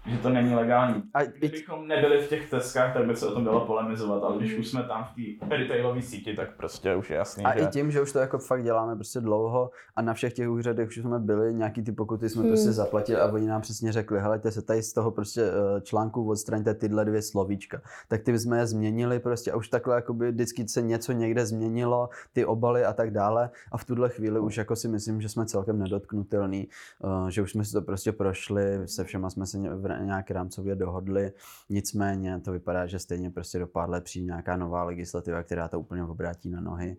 že 0.08 0.18
to 0.18 0.28
není 0.30 0.54
legální. 0.54 1.02
A 1.14 1.24
Kdybychom 1.24 1.88
nebyli 1.88 2.18
v 2.22 2.28
těch 2.28 2.50
teskách, 2.50 2.94
tak 2.94 3.06
by 3.06 3.16
se 3.16 3.26
o 3.26 3.32
tom 3.32 3.44
dalo 3.44 3.66
polemizovat, 3.66 4.22
ale 4.22 4.36
když 4.38 4.58
už 4.58 4.68
jsme 4.68 4.82
tam 4.82 5.04
v 5.04 5.38
té 5.48 5.56
retailové 5.56 6.02
síti, 6.02 6.34
tak 6.36 6.56
prostě 6.56 6.96
už 6.96 7.10
je 7.10 7.16
jasný, 7.16 7.44
A 7.44 7.58
že... 7.58 7.64
i 7.64 7.66
tím, 7.66 7.90
že 7.90 8.02
už 8.02 8.12
to 8.12 8.18
jako 8.18 8.38
fakt 8.38 8.62
děláme 8.64 8.94
prostě 8.94 9.20
dlouho 9.20 9.70
a 9.96 10.02
na 10.02 10.14
všech 10.14 10.32
těch 10.32 10.48
úřadech 10.48 10.88
už 10.88 10.96
jsme 10.98 11.18
byli, 11.18 11.54
nějaký 11.54 11.82
ty 11.82 11.92
pokuty 11.92 12.28
jsme 12.28 12.42
Hmm. 12.42 12.50
prostě 12.50 12.72
zaplatili 12.72 13.20
a 13.20 13.26
oni 13.32 13.46
nám 13.46 13.60
přesně 13.60 13.92
řekli, 13.92 14.20
helejte 14.20 14.50
se 14.50 14.62
tady 14.62 14.82
z 14.82 14.92
toho 14.92 15.10
prostě 15.10 15.42
eh, 15.42 15.80
článku 15.80 16.28
odstraňte 16.30 16.74
tyhle 16.74 17.04
dvě 17.04 17.22
slovíčka. 17.22 17.80
Tak 18.08 18.22
ty 18.22 18.38
jsme 18.38 18.58
je 18.58 18.66
změnili 18.66 19.18
prostě 19.20 19.52
a 19.52 19.56
už 19.56 19.68
takhle 19.68 19.94
jakoby 19.94 20.30
vždycky 20.30 20.68
se 20.68 20.82
něco 20.82 21.12
někde 21.12 21.46
změnilo, 21.46 22.08
ty 22.32 22.44
obaly 22.44 22.84
a 22.84 22.92
tak 22.92 23.10
dále 23.10 23.50
a 23.72 23.78
v 23.78 23.84
tuhle 23.84 24.08
chvíli 24.08 24.40
už 24.40 24.56
jako 24.56 24.76
si 24.76 24.88
myslím, 24.88 25.20
že 25.20 25.28
jsme 25.28 25.46
celkem 25.46 25.78
nedotknutelný, 25.78 26.68
eh, 27.04 27.30
že 27.30 27.42
už 27.42 27.52
jsme 27.52 27.64
si 27.64 27.72
to 27.72 27.82
prostě 27.82 28.12
prošli, 28.12 28.62
se 28.88 29.04
všema 29.04 29.30
jsme 29.30 29.46
se 29.46 29.58
v- 29.58 29.97
nějak 30.04 30.30
rámcově 30.30 30.76
dohodli, 30.76 31.32
nicméně 31.68 32.40
to 32.40 32.52
vypadá, 32.52 32.86
že 32.86 32.98
stejně 32.98 33.30
prostě 33.30 33.58
do 33.58 33.66
pár 33.66 33.90
let 33.90 34.04
přijde 34.04 34.26
nějaká 34.26 34.56
nová 34.56 34.84
legislativa, 34.84 35.42
která 35.42 35.68
to 35.68 35.80
úplně 35.80 36.04
obrátí 36.04 36.50
na 36.50 36.60
nohy, 36.60 36.96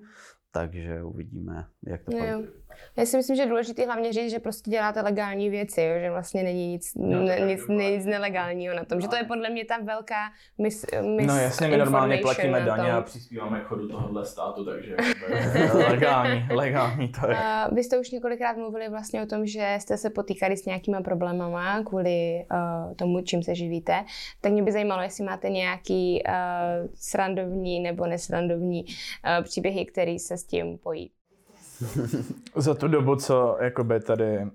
takže 0.52 1.04
uvidíme, 1.04 1.66
jak 1.88 2.04
to 2.04 2.18
jo. 2.18 2.44
Já 2.98 3.06
si 3.06 3.18
myslím, 3.18 3.36
že 3.36 3.42
je 3.42 3.50
důležité 3.50 3.86
hlavně 3.86 4.14
říct, 4.14 4.32
že 4.32 4.40
prostě 4.40 4.72
děláte 4.72 5.02
legální 5.02 5.50
věci, 5.50 5.82
jo? 5.82 6.00
že 6.00 6.12
vlastně 6.12 6.44
není 6.44 6.68
nic, 6.68 6.92
No, 6.96 7.22
ne, 7.22 7.40
nic, 7.40 7.60
každopádně. 7.60 7.92
nic 7.92 8.06
nelegálního 8.06 8.76
na 8.76 8.86
tom. 8.86 9.02
Že 9.02 9.08
to 9.08 9.16
je 9.16 9.24
podle 9.24 9.50
mě 9.50 9.66
ta 9.66 9.78
velká 9.84 10.30
mis, 10.58 10.86
mis 11.16 11.28
No 11.28 11.38
jasně, 11.38 11.68
my 11.68 11.78
normálně 11.78 12.18
platíme 12.18 12.62
daně 12.62 12.92
a 12.92 13.02
přispíváme 13.02 13.60
k 13.60 13.64
chodu 13.64 13.88
tohohle 13.88 14.26
státu, 14.26 14.66
takže 14.66 14.96
legální, 15.90 16.48
legální 16.52 17.08
to 17.08 17.28
je. 17.30 17.36
Uh, 17.36 17.76
vy 17.76 17.84
jste 17.84 18.00
už 18.00 18.12
několikrát 18.12 18.58
mluvili 18.58 18.90
vlastně 18.90 19.24
o 19.24 19.26
tom, 19.26 19.46
že 19.46 19.78
jste 19.80 19.98
se 19.98 20.10
potýkali 20.10 20.58
s 20.58 20.66
nějakýma 20.66 21.02
problémama 21.02 21.84
kvůli 21.84 22.46
uh, 22.52 22.94
tomu, 22.96 23.22
čím 23.22 23.44
se 23.44 23.56
živíte. 23.56 24.06
Tak 24.42 24.52
mě 24.52 24.64
by 24.64 24.72
zajímalo, 24.72 25.02
jestli 25.02 25.24
máte 25.24 25.50
nějaký 25.50 26.24
uh, 26.28 26.34
srandovní 26.96 27.80
nebo 27.80 28.08
nesrandovní 28.08 28.86
uh, 28.86 29.44
příběhy, 29.44 29.86
který 29.86 30.20
se 30.20 30.38
s 30.40 30.44
tím 30.44 30.78
pojí. 30.78 31.12
Za 32.56 32.74
tu 32.74 32.88
dobu, 32.88 33.16
co 33.16 33.58
jakoby 33.60 34.00
tady 34.00 34.48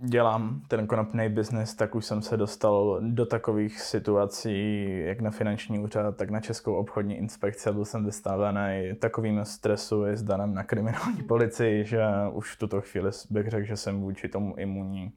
dělám 0.00 0.62
ten 0.68 0.86
konopný 0.86 1.28
biznis, 1.28 1.74
tak 1.74 1.94
už 1.94 2.04
jsem 2.04 2.22
se 2.22 2.36
dostal 2.36 3.00
do 3.02 3.26
takových 3.26 3.80
situací, 3.80 4.84
jak 5.00 5.20
na 5.20 5.30
finanční 5.30 5.78
úřad, 5.78 6.16
tak 6.16 6.30
na 6.30 6.40
Českou 6.40 6.74
obchodní 6.74 7.16
inspekci. 7.16 7.68
a 7.68 7.72
Byl 7.72 7.84
jsem 7.84 8.04
vystavený 8.04 8.94
takovým 8.98 9.44
stresu 9.44 10.06
i 10.06 10.16
s 10.16 10.22
danem 10.22 10.54
na 10.54 10.64
kriminální 10.64 11.22
policii, 11.22 11.84
že 11.84 12.02
už 12.32 12.54
v 12.54 12.58
tuto 12.58 12.80
chvíli 12.80 13.10
bych 13.30 13.48
řekl, 13.48 13.66
že 13.66 13.76
jsem 13.76 14.00
vůči 14.00 14.28
tomu 14.28 14.54
imunní. 14.56 15.12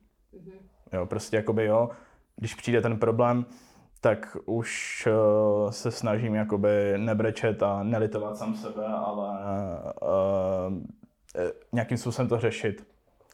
Jo, 0.94 1.06
prostě 1.06 1.38
jakoby 1.38 1.66
jo, 1.66 1.90
když 2.36 2.56
přijde 2.56 2.82
ten 2.82 3.00
problém, 3.00 3.46
tak 4.02 4.38
už 4.46 5.08
uh, 5.08 5.72
se 5.72 5.92
snažím 5.92 6.36
jakoby 6.36 6.94
nebrečet 6.98 7.64
a 7.64 7.84
nelitovat 7.84 8.38
sám 8.38 8.56
sebe, 8.56 8.86
ale 8.86 9.40
uh, 10.02 10.74
nějakým 11.72 11.98
způsobem 11.98 12.30
to 12.30 12.40
řešit 12.40 12.88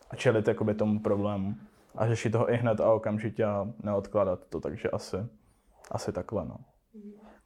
a 0.09 0.15
čelit 0.15 0.47
jakoby 0.47 0.73
tomu 0.73 0.99
problému 0.99 1.55
a 1.95 2.07
řešit 2.07 2.29
toho 2.29 2.53
i 2.53 2.57
hned 2.57 2.79
a 2.79 2.93
okamžitě 2.93 3.45
a 3.45 3.67
neodkládat 3.83 4.39
to, 4.49 4.59
takže 4.59 4.89
asi, 4.89 5.17
asi 5.91 6.11
takhle, 6.11 6.45
no. 6.45 6.57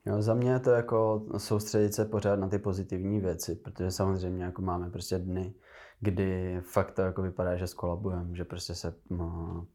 Jo, 0.06 0.22
za 0.22 0.34
mě 0.34 0.52
je 0.52 0.60
to 0.60 0.72
jako 0.72 1.26
soustředit 1.38 1.94
se 1.94 2.06
pořád 2.06 2.40
na 2.40 2.50
ty 2.50 2.60
pozitivní 2.60 3.20
věci, 3.20 3.56
protože 3.56 3.92
samozřejmě 3.92 4.44
jako 4.44 4.62
máme 4.62 4.90
prostě 4.90 5.18
dny, 5.18 5.54
kdy 6.00 6.62
fakt 6.62 6.92
to 6.92 7.02
jako 7.02 7.22
vypadá, 7.22 7.56
že 7.56 7.68
skolabujeme, 7.68 8.36
že 8.36 8.46
prostě 8.46 8.76
se 8.76 8.94
no, 9.10 9.66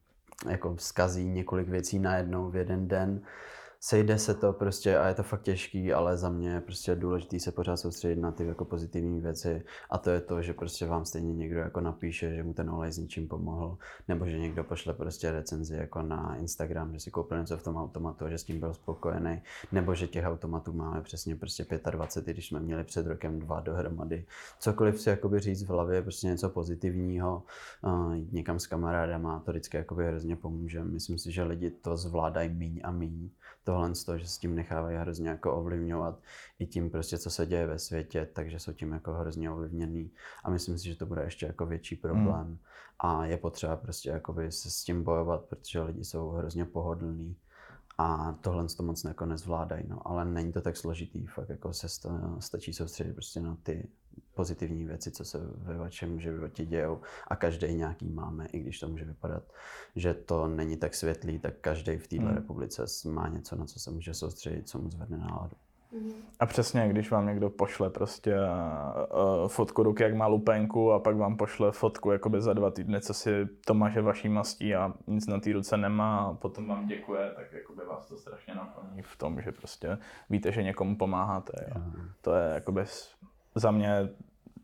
jako 0.49 0.77
zkazí 0.79 1.25
několik 1.25 1.69
věcí 1.69 1.99
najednou 1.99 2.51
v 2.51 2.57
jeden 2.57 2.89
den. 2.89 3.21
Sejde 3.81 4.19
se 4.19 4.35
to 4.35 4.53
prostě 4.53 4.99
a 4.99 5.09
je 5.09 5.15
to 5.15 5.23
fakt 5.23 5.43
těžký, 5.43 5.93
ale 5.93 6.17
za 6.17 6.29
mě 6.29 6.51
je 6.51 6.61
prostě 6.61 6.95
důležité 6.95 7.41
se 7.41 7.53
pořád 7.53 7.77
soustředit 7.77 8.21
na 8.21 8.33
ty 8.33 8.47
jako 8.47 8.65
pozitivní 8.65 9.21
věci 9.21 9.65
a 9.91 9.99
to 9.99 10.11
je 10.11 10.21
to, 10.21 10.43
že 10.43 10.55
prostě 10.55 10.87
vám 10.87 11.05
stejně 11.05 11.35
někdo 11.35 11.59
jako 11.59 11.81
napíše, 11.81 12.35
že 12.35 12.43
mu 12.43 12.55
ten 12.55 12.71
olej 12.71 12.93
s 12.93 12.99
něčím 12.99 13.29
pomohl, 13.29 13.79
nebo 14.09 14.27
že 14.27 14.39
někdo 14.39 14.65
pošle 14.65 14.95
prostě 14.95 15.33
recenzi 15.33 15.77
jako 15.77 16.03
na 16.03 16.37
Instagram, 16.37 16.93
že 16.93 17.01
si 17.01 17.11
koupil 17.11 17.39
něco 17.39 17.57
v 17.57 17.63
tom 17.63 17.77
automatu 17.77 18.25
a 18.25 18.31
že 18.31 18.39
s 18.39 18.45
tím 18.45 18.61
byl 18.61 18.75
spokojený, 18.75 19.43
nebo 19.73 19.95
že 19.95 20.07
těch 20.07 20.25
automatů 20.25 20.73
máme 20.73 21.03
přesně 21.03 21.37
prostě 21.37 21.67
25, 21.91 22.31
i 22.31 22.35
když 22.35 22.49
jsme 22.49 22.61
měli 22.61 22.85
před 22.85 23.07
rokem 23.07 23.39
dva 23.39 23.61
dohromady. 23.61 24.27
Cokoliv 24.59 25.01
si 25.01 25.09
jakoby 25.09 25.41
říct 25.41 25.63
v 25.63 25.69
hlavě, 25.69 26.03
prostě 26.03 26.27
něco 26.27 26.51
pozitivního, 26.51 27.43
jít 28.13 28.33
někam 28.33 28.59
s 28.59 28.67
kamarádama, 28.67 29.41
to 29.41 29.51
vždycky 29.51 29.77
jakoby 29.77 30.07
hrozně 30.07 30.37
pomůže. 30.37 30.85
Myslím 30.85 31.19
si, 31.19 31.33
že 31.33 31.43
lidi 31.43 31.71
to 31.71 31.97
zvládají 31.97 32.49
míň 32.49 32.81
a 32.85 32.91
míň. 32.91 33.31
Tohle 33.67 33.95
z 33.95 34.05
toho, 34.05 34.19
že 34.19 34.29
s 34.29 34.39
tím 34.39 34.55
nechávají 34.55 34.97
hrozně 34.97 35.29
jako 35.29 35.57
ovlivňovat 35.57 36.23
i 36.59 36.67
tím 36.67 36.91
prostě, 36.91 37.19
co 37.19 37.31
se 37.31 37.47
děje 37.47 37.67
ve 37.67 37.79
světě, 37.79 38.29
takže 38.33 38.59
jsou 38.59 38.73
tím 38.73 38.93
jako 38.93 39.13
hrozně 39.13 39.51
ovlivněný. 39.51 40.11
A 40.45 40.51
myslím 40.51 40.79
si, 40.79 40.85
že 40.85 40.97
to 40.97 41.07
bude 41.07 41.23
ještě 41.23 41.47
jako 41.47 41.67
větší 41.67 41.97
problém. 41.97 42.47
Hmm. 42.47 42.59
a 42.99 43.27
je 43.27 43.37
potřeba 43.37 43.77
prostě 43.77 44.11
jakoby 44.11 44.53
se 44.53 44.71
s 44.71 44.85
tím 44.85 45.03
bojovat, 45.03 45.45
protože 45.45 45.83
lidi 45.83 46.05
jsou 46.05 46.31
hrozně 46.31 46.65
pohodlní 46.65 47.37
a 47.99 48.33
tohle 48.41 48.67
to 48.77 48.83
moc 48.83 49.05
jako 49.05 49.27
nezvládají, 49.27 49.85
no, 49.89 50.09
ale 50.09 50.25
není 50.25 50.53
to 50.53 50.61
tak 50.61 50.77
složitý, 50.77 51.27
fakt 51.27 51.49
jako 51.49 51.73
se 51.73 51.89
sta, 51.89 52.37
stačí 52.39 52.73
soustředit 52.73 53.13
prostě 53.13 53.41
na 53.41 53.57
ty 53.63 53.89
pozitivní 54.35 54.85
věci, 54.85 55.11
co 55.11 55.25
se 55.25 55.39
ve 55.57 55.77
vašem 55.77 56.21
životě 56.21 56.65
dějou 56.67 57.01
a 57.29 57.37
každý 57.37 57.75
nějaký 57.75 58.09
máme, 58.09 58.47
i 58.47 58.59
když 58.59 58.81
to 58.81 58.89
může 58.89 59.05
vypadat, 59.05 59.43
že 59.97 60.15
to 60.15 60.49
není 60.49 60.77
tak 60.77 60.95
světlý, 60.95 61.39
tak 61.39 61.55
každý 61.61 61.97
v 61.97 62.09
této 62.09 62.23
Hmm. 62.23 62.35
republice 62.35 62.85
má 63.11 63.29
něco, 63.29 63.57
na 63.57 63.65
co 63.67 63.81
se 63.81 63.91
může 63.91 64.15
soustředit, 64.15 64.69
co 64.69 64.79
mu 64.79 64.91
zvedne 64.91 65.19
náladu. 65.19 65.57
A 66.41 66.47
přesně, 66.47 66.89
když 66.89 67.11
vám 67.11 67.27
někdo 67.27 67.51
pošle 67.51 67.91
prostě 67.91 68.37
uh, 68.37 69.49
fotku 69.49 69.83
ruky, 69.83 70.03
jak 70.03 70.15
má 70.15 70.27
lupenku 70.27 70.93
a 70.93 70.99
pak 70.99 71.17
vám 71.17 71.37
pošle 71.37 71.73
fotku 71.73 72.11
jakoby 72.11 72.41
za 72.43 72.53
dva 72.53 72.71
týdny, 72.71 73.01
co 73.01 73.15
si 73.15 73.47
to 73.67 73.75
maže 73.75 74.03
vaší 74.03 74.29
mastí 74.29 74.75
a 74.75 74.95
nic 75.07 75.27
na 75.27 75.41
té 75.41 75.53
ruce 75.53 75.77
nemá 75.77 76.19
a 76.19 76.35
potom 76.35 76.67
vám 76.69 76.87
děkuje, 76.87 77.33
tak 77.37 77.53
jakoby 77.53 77.83
vás 77.85 78.07
to 78.07 78.17
strašně 78.17 78.55
naplní 78.55 79.03
v 79.03 79.17
tom, 79.17 79.41
že 79.43 79.53
prostě 79.53 79.99
víte, 80.31 80.53
že 80.53 80.63
někomu 80.63 80.97
pomáháte. 80.97 81.53
Jo. 81.75 81.83
To 82.21 82.35
je 82.35 82.55
jakoby 82.55 82.85
za 83.57 83.71
mě, 83.71 84.09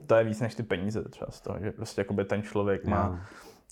to 0.07 0.14
je 0.14 0.24
víc 0.24 0.40
než 0.40 0.55
ty 0.55 0.62
peníze 0.62 1.05
třeba 1.09 1.30
z 1.30 1.40
toho, 1.40 1.59
že 1.61 1.72
prostě 1.72 2.01
jakoby 2.01 2.24
ten 2.24 2.43
člověk 2.43 2.84
má 2.84 3.07
Jo. 3.07 3.18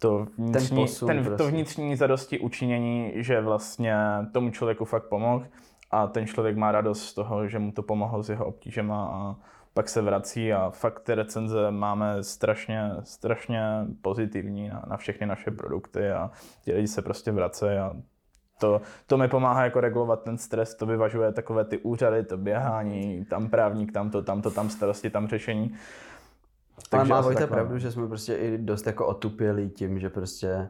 to 0.01 0.27
vnitřní, 0.39 0.83
posun 0.83 1.09
ten, 1.09 1.25
prostě. 1.25 1.45
to 1.45 1.51
vnitřní 1.51 1.97
zadosti 1.97 2.39
učinění, 2.39 3.13
že 3.15 3.41
vlastně 3.41 3.97
tomu 4.33 4.51
člověku 4.51 4.85
fakt 4.85 5.09
pomohl 5.09 5.47
a 5.91 6.07
ten 6.07 6.27
člověk 6.27 6.57
má 6.57 6.73
radost 6.73 7.03
z 7.03 7.15
toho, 7.15 7.49
že 7.49 7.59
mu 7.59 7.73
to 7.73 7.83
pomohlo 7.83 8.23
s 8.23 8.31
jeho 8.31 8.47
obtížema 8.47 9.05
a 9.13 9.37
pak 9.75 9.89
se 9.89 10.03
vrací 10.03 10.53
a 10.53 10.71
fakt 10.71 11.01
ty 11.01 11.15
recenze 11.15 11.71
máme 11.71 12.23
strašně, 12.23 12.91
strašně 13.05 13.63
pozitivní 14.03 14.69
na, 14.69 14.85
na 14.89 14.97
všechny 14.97 15.27
naše 15.27 15.51
produkty 15.51 16.11
a 16.11 16.31
ti 16.65 16.73
lidi 16.73 16.89
se 16.89 17.03
prostě 17.03 17.33
vracejí 17.33 17.79
a 17.79 17.93
to, 18.61 18.81
to 19.07 19.19
mi 19.19 19.29
pomáhá 19.29 19.65
jako 19.65 19.81
regulovat 19.81 20.23
ten 20.23 20.39
stres, 20.39 20.75
to 20.75 20.87
vyvažuje 20.87 21.33
takové 21.33 21.65
ty 21.65 21.79
úřady, 21.79 22.25
to 22.25 22.37
běhání, 22.37 23.25
tam 23.25 23.49
právník, 23.49 23.93
tam 23.93 24.11
to, 24.11 24.23
tam 24.23 24.43
to, 24.43 24.51
tam 24.51 24.71
starosti, 24.71 25.11
tam 25.11 25.29
řešení. 25.29 25.75
Ale 26.93 27.05
má 27.05 27.21
Vojta 27.21 27.47
pravdu, 27.47 27.79
že 27.79 27.93
jsme 27.93 28.09
prostě 28.09 28.35
i 28.35 28.59
dost 28.59 28.87
jako 28.87 29.07
otupělí 29.07 29.71
tím, 29.71 29.99
že 29.99 30.11
prostě 30.11 30.69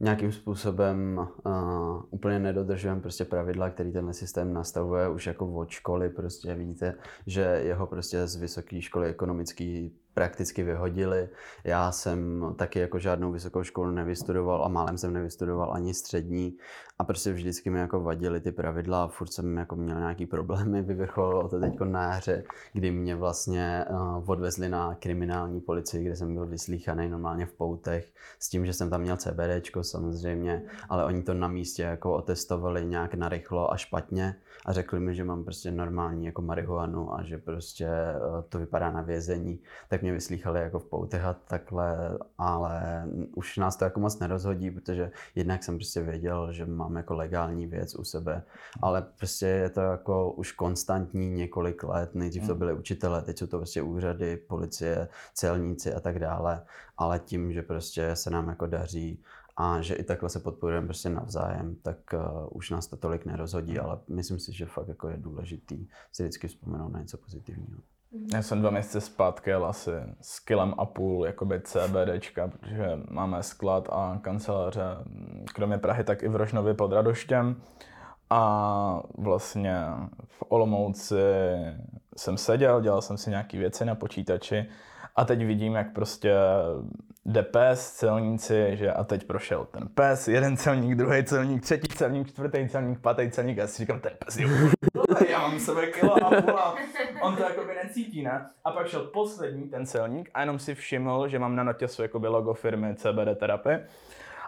nějakým 0.00 0.32
způsobem 0.32 1.28
uh, 1.44 2.02
úplně 2.10 2.38
nedodržujeme 2.38 3.00
prostě 3.00 3.24
pravidla, 3.24 3.70
který 3.70 3.92
tenhle 3.92 4.14
systém 4.14 4.52
nastavuje 4.52 5.08
už 5.08 5.26
jako 5.26 5.52
od 5.52 5.70
školy, 5.70 6.08
prostě 6.08 6.54
vidíte, 6.54 6.94
že 7.26 7.40
jeho 7.40 7.86
prostě 7.86 8.26
z 8.26 8.36
vysoké 8.36 8.80
školy 8.80 9.08
ekonomický 9.08 9.96
prakticky 10.20 10.62
vyhodili. 10.62 11.28
Já 11.64 11.92
jsem 11.92 12.44
taky 12.56 12.78
jako 12.78 12.98
žádnou 12.98 13.32
vysokou 13.32 13.62
školu 13.62 13.90
nevystudoval 13.90 14.64
a 14.64 14.68
málem 14.68 14.98
jsem 14.98 15.12
nevystudoval 15.12 15.72
ani 15.74 15.94
střední 15.94 16.56
a 17.00 17.04
prostě 17.04 17.32
vždycky 17.32 17.70
mi 17.70 17.78
jako 17.78 18.00
vadily 18.00 18.40
ty 18.40 18.52
pravidla 18.52 19.04
a 19.04 19.08
furt 19.08 19.32
jsem 19.32 19.56
jako 19.56 19.76
měl 19.76 19.98
nějaký 19.98 20.26
problémy, 20.26 20.82
vyvrcholilo 20.92 21.48
to 21.48 21.60
teď 21.60 21.80
na 21.80 22.14
jaře, 22.14 22.44
kdy 22.72 22.90
mě 22.90 23.16
vlastně 23.16 23.84
uh, 23.90 24.30
odvezli 24.30 24.68
na 24.68 24.94
kriminální 24.94 25.60
policii, 25.60 26.04
kde 26.04 26.16
jsem 26.16 26.34
byl 26.34 26.46
vyslíchaný 26.46 27.08
normálně 27.08 27.46
v 27.46 27.52
poutech, 27.52 28.12
s 28.38 28.48
tím, 28.48 28.66
že 28.66 28.72
jsem 28.72 28.90
tam 28.90 29.00
měl 29.00 29.16
CBDčko 29.16 29.84
samozřejmě, 29.84 30.62
ale 30.88 31.04
oni 31.04 31.22
to 31.22 31.34
na 31.34 31.48
místě 31.48 31.82
jako 31.82 32.14
otestovali 32.14 32.84
nějak 32.84 33.14
narychlo 33.14 33.72
a 33.72 33.76
špatně 33.76 34.36
a 34.66 34.72
řekli 34.72 35.00
mi, 35.00 35.14
že 35.14 35.24
mám 35.24 35.44
prostě 35.44 35.70
normální 35.70 36.26
jako 36.26 36.42
marihuanu 36.42 37.14
a 37.14 37.22
že 37.22 37.38
prostě 37.38 37.88
uh, 37.88 38.42
to 38.48 38.58
vypadá 38.58 38.90
na 38.90 39.02
vězení, 39.02 39.60
tak 39.88 40.02
mě 40.02 40.09
vyslýchali 40.12 40.60
jako 40.60 40.78
v 40.78 40.84
poutech 40.84 41.24
a 41.24 41.32
takhle, 41.34 42.18
ale 42.38 43.04
už 43.34 43.56
nás 43.56 43.76
to 43.76 43.84
jako 43.84 44.00
moc 44.00 44.18
nerozhodí, 44.18 44.70
protože 44.70 45.10
jednak 45.34 45.64
jsem 45.64 45.76
prostě 45.76 46.00
věděl, 46.00 46.52
že 46.52 46.66
mám 46.66 46.96
jako 46.96 47.14
legální 47.14 47.66
věc 47.66 47.94
u 47.94 48.04
sebe, 48.04 48.42
ale 48.82 49.02
prostě 49.02 49.46
je 49.46 49.70
to 49.70 49.80
jako 49.80 50.32
už 50.32 50.52
konstantní 50.52 51.30
několik 51.30 51.82
let, 51.82 52.14
nejdřív 52.14 52.46
to 52.46 52.54
byly 52.54 52.72
učitelé, 52.72 53.22
teď 53.22 53.38
jsou 53.38 53.46
to 53.46 53.56
prostě 53.56 53.82
úřady, 53.82 54.36
policie, 54.36 55.08
celníci 55.34 55.94
a 55.94 56.00
tak 56.00 56.18
dále, 56.18 56.62
ale 56.96 57.18
tím, 57.18 57.52
že 57.52 57.62
prostě 57.62 58.16
se 58.16 58.30
nám 58.30 58.48
jako 58.48 58.66
daří 58.66 59.22
a 59.56 59.82
že 59.82 59.94
i 59.94 60.04
takhle 60.04 60.28
se 60.28 60.40
podporujeme 60.40 60.86
prostě 60.86 61.08
navzájem, 61.08 61.76
tak 61.82 61.96
uh, 62.14 62.48
už 62.50 62.70
nás 62.70 62.86
to 62.86 62.96
tolik 62.96 63.26
nerozhodí, 63.26 63.78
ale 63.78 63.98
myslím 64.08 64.38
si, 64.38 64.52
že 64.52 64.66
fakt 64.66 64.88
jako 64.88 65.08
je 65.08 65.16
důležitý 65.16 65.88
si 66.12 66.22
vždycky 66.22 66.48
vzpomenout 66.48 66.88
na 66.88 67.00
něco 67.00 67.18
pozitivního. 67.18 67.80
Já 68.12 68.42
jsem 68.42 68.60
dva 68.60 68.70
měsíce 68.70 69.00
zpátky 69.00 69.50
jel 69.50 69.66
asi 69.66 69.90
s 70.20 70.40
kilem 70.40 70.74
a 70.78 70.84
půl 70.84 71.26
jakoby 71.26 71.60
CBDčka, 71.60 72.48
protože 72.48 72.98
máme 73.10 73.42
sklad 73.42 73.88
a 73.92 74.18
kanceláře 74.22 74.82
kromě 75.54 75.78
Prahy, 75.78 76.04
tak 76.04 76.22
i 76.22 76.28
v 76.28 76.36
Rožnově 76.36 76.74
pod 76.74 76.92
Radoštěm. 76.92 77.56
A 78.30 79.02
vlastně 79.18 79.84
v 80.26 80.42
Olomouci 80.48 81.14
jsem 82.16 82.36
seděl, 82.36 82.80
dělal 82.80 83.02
jsem 83.02 83.16
si 83.16 83.30
nějaké 83.30 83.58
věci 83.58 83.84
na 83.84 83.94
počítači 83.94 84.66
a 85.16 85.24
teď 85.24 85.44
vidím, 85.44 85.74
jak 85.74 85.92
prostě 85.92 86.34
jde 87.26 87.42
pes, 87.42 87.92
celníci, 87.92 88.70
že 88.72 88.92
a 88.92 89.04
teď 89.04 89.26
prošel 89.26 89.64
ten 89.64 89.88
pes, 89.94 90.28
jeden 90.28 90.56
celník, 90.56 90.94
druhý 90.94 91.24
celník, 91.24 91.62
třetí 91.62 91.88
celník, 91.88 92.28
čtvrtý 92.28 92.68
celník, 92.68 93.00
pátý 93.00 93.30
celník 93.30 93.58
a 93.58 93.66
si 93.66 93.78
říkám, 93.78 94.00
ten 94.00 94.12
pes 94.24 94.36
je 94.36 94.46
mám 95.50 95.60
sebe 95.60 95.86
kilo 95.86 96.24
a 96.24 96.40
půl 96.40 96.58
a 96.58 96.74
on 97.20 97.36
to 97.36 97.42
jako 97.42 97.64
by 97.64 97.74
necítí, 97.84 98.22
ne? 98.22 98.50
A 98.64 98.70
pak 98.70 98.88
šel 98.88 99.00
poslední 99.04 99.68
ten 99.68 99.86
celník 99.86 100.30
a 100.34 100.40
jenom 100.40 100.58
si 100.58 100.74
všiml, 100.74 101.28
že 101.28 101.38
mám 101.38 101.56
na 101.56 101.62
notěsu 101.62 102.02
jakoby 102.02 102.28
logo 102.28 102.54
firmy 102.54 102.94
CBD 102.94 103.38
Therapy 103.38 103.78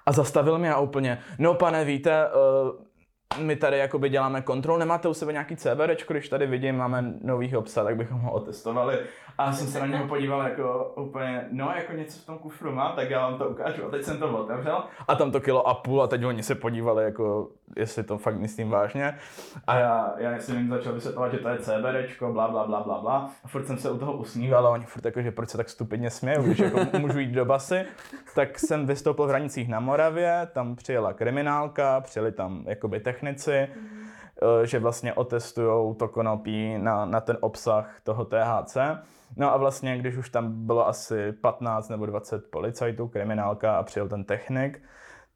a 0.07 0.12
zastavil 0.12 0.59
mě 0.59 0.72
a 0.72 0.80
úplně, 0.80 1.18
no 1.38 1.55
pane, 1.55 1.84
víte, 1.84 2.28
uh, 2.28 3.42
my 3.44 3.57
tady 3.57 3.78
jakoby 3.78 4.09
děláme 4.09 4.42
kontrol, 4.42 4.78
nemáte 4.78 5.09
u 5.09 5.14
sebe 5.14 5.32
nějaký 5.32 5.57
CBD, 5.57 6.11
když 6.11 6.28
tady 6.28 6.46
vidím, 6.46 6.76
máme 6.76 7.14
nový 7.20 7.57
obsah, 7.57 7.84
tak 7.84 7.96
bychom 7.96 8.20
ho 8.20 8.32
otestovali. 8.32 8.98
A 9.39 9.53
jsem 9.53 9.66
se 9.66 9.80
na 9.80 9.87
něho 9.87 10.09
podíval 10.09 10.43
jako 10.43 10.93
úplně, 10.97 11.49
no 11.51 11.72
jako 11.76 11.93
něco 11.93 12.18
v 12.18 12.26
tom 12.26 12.39
kufru 12.39 12.72
má, 12.72 12.93
tak 12.93 13.11
já 13.11 13.28
vám 13.28 13.39
to 13.39 13.49
ukážu. 13.49 13.87
A 13.87 13.91
teď 13.91 14.03
jsem 14.03 14.18
to 14.18 14.39
otevřel 14.39 14.85
a 15.09 15.14
tam 15.14 15.30
to 15.30 15.41
kilo 15.41 15.68
a 15.68 15.74
půl 15.74 16.03
a 16.03 16.07
teď 16.07 16.24
oni 16.24 16.43
se 16.43 16.55
podívali 16.55 17.05
jako, 17.05 17.49
jestli 17.76 18.03
to 18.03 18.18
fakt 18.18 18.39
myslím 18.39 18.70
vážně. 18.70 19.18
A 19.66 19.78
já, 19.78 20.14
já 20.18 20.39
jsem 20.39 20.57
jim 20.57 20.68
začal 20.70 20.93
vysvětlovat, 20.93 21.33
že 21.33 21.39
to 21.39 21.49
je 21.49 21.59
CBDčko, 21.59 22.33
bla, 22.33 22.49
bla, 22.49 22.66
bla, 22.66 22.80
bla, 22.83 23.01
bla. 23.01 23.30
A 23.45 23.49
furt 23.49 23.66
jsem 23.66 23.78
se 23.78 23.91
u 23.91 23.99
toho 23.99 24.12
usmíval 24.12 24.66
a 24.66 24.70
oni 24.70 24.85
furt 24.85 25.05
jako, 25.05 25.22
že 25.22 25.30
proč 25.30 25.49
se 25.49 25.57
tak 25.57 25.68
stupidně 25.68 26.11
smějou, 26.11 26.43
když 26.43 26.59
jako 26.59 26.80
můžu 26.99 27.18
jít 27.18 27.33
do 27.33 27.45
basy. 27.45 27.85
Tak 28.35 28.59
jsem 28.59 28.87
vystoupil 28.87 29.26
v 29.26 29.28
hranicích 29.28 29.68
na 29.68 29.80
Moravě, 29.80 30.49
tam 30.53 30.76
přijela 30.76 31.12
kriminálka, 31.12 32.01
přijeli 32.01 32.33
tam 32.33 32.64
jakoby 32.66 33.01
technici. 33.01 33.51
Mm-hmm. 33.51 34.62
že 34.62 34.78
vlastně 34.78 35.14
otestují 35.14 35.95
to 35.95 36.09
konopí 36.09 36.78
na, 36.78 37.05
na 37.05 37.20
ten 37.20 37.39
obsah 37.41 38.01
toho 38.03 38.24
THC. 38.24 38.76
No 39.37 39.55
a 39.55 39.57
vlastně, 39.57 39.99
když 39.99 40.16
už 40.16 40.30
tam 40.30 40.66
bylo 40.66 40.89
asi 40.89 41.33
15 41.33 41.89
nebo 41.89 42.07
20 42.07 42.51
policajtů, 42.51 43.09
kriminálka 43.09 43.76
a 43.76 43.83
přijel 43.83 44.09
ten 44.09 44.24
technik, 44.24 44.83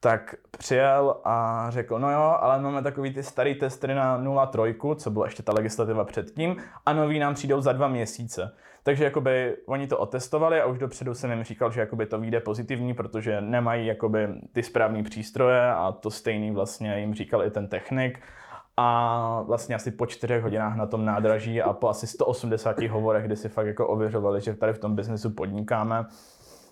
tak 0.00 0.34
přijel 0.58 1.16
a 1.24 1.66
řekl, 1.70 1.98
no 1.98 2.10
jo, 2.10 2.36
ale 2.40 2.62
máme 2.62 2.82
takový 2.82 3.14
ty 3.14 3.22
starý 3.22 3.54
testry 3.54 3.94
na 3.94 4.18
0,3, 4.18 4.96
co 4.96 5.10
byla 5.10 5.26
ještě 5.26 5.42
ta 5.42 5.52
legislativa 5.52 6.04
předtím, 6.04 6.56
a 6.86 6.92
nový 6.92 7.18
nám 7.18 7.34
přijdou 7.34 7.60
za 7.60 7.72
dva 7.72 7.88
měsíce. 7.88 8.54
Takže 8.82 9.04
jakoby 9.04 9.56
oni 9.66 9.86
to 9.86 9.98
otestovali 9.98 10.60
a 10.60 10.66
už 10.66 10.78
dopředu 10.78 11.14
jsem 11.14 11.30
jim 11.30 11.44
říkal, 11.44 11.72
že 11.72 11.80
jakoby 11.80 12.06
to 12.06 12.20
vyjde 12.20 12.40
pozitivní, 12.40 12.94
protože 12.94 13.40
nemají 13.40 13.86
jakoby 13.86 14.28
ty 14.52 14.62
správné 14.62 15.02
přístroje 15.02 15.70
a 15.70 15.92
to 15.92 16.10
stejný 16.10 16.50
vlastně 16.50 17.00
jim 17.00 17.14
říkal 17.14 17.44
i 17.44 17.50
ten 17.50 17.68
technik 17.68 18.20
a 18.76 19.42
vlastně 19.42 19.74
asi 19.74 19.90
po 19.90 20.06
čtyřech 20.06 20.42
hodinách 20.42 20.76
na 20.76 20.86
tom 20.86 21.04
nádraží 21.04 21.62
a 21.62 21.72
po 21.72 21.88
asi 21.88 22.06
180 22.06 22.82
hovorech, 22.82 23.24
kdy 23.24 23.36
si 23.36 23.48
fakt 23.48 23.66
jako 23.66 23.88
ověřovali, 23.88 24.40
že 24.40 24.54
tady 24.54 24.72
v 24.72 24.78
tom 24.78 24.96
biznesu 24.96 25.30
podnikáme, 25.30 26.06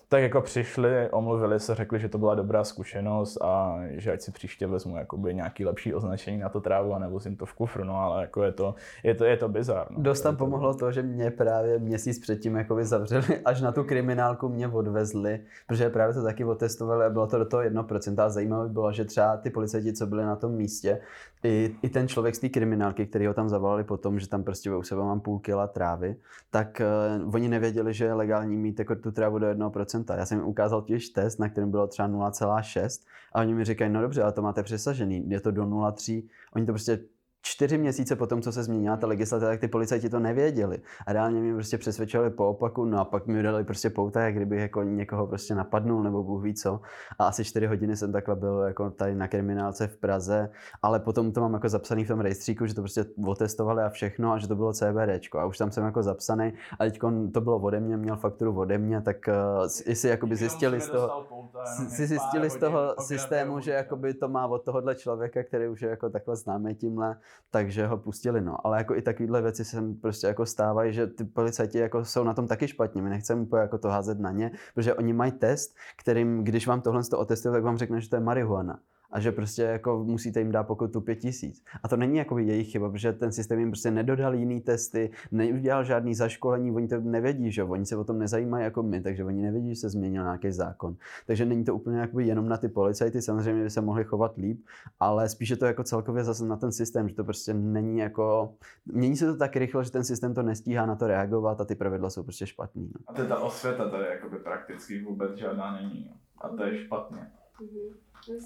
tak 0.09 0.21
jako 0.21 0.41
přišli, 0.41 1.09
omluvili 1.11 1.59
se, 1.59 1.75
řekli, 1.75 1.99
že 1.99 2.09
to 2.09 2.17
byla 2.17 2.35
dobrá 2.35 2.63
zkušenost 2.63 3.37
a 3.41 3.79
že 3.89 4.11
ať 4.11 4.21
si 4.21 4.31
příště 4.31 4.67
vezmu 4.67 4.97
jakoby 4.97 5.35
nějaký 5.35 5.65
lepší 5.65 5.93
označení 5.93 6.37
na 6.37 6.49
to 6.49 6.61
trávu 6.61 6.93
a 6.93 6.99
nevozím 6.99 7.35
to 7.35 7.45
v 7.45 7.53
kufru, 7.53 7.83
no 7.83 7.95
ale 7.95 8.21
jako 8.21 8.43
je 8.43 8.51
to, 8.51 8.75
je 9.03 9.15
to, 9.15 9.25
je 9.25 9.37
to 9.37 9.49
bizar. 9.49 9.87
No. 9.89 10.03
Dost 10.03 10.21
tam 10.21 10.37
pomohlo 10.37 10.73
to, 10.73 10.91
že 10.91 11.01
mě 11.01 11.31
právě 11.31 11.79
měsíc 11.79 12.19
předtím 12.19 12.55
jakoby 12.55 12.85
zavřeli, 12.85 13.39
až 13.45 13.61
na 13.61 13.71
tu 13.71 13.83
kriminálku 13.83 14.49
mě 14.49 14.67
odvezli, 14.67 15.39
protože 15.67 15.89
právě 15.89 16.13
to 16.13 16.23
taky 16.23 16.45
otestovali 16.45 17.05
a 17.05 17.09
bylo 17.09 17.27
to 17.27 17.37
do 17.37 17.45
toho 17.45 17.63
1% 17.63 18.23
a 18.23 18.29
zajímavé 18.29 18.69
bylo, 18.69 18.91
že 18.91 19.05
třeba 19.05 19.37
ty 19.37 19.49
policajti, 19.49 19.93
co 19.93 20.07
byli 20.07 20.23
na 20.23 20.35
tom 20.35 20.51
místě, 20.51 21.01
i, 21.45 21.75
i 21.81 21.89
ten 21.89 22.07
člověk 22.07 22.35
z 22.35 22.39
té 22.39 22.49
kriminálky, 22.49 23.05
který 23.05 23.27
ho 23.27 23.33
tam 23.33 23.49
zavolali 23.49 23.83
potom, 23.83 24.19
že 24.19 24.29
tam 24.29 24.43
prostě 24.43 24.71
u 24.71 24.83
sebe 24.83 25.01
mám 25.01 25.19
půl 25.19 25.39
kila 25.39 25.67
trávy, 25.67 26.15
tak 26.51 26.81
uh, 27.25 27.35
oni 27.35 27.47
nevěděli, 27.47 27.93
že 27.93 28.05
je 28.05 28.13
legální 28.13 28.57
mít 28.57 28.79
jako 28.79 28.95
tu 28.95 29.11
trávu 29.11 29.39
do 29.39 29.47
1%. 29.47 30.04
Já 30.13 30.25
jsem 30.25 30.37
jim 30.37 30.47
ukázal 30.47 30.81
těž 30.81 31.09
test, 31.09 31.39
na 31.39 31.49
kterém 31.49 31.71
bylo 31.71 31.87
třeba 31.87 32.07
0,6 32.07 33.05
a 33.33 33.39
oni 33.39 33.53
mi 33.53 33.65
říkají, 33.65 33.91
no 33.91 34.01
dobře, 34.01 34.23
ale 34.23 34.31
to 34.31 34.41
máte 34.41 34.63
přesažený, 34.63 35.29
je 35.29 35.39
to 35.39 35.51
do 35.51 35.63
0,3. 35.63 36.23
Oni 36.55 36.65
to 36.65 36.71
prostě 36.71 36.99
čtyři 37.45 37.77
měsíce 37.77 38.15
po 38.15 38.27
tom, 38.27 38.41
co 38.41 38.51
se 38.51 38.63
změnila 38.63 38.97
ta 38.97 39.07
legislativa, 39.07 39.51
tak 39.51 39.59
ty 39.59 39.67
policajti 39.67 40.09
to 40.09 40.19
nevěděli. 40.19 40.77
A 41.07 41.13
reálně 41.13 41.39
mě 41.39 41.53
prostě 41.53 41.77
přesvědčovali 41.77 42.29
po 42.29 42.49
opaku, 42.49 42.85
no 42.85 42.99
a 42.99 43.05
pak 43.05 43.27
mi 43.27 43.43
dali 43.43 43.63
prostě 43.63 43.89
pouta, 43.89 44.21
jak 44.21 44.35
kdyby 44.35 44.61
jako 44.61 44.83
někoho 44.83 45.27
prostě 45.27 45.55
napadnul 45.55 46.03
nebo 46.03 46.23
Bůh 46.23 46.43
ví 46.43 46.53
co. 46.53 46.81
A 47.19 47.27
asi 47.27 47.43
čtyři 47.43 47.67
hodiny 47.67 47.95
jsem 47.95 48.11
takhle 48.11 48.35
byl 48.35 48.59
jako 48.59 48.89
tady 48.89 49.15
na 49.15 49.27
kriminálce 49.27 49.87
v 49.87 49.97
Praze, 49.97 50.49
ale 50.81 50.99
potom 50.99 51.31
to 51.31 51.41
mám 51.41 51.53
jako 51.53 51.69
zapsaný 51.69 52.05
v 52.05 52.07
tom 52.07 52.19
rejstříku, 52.19 52.67
že 52.67 52.75
to 52.75 52.81
prostě 52.81 53.05
otestovali 53.25 53.83
a 53.83 53.89
všechno 53.89 54.31
a 54.31 54.37
že 54.37 54.47
to 54.47 54.55
bylo 54.55 54.73
CBD. 54.73 55.35
A 55.37 55.45
už 55.45 55.57
tam 55.57 55.71
jsem 55.71 55.85
jako 55.85 56.03
zapsaný 56.03 56.53
a 56.79 56.83
teď 56.83 56.99
to 57.33 57.41
bylo 57.41 57.59
ode 57.59 57.79
mě, 57.79 57.97
měl 57.97 58.15
fakturu 58.15 58.59
ode 58.59 58.77
mě, 58.77 59.01
tak 59.01 59.17
uh, 59.27 59.67
si 59.67 60.07
jakoby 60.07 60.35
zjistili 60.35 60.81
z 60.81 60.89
toho, 60.89 61.27
si 61.65 62.07
zjistili 62.07 62.49
z 62.49 62.55
toho 62.55 62.95
systému, 62.99 63.59
že 63.59 63.71
jakoby 63.71 64.13
to 64.13 64.27
má 64.29 64.47
od 64.47 64.63
tohohle 64.65 64.95
člověka, 64.95 65.43
který 65.43 65.67
už 65.67 65.81
je 65.81 65.89
jako 65.89 66.09
takhle 66.09 66.35
známý 66.35 66.75
tímhle, 66.75 67.17
takže 67.51 67.87
ho 67.87 67.97
pustili. 67.97 68.41
No. 68.41 68.65
Ale 68.67 68.77
jako 68.77 68.95
i 68.95 69.01
takovéhle 69.01 69.41
věci 69.41 69.65
se 69.65 69.83
prostě 70.01 70.27
jako 70.27 70.45
stávají, 70.45 70.93
že 70.93 71.07
ty 71.07 71.23
policajti 71.23 71.77
jako 71.77 72.05
jsou 72.05 72.23
na 72.23 72.33
tom 72.33 72.47
taky 72.47 72.67
špatně. 72.67 73.01
My 73.01 73.09
nechceme 73.09 73.41
úplně 73.41 73.61
jako 73.61 73.77
to 73.77 73.89
házet 73.89 74.19
na 74.19 74.31
ně, 74.31 74.51
protože 74.75 74.93
oni 74.93 75.13
mají 75.13 75.31
test, 75.31 75.75
kterým, 75.97 76.43
když 76.43 76.67
vám 76.67 76.81
tohle 76.81 77.01
otestují, 77.15 77.53
tak 77.53 77.63
vám 77.63 77.77
řekne, 77.77 78.01
že 78.01 78.09
to 78.09 78.15
je 78.15 78.19
marihuana 78.19 78.79
a 79.15 79.19
že 79.19 79.31
prostě 79.31 79.61
jako 79.61 80.03
musíte 80.03 80.39
jim 80.39 80.51
dát 80.51 80.63
pokutu 80.63 81.01
pět 81.01 81.15
tisíc. 81.15 81.63
A 81.83 81.87
to 81.87 81.97
není 81.97 82.17
jako 82.17 82.37
jejich 82.37 82.71
chyba, 82.71 82.89
protože 82.89 83.13
ten 83.13 83.31
systém 83.31 83.59
jim 83.59 83.71
prostě 83.71 83.91
nedodal 83.91 84.35
jiný 84.35 84.61
testy, 84.61 85.11
neudělal 85.31 85.83
žádný 85.83 86.15
zaškolení, 86.15 86.71
oni 86.71 86.87
to 86.87 86.99
nevědí, 86.99 87.51
že 87.51 87.63
oni 87.63 87.85
se 87.85 87.95
o 87.95 88.03
tom 88.03 88.19
nezajímají 88.19 88.63
jako 88.63 88.83
my, 88.83 89.01
takže 89.01 89.23
oni 89.23 89.41
nevědí, 89.41 89.69
že 89.69 89.81
se 89.81 89.89
změnil 89.89 90.23
nějaký 90.23 90.51
zákon. 90.51 90.95
Takže 91.27 91.45
není 91.45 91.63
to 91.63 91.75
úplně 91.75 91.99
jako 91.99 92.19
jenom 92.19 92.49
na 92.49 92.57
ty 92.57 92.67
policajty, 92.67 93.21
samozřejmě 93.21 93.63
by 93.63 93.69
se 93.69 93.81
mohli 93.81 94.03
chovat 94.03 94.37
líp, 94.37 94.65
ale 94.99 95.29
spíše 95.29 95.55
to 95.55 95.65
jako 95.65 95.83
celkově 95.83 96.23
zase 96.23 96.45
na 96.45 96.57
ten 96.57 96.71
systém, 96.71 97.09
že 97.09 97.15
to 97.15 97.23
prostě 97.23 97.53
není 97.53 97.99
jako, 97.99 98.53
mění 98.85 99.15
se 99.15 99.25
to 99.25 99.37
tak 99.37 99.55
rychle, 99.55 99.83
že 99.83 99.91
ten 99.91 100.03
systém 100.03 100.33
to 100.33 100.43
nestíhá 100.43 100.85
na 100.85 100.95
to 100.95 101.07
reagovat 101.07 101.61
a 101.61 101.65
ty 101.65 101.75
pravidla 101.75 102.09
jsou 102.09 102.23
prostě 102.23 102.47
špatný. 102.47 102.91
No. 102.93 102.99
A 103.07 103.13
to 103.13 103.21
je 103.21 103.27
ta 103.27 103.39
osvěta 103.39 103.89
tady 103.89 104.05
jakoby 104.05 104.37
prakticky 104.37 105.03
vůbec 105.03 105.37
žádná 105.37 105.81
není. 105.81 106.07
No. 106.09 106.17
A 106.37 106.49
to 106.49 106.63
je 106.63 106.85
špatně. 106.85 107.27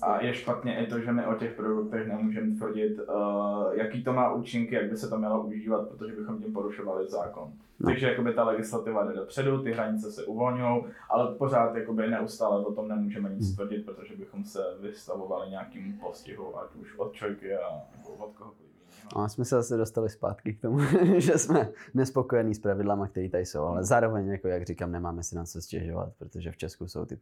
A 0.01 0.23
je 0.23 0.33
špatně 0.33 0.85
i 0.85 0.87
to, 0.87 0.99
že 0.99 1.11
my 1.11 1.25
o 1.25 1.35
těch 1.35 1.53
produktech 1.55 2.07
nemůžeme 2.07 2.55
tvrdit, 2.55 2.99
uh, 2.99 3.73
jaký 3.73 4.03
to 4.03 4.13
má 4.13 4.33
účinky, 4.33 4.75
jak 4.75 4.89
by 4.89 4.97
se 4.97 5.09
to 5.09 5.17
mělo 5.17 5.43
užívat, 5.43 5.89
protože 5.89 6.15
bychom 6.15 6.41
tím 6.41 6.53
porušovali 6.53 7.09
zákon. 7.09 7.51
No. 7.79 7.89
Takže 7.89 8.07
jakoby 8.07 8.33
ta 8.33 8.43
legislativa 8.43 9.05
jde 9.05 9.13
dopředu, 9.13 9.63
ty 9.63 9.71
hranice 9.71 10.11
se 10.11 10.25
uvolňují, 10.25 10.83
ale 11.09 11.35
pořád 11.35 11.75
jakoby 11.75 12.07
neustále 12.07 12.65
o 12.65 12.73
tom 12.73 12.87
nemůžeme 12.87 13.29
nic 13.29 13.47
hmm. 13.47 13.55
tvrdit, 13.55 13.85
protože 13.85 14.15
bychom 14.15 14.43
se 14.43 14.59
vystavovali 14.79 15.49
nějakým 15.49 15.93
postihu, 15.93 16.59
ať 16.59 16.75
už 16.75 16.97
od 16.97 17.13
čojky 17.13 17.55
a 17.55 17.67
od 17.69 17.83
kohokoliv. 18.03 18.68
A 19.15 19.29
jsme 19.29 19.45
se 19.45 19.55
zase 19.55 19.77
dostali 19.77 20.09
zpátky 20.09 20.53
k 20.53 20.61
tomu, 20.61 20.79
že 21.17 21.37
jsme 21.37 21.69
nespokojení 21.93 22.55
s 22.55 22.59
pravidlama, 22.59 23.07
které 23.07 23.29
tady 23.29 23.45
jsou, 23.45 23.61
ale 23.61 23.83
zároveň, 23.83 24.27
jako 24.27 24.47
jak 24.47 24.65
říkám, 24.65 24.91
nemáme 24.91 25.23
si 25.23 25.35
na 25.35 25.45
co 25.45 25.61
stěžovat, 25.61 26.13
protože 26.17 26.51
v 26.51 26.57
Česku 26.57 26.87
jsou 26.87 27.05
ty 27.05 27.19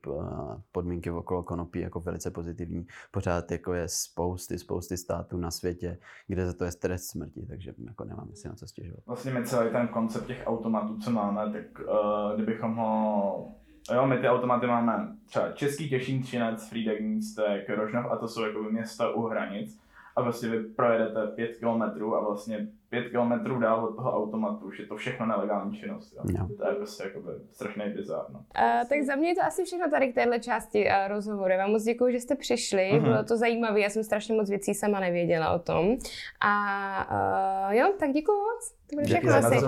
podmínky 0.71 1.11
okolo 1.11 1.43
konopí 1.43 1.79
jako 1.79 1.99
velice 1.99 2.31
pozitivní. 2.31 2.87
Pořád 3.11 3.51
jako 3.51 3.73
je 3.73 3.87
spousty, 3.87 4.59
spousty 4.59 4.97
států 4.97 5.37
na 5.37 5.51
světě, 5.51 5.97
kde 6.27 6.45
za 6.45 6.53
to 6.53 6.65
je 6.65 6.71
trest 6.71 7.05
smrti, 7.05 7.45
takže 7.45 7.73
jako 7.87 8.03
nemáme 8.03 8.35
si 8.35 8.47
na 8.47 8.55
co 8.55 8.67
stěžovat. 8.67 9.03
Vlastně 9.07 9.31
my 9.31 9.45
celý 9.45 9.71
ten 9.71 9.87
koncept 9.87 10.27
těch 10.27 10.43
automatů, 10.45 10.97
co 10.97 11.11
máme, 11.11 11.51
tak 11.51 11.79
uh, 11.79 12.35
kdybychom 12.35 12.75
ho 12.75 13.51
Jo, 13.93 14.07
my 14.07 14.17
ty 14.17 14.29
automaty 14.29 14.67
máme 14.67 15.07
třeba 15.25 15.51
Český 15.51 15.89
Těšín, 15.89 16.21
Třinec, 16.21 16.69
Frýdek, 16.69 17.01
Místek, 17.01 17.69
Rožnov 17.69 18.05
a 18.11 18.15
to 18.15 18.27
jsou 18.27 18.41
jako 18.41 18.63
města 18.63 19.09
u 19.09 19.21
hranic 19.21 19.79
a 20.17 20.21
vlastně 20.21 20.49
vy 20.49 20.63
projedete 20.63 21.27
pět 21.27 21.57
kilometrů 21.57 22.15
a 22.15 22.23
vlastně 22.23 22.67
pět 22.89 23.09
kilometrů 23.09 23.59
dál 23.59 23.85
od 23.85 23.95
toho 23.95 24.17
automatu 24.17 24.65
už 24.65 24.79
je 24.79 24.85
to 24.85 24.95
všechno 24.95 25.25
nelegální 25.25 25.77
činnost. 25.77 26.13
Jo. 26.13 26.23
No. 26.39 26.49
To 26.57 26.67
je 26.69 26.75
prostě 26.75 27.03
jakoby 27.03 27.31
strašný 27.51 27.83
bizár. 27.95 28.25
No. 28.33 28.39
Uh, 28.39 28.89
tak 28.89 29.01
za 29.01 29.15
mě 29.15 29.29
je 29.29 29.35
to 29.35 29.41
asi 29.43 29.65
všechno 29.65 29.89
tady 29.89 30.11
k 30.11 30.15
téhle 30.15 30.39
části 30.39 30.85
uh, 30.85 31.07
rozhovoru. 31.07 31.51
Já 31.51 31.57
vám 31.57 31.71
moc 31.71 31.83
děkuji, 31.83 32.11
že 32.11 32.19
jste 32.19 32.35
přišli, 32.35 32.91
uh-huh. 32.93 33.01
bylo 33.01 33.23
to 33.23 33.37
zajímavé, 33.37 33.79
já 33.79 33.89
jsem 33.89 34.03
strašně 34.03 34.35
moc 34.35 34.49
věcí 34.49 34.73
sama 34.73 34.99
nevěděla 34.99 35.51
o 35.51 35.59
tom. 35.59 35.97
A 36.41 37.67
uh, 37.69 37.75
jo, 37.75 37.93
tak 37.99 38.11
děkuji 38.11 38.37
moc. 38.37 38.75
To 38.89 38.95
bude 38.95 39.05
všechno 39.05 39.33
asi. 39.33 39.65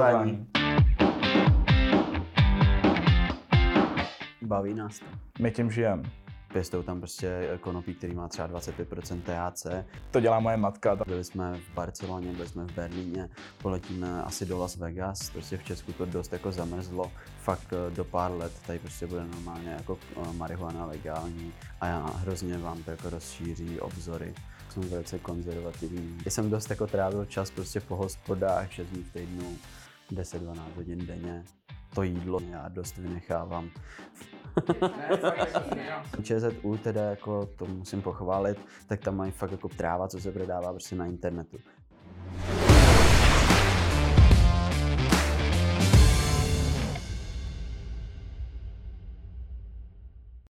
Baví 4.41 4.74
nás 4.74 5.00
to. 5.00 5.06
My 5.39 5.52
tím 5.52 5.72
žijeme. 5.72 6.04
Pěstou 6.54 6.84
tam 6.84 7.00
prostě 7.00 7.58
konopí, 7.62 7.93
který 7.93 8.14
má 8.16 8.28
třeba 8.28 8.47
25% 8.47 9.22
THC. 9.22 9.68
To 10.12 10.20
dělá 10.20 10.39
moje 10.39 10.58
matka. 10.58 10.95
Byli 10.95 11.24
jsme 11.24 11.54
v 11.54 11.74
Barceloně, 11.74 12.32
byli 12.34 12.47
jsme 12.47 12.66
v 12.66 12.72
Berlíně, 12.72 13.30
poletíme 13.62 14.24
asi 14.24 14.45
do 14.45 14.58
Las 14.58 14.76
Vegas, 14.76 15.30
prostě 15.30 15.58
v 15.58 15.64
Česku 15.64 15.93
to 15.93 16.06
dost 16.06 16.34
jako 16.34 16.52
zamrzlo, 16.52 17.12
fakt 17.41 17.74
eh, 17.74 17.95
do 17.95 18.04
pár 18.04 18.32
let 18.32 18.52
tady 18.68 18.80
prostě 18.80 19.08
bude 19.08 19.24
normálně 19.26 19.70
jako 19.70 19.97
eh, 20.16 20.34
marihuana 20.34 20.86
legální 20.86 21.54
a 21.82 21.88
já 21.88 22.06
hrozně 22.06 22.58
vám 22.58 22.84
to 22.84 22.91
jako 22.91 23.10
rozšíří 23.10 23.80
obzory. 23.80 24.34
Jsem 24.70 24.84
velice 24.84 25.20
konzervativní. 25.20 26.18
Já 26.26 26.32
jsem 26.32 26.50
dost 26.50 26.70
jako 26.70 26.88
trávil 26.88 27.26
čas 27.26 27.52
prostě 27.52 27.80
po 27.80 27.95
hospodách, 27.95 28.72
6 28.72 28.88
dní 28.88 29.04
v 29.04 29.14
týdnu, 29.14 29.58
10-12 30.12 30.60
hodin 30.76 31.06
denně. 31.06 31.43
To 31.95 32.04
jídlo 32.04 32.39
já 32.52 32.68
dost 32.70 32.97
vynechávám. 32.97 33.70
ČZU 36.24 36.78
teda 36.78 37.02
jako 37.02 37.45
to 37.45 37.66
musím 37.66 38.02
pochválit, 38.02 38.58
tak 38.88 39.00
tam 39.00 39.18
mají 39.18 39.32
fakt 39.32 39.52
jako 39.52 39.70
tráva, 39.70 40.08
co 40.08 40.20
se 40.20 40.32
prodává 40.32 40.72
prostě 40.72 40.95
na 40.95 41.06
internetu. 41.06 41.58